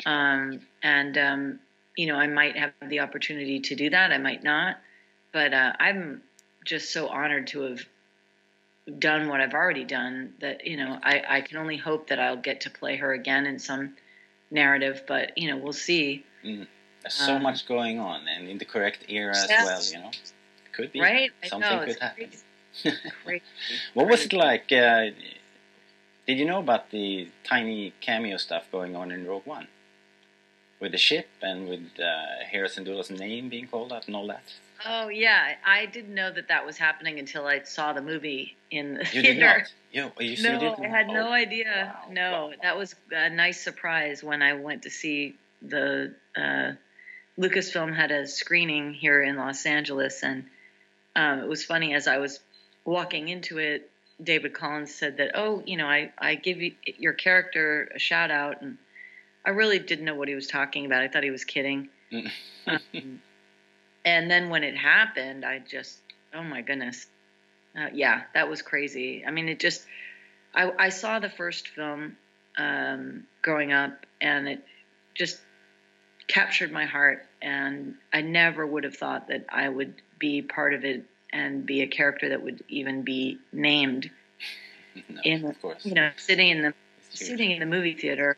[0.05, 1.61] um, and um,
[1.97, 4.13] you know, I might have the opportunity to do that.
[4.13, 4.77] I might not,
[5.33, 6.23] but uh, I'm
[6.65, 7.81] just so honored to have
[8.99, 12.37] done what I've already done that you know I, I can only hope that I'll
[12.37, 13.97] get to play her again in some
[14.51, 16.67] narrative but you know we'll see Mm.
[17.03, 19.83] There's so Um, much going on, and in the correct era as well.
[19.93, 20.11] You know,
[20.73, 22.29] could be right I something know, could happen.
[22.85, 23.01] crazy.
[23.25, 23.43] Crazy.
[23.95, 24.71] What was it like?
[24.71, 25.11] Uh,
[26.27, 29.67] did you know about the tiny cameo stuff going on in Rogue One?
[30.79, 34.43] With the ship and with uh, Harrison Dula's name being called out and all that?
[34.85, 38.95] oh yeah I didn't know that that was happening until I saw the movie in
[38.95, 39.73] the You did theater not?
[39.91, 40.85] You, you, no you didn't?
[40.85, 44.53] I had no Oh, idea wow, no wow, that was a nice surprise when I
[44.53, 46.73] went to see the uh,
[47.39, 50.45] Lucasfilm had a screening here in Los Angeles and
[51.17, 52.41] um, it was funny as I was
[52.85, 53.91] walking into it.
[54.23, 58.31] David Collins said that, oh, you know, I, I give you, your character a shout
[58.31, 58.79] out, and
[59.47, 61.03] I really didn't know what he was talking about.
[61.03, 61.89] I thought he was kidding.
[62.13, 62.31] Mm.
[62.67, 62.81] um,
[64.05, 65.99] and then when it happened, I just,
[66.35, 67.07] oh my goodness,
[67.79, 69.25] uh, yeah, that was crazy.
[69.27, 69.85] I mean, it just,
[70.55, 72.17] I, I saw the first film
[72.59, 74.65] um, growing up, and it
[75.15, 75.39] just
[76.29, 80.85] captured my heart and I never would have thought that I would be part of
[80.85, 84.11] it and be a character that would even be named
[85.09, 85.85] no, in of course.
[85.85, 86.75] you know sitting in the
[87.11, 88.37] sitting in the movie theater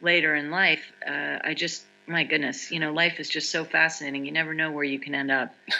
[0.00, 4.24] later in life uh, I just my goodness you know life is just so fascinating
[4.24, 5.54] you never know where you can end up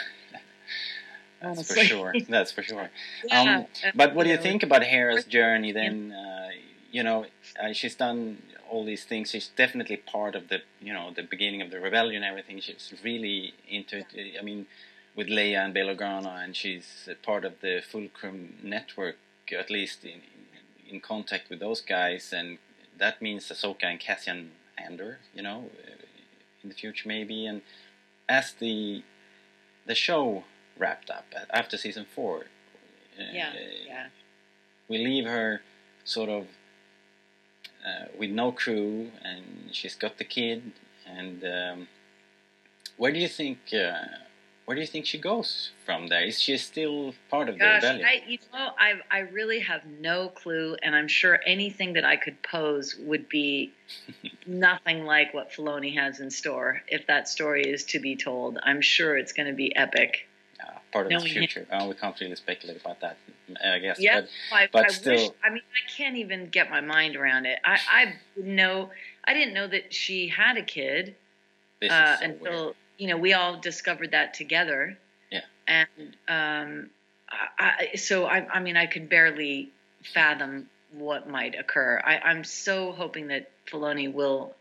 [1.41, 2.13] That's for sure.
[2.27, 2.89] That's for sure.
[3.25, 3.65] Yeah, um,
[3.95, 6.11] but what do you think about Hera's journey then?
[6.11, 6.49] Uh,
[6.91, 7.25] you know,
[7.61, 9.31] uh, she's done all these things.
[9.31, 12.59] She's definitely part of the, you know, the beginning of the rebellion and everything.
[12.59, 14.07] She's really into it.
[14.39, 14.65] I mean,
[15.15, 19.17] with Leia and Bail Organa, and she's part of the Fulcrum network,
[19.57, 20.21] at least in,
[20.89, 22.33] in, in contact with those guys.
[22.33, 22.57] And
[22.97, 26.03] that means Ahsoka and Cassian Andor, you know, uh,
[26.63, 27.45] in the future maybe.
[27.45, 27.61] And
[28.27, 29.03] as the
[29.85, 30.43] the show
[30.77, 32.45] wrapped up uh, after season four,
[33.19, 33.53] uh, yeah
[33.87, 34.07] yeah
[34.87, 35.61] we leave her
[36.03, 36.47] sort of
[37.85, 40.71] uh, with no crew, and she's got the kid.
[41.05, 41.87] And um,
[42.97, 44.26] where do you think uh,
[44.67, 46.25] where do you think she goes from there?
[46.25, 48.05] Is she still part of the Gosh, rebellion?
[48.05, 52.17] I, you know, I, I really have no clue, and I'm sure anything that I
[52.17, 53.71] could pose would be
[54.45, 56.81] nothing like what Filoni has in store.
[56.89, 60.27] If that story is to be told, I'm sure it's going to be epic.
[60.61, 61.39] Uh, part of the knowing him.
[61.47, 61.65] future.
[61.71, 63.15] Uh, we can't really speculate about that,
[63.63, 64.01] I guess.
[64.01, 65.29] Yeah, But, I, but I still, wish.
[65.45, 67.59] I mean, I can't even get my mind around it.
[67.63, 68.89] I, I didn't know.
[69.23, 71.15] I didn't know that she had a kid
[71.79, 72.75] this uh, is so until weird.
[72.97, 74.97] You know we all discovered that together.
[75.31, 75.41] Yeah.
[75.67, 75.87] And
[76.27, 76.89] um,
[77.29, 79.69] I, I, so I, I mean, I could barely
[80.13, 82.01] fathom what might occur.
[82.03, 84.55] I, I'm so hoping that Filoni will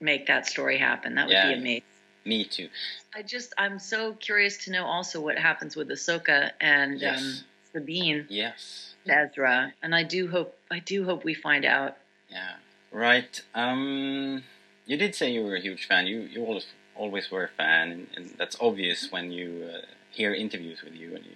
[0.00, 1.14] make that story happen.
[1.14, 1.48] That would Yeah.
[1.48, 1.82] be amazing.
[2.24, 2.68] Me too.
[3.14, 7.20] I just, I'm so curious to know also what happens with Ahsoka and Yes.
[7.20, 8.94] um, Sabine, Yes.
[9.06, 11.96] Ezra, and I do hope, I do hope we find out.
[12.28, 12.54] Yeah.
[12.90, 13.40] Right.
[13.54, 14.42] Um,
[14.86, 16.06] you did say you were a huge fan.
[16.08, 16.66] You you always
[16.98, 21.24] always were a fan, and, that's obvious when you uh, hear interviews with you and
[21.24, 21.32] you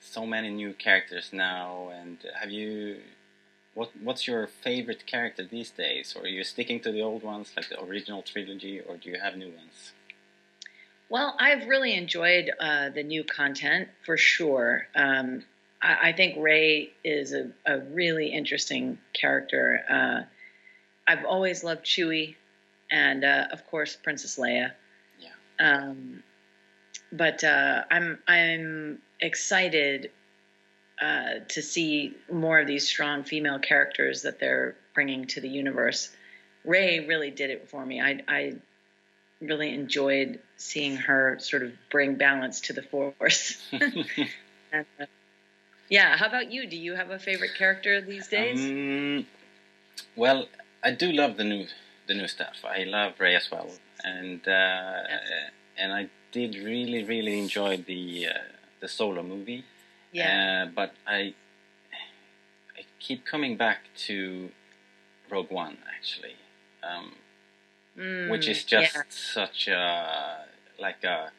[0.00, 1.90] so many new characters now.
[1.94, 2.98] And have you?
[3.74, 6.14] What what's your favorite character these days?
[6.16, 9.18] Or are you sticking to the old ones like the original trilogy, or do you
[9.18, 9.92] have new ones?
[11.08, 14.88] Well, I've really enjoyed uh, the new content for sure.
[14.94, 15.44] Um,
[15.82, 19.80] I, I think Ray is a, a really interesting character.
[19.90, 20.22] Uh,
[21.06, 22.36] I've always loved Chewie,
[22.90, 24.72] and uh, of course Princess Leia.
[25.58, 26.22] Um,
[27.12, 30.10] but uh, I'm I'm excited
[31.00, 36.10] uh, to see more of these strong female characters that they're bringing to the universe.
[36.64, 38.00] Ray really did it for me.
[38.00, 38.54] I I
[39.40, 43.60] really enjoyed seeing her sort of bring balance to the force.
[44.74, 45.04] And, uh,
[45.90, 46.66] yeah, how about you?
[46.66, 48.58] Do you have a favorite character these days?
[48.58, 49.26] Um,
[50.16, 50.48] well,
[50.82, 51.66] I do love the new
[52.06, 52.64] the new stuff.
[52.64, 53.68] I love Ray as well,
[54.04, 55.02] and uh,
[55.78, 58.38] and I did really really enjoy the uh,
[58.80, 59.64] the solo movie.
[60.12, 60.64] Yeah.
[60.66, 61.34] Uh, but I
[62.78, 64.50] I keep coming back to
[65.30, 66.36] Rogue One actually,
[66.82, 67.12] um,
[67.98, 69.02] Mm, which is just yeah.
[69.10, 70.46] such a
[70.78, 71.30] like a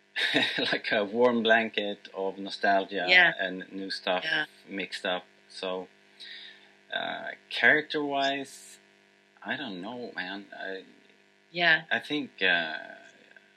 [0.72, 3.32] like a warm blanket of nostalgia Yeah.
[3.38, 4.46] and new stuff Yeah.
[4.68, 5.24] mixed up.
[5.48, 5.86] So
[6.92, 8.78] uh, character wise,
[9.44, 10.46] I don't know, man.
[10.52, 10.82] I
[11.52, 11.82] Yeah.
[11.90, 12.74] I think uh,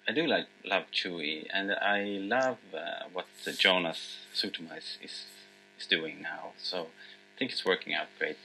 [0.07, 5.25] I do like love Chewy, and I love uh, what the Jonas Sutuma is, is
[5.79, 6.51] is doing now.
[6.57, 8.37] So I think it's working out great.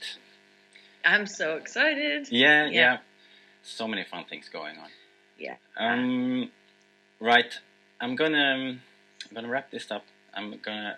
[1.05, 2.27] I'm so excited.
[2.31, 2.97] Yeah, yeah.
[3.63, 4.89] So many fun things going on.
[5.37, 5.55] Yeah.
[5.77, 6.49] Um,
[7.19, 7.53] right.
[7.99, 8.81] I'm gonna um,
[9.29, 10.05] I'm gonna wrap this up.
[10.33, 10.97] I'm gonna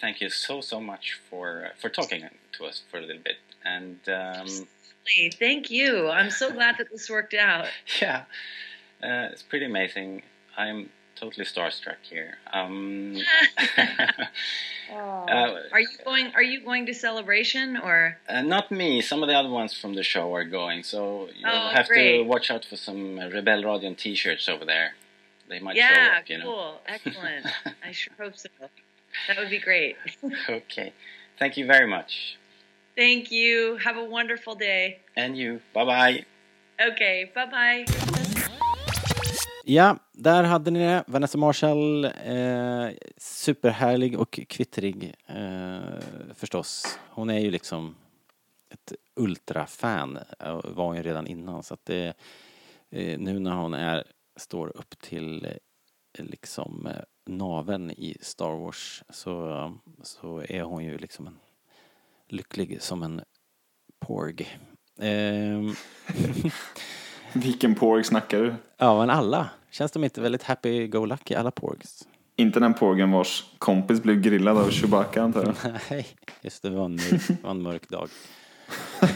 [0.00, 2.22] thank you so so much for uh, for talking
[2.52, 3.36] to us for a little bit.
[3.64, 4.68] And um,
[5.38, 6.08] Thank you.
[6.08, 7.66] I'm so glad that this worked out.
[8.00, 8.24] yeah,
[9.02, 10.22] uh, it's pretty amazing.
[10.56, 12.38] I'm totally starstruck here.
[12.52, 13.16] Um,
[14.92, 14.94] uh,
[15.72, 16.32] Are you going?
[16.34, 18.18] Are you going to celebration or?
[18.28, 19.00] uh, not me.
[19.00, 22.22] Some of the other ones from the show are going, so you'll Oh, have to
[22.22, 24.92] watch out for some Rebel Radion T-shirts over there.
[25.48, 26.44] They might show yeah, up, you know.
[26.44, 27.46] cool, excellent.
[27.84, 28.48] I sure hope so.
[29.26, 29.96] That would be great.
[30.48, 30.92] okay.
[31.38, 32.36] Thank you very much.
[32.98, 33.78] Thank you.
[33.78, 34.98] Have a wonderful day.
[35.16, 35.60] And you.
[35.72, 36.24] Bye bye.
[36.92, 37.86] Okay, bye bye.
[39.64, 41.04] Ja, där hade ni det.
[41.06, 45.78] Vanessa Marshall, eh, superhärlig och kvittrig eh,
[46.34, 46.98] förstås.
[47.08, 47.96] Hon är ju liksom
[48.70, 52.14] ett ultrafan, eh, var hon ju redan innan så att det,
[52.90, 54.04] eh, nu när hon är,
[54.36, 55.44] står upp till
[56.18, 59.72] eh, liksom eh, naven i Star Wars så,
[60.02, 61.38] så är hon ju liksom en
[62.32, 63.20] lycklig som en
[64.06, 64.58] porg.
[65.00, 65.74] Ehm,
[67.32, 68.54] Vilken porg snackar du?
[68.76, 69.50] Ja, men alla.
[69.70, 72.08] Känns de inte väldigt happy-go-lucky, alla porgs?
[72.36, 75.54] Inte den porgen vars kompis blev grillad av Chewbacca antar jag.
[75.90, 76.06] Nej,
[76.40, 78.08] just det, det var en mörk, var en mörk dag.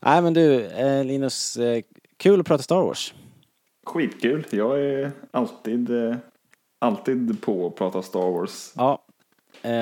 [0.00, 1.82] Nej men du, eh, Linus, eh,
[2.16, 3.14] kul att prata Star Wars.
[3.86, 4.46] Skitkul.
[4.50, 6.16] Jag är alltid, eh,
[6.78, 8.72] alltid på att prata Star Wars.
[8.76, 9.05] Ja.
[9.62, 9.72] Eh,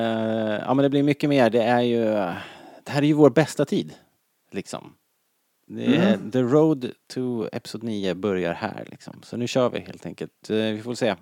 [0.65, 1.49] ja men det blir mycket mer.
[1.49, 2.03] Det är ju,
[2.83, 3.93] det här är ju vår bästa tid.
[4.51, 4.93] Liksom.
[5.71, 6.31] Är, Mm.
[6.31, 9.13] The road to Episod 9 börjar här liksom.
[9.23, 10.49] Så nu kör vi helt enkelt.
[10.49, 11.15] Eh, vi får se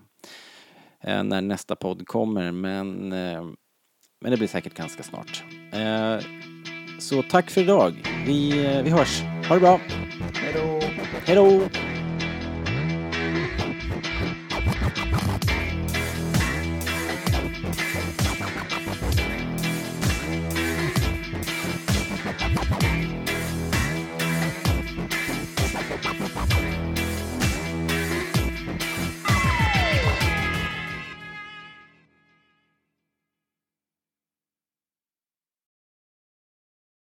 [1.03, 3.43] eh, när nästa podd kommer men, eh,
[4.21, 5.43] men det blir säkert ganska snart.
[5.71, 6.19] Eh,
[6.99, 7.93] så tack för idag.
[8.25, 9.21] Vi, eh, vi hörs.
[9.21, 9.79] Ha det bra.
[10.33, 10.79] Hej då.
[11.25, 11.69] Hej då.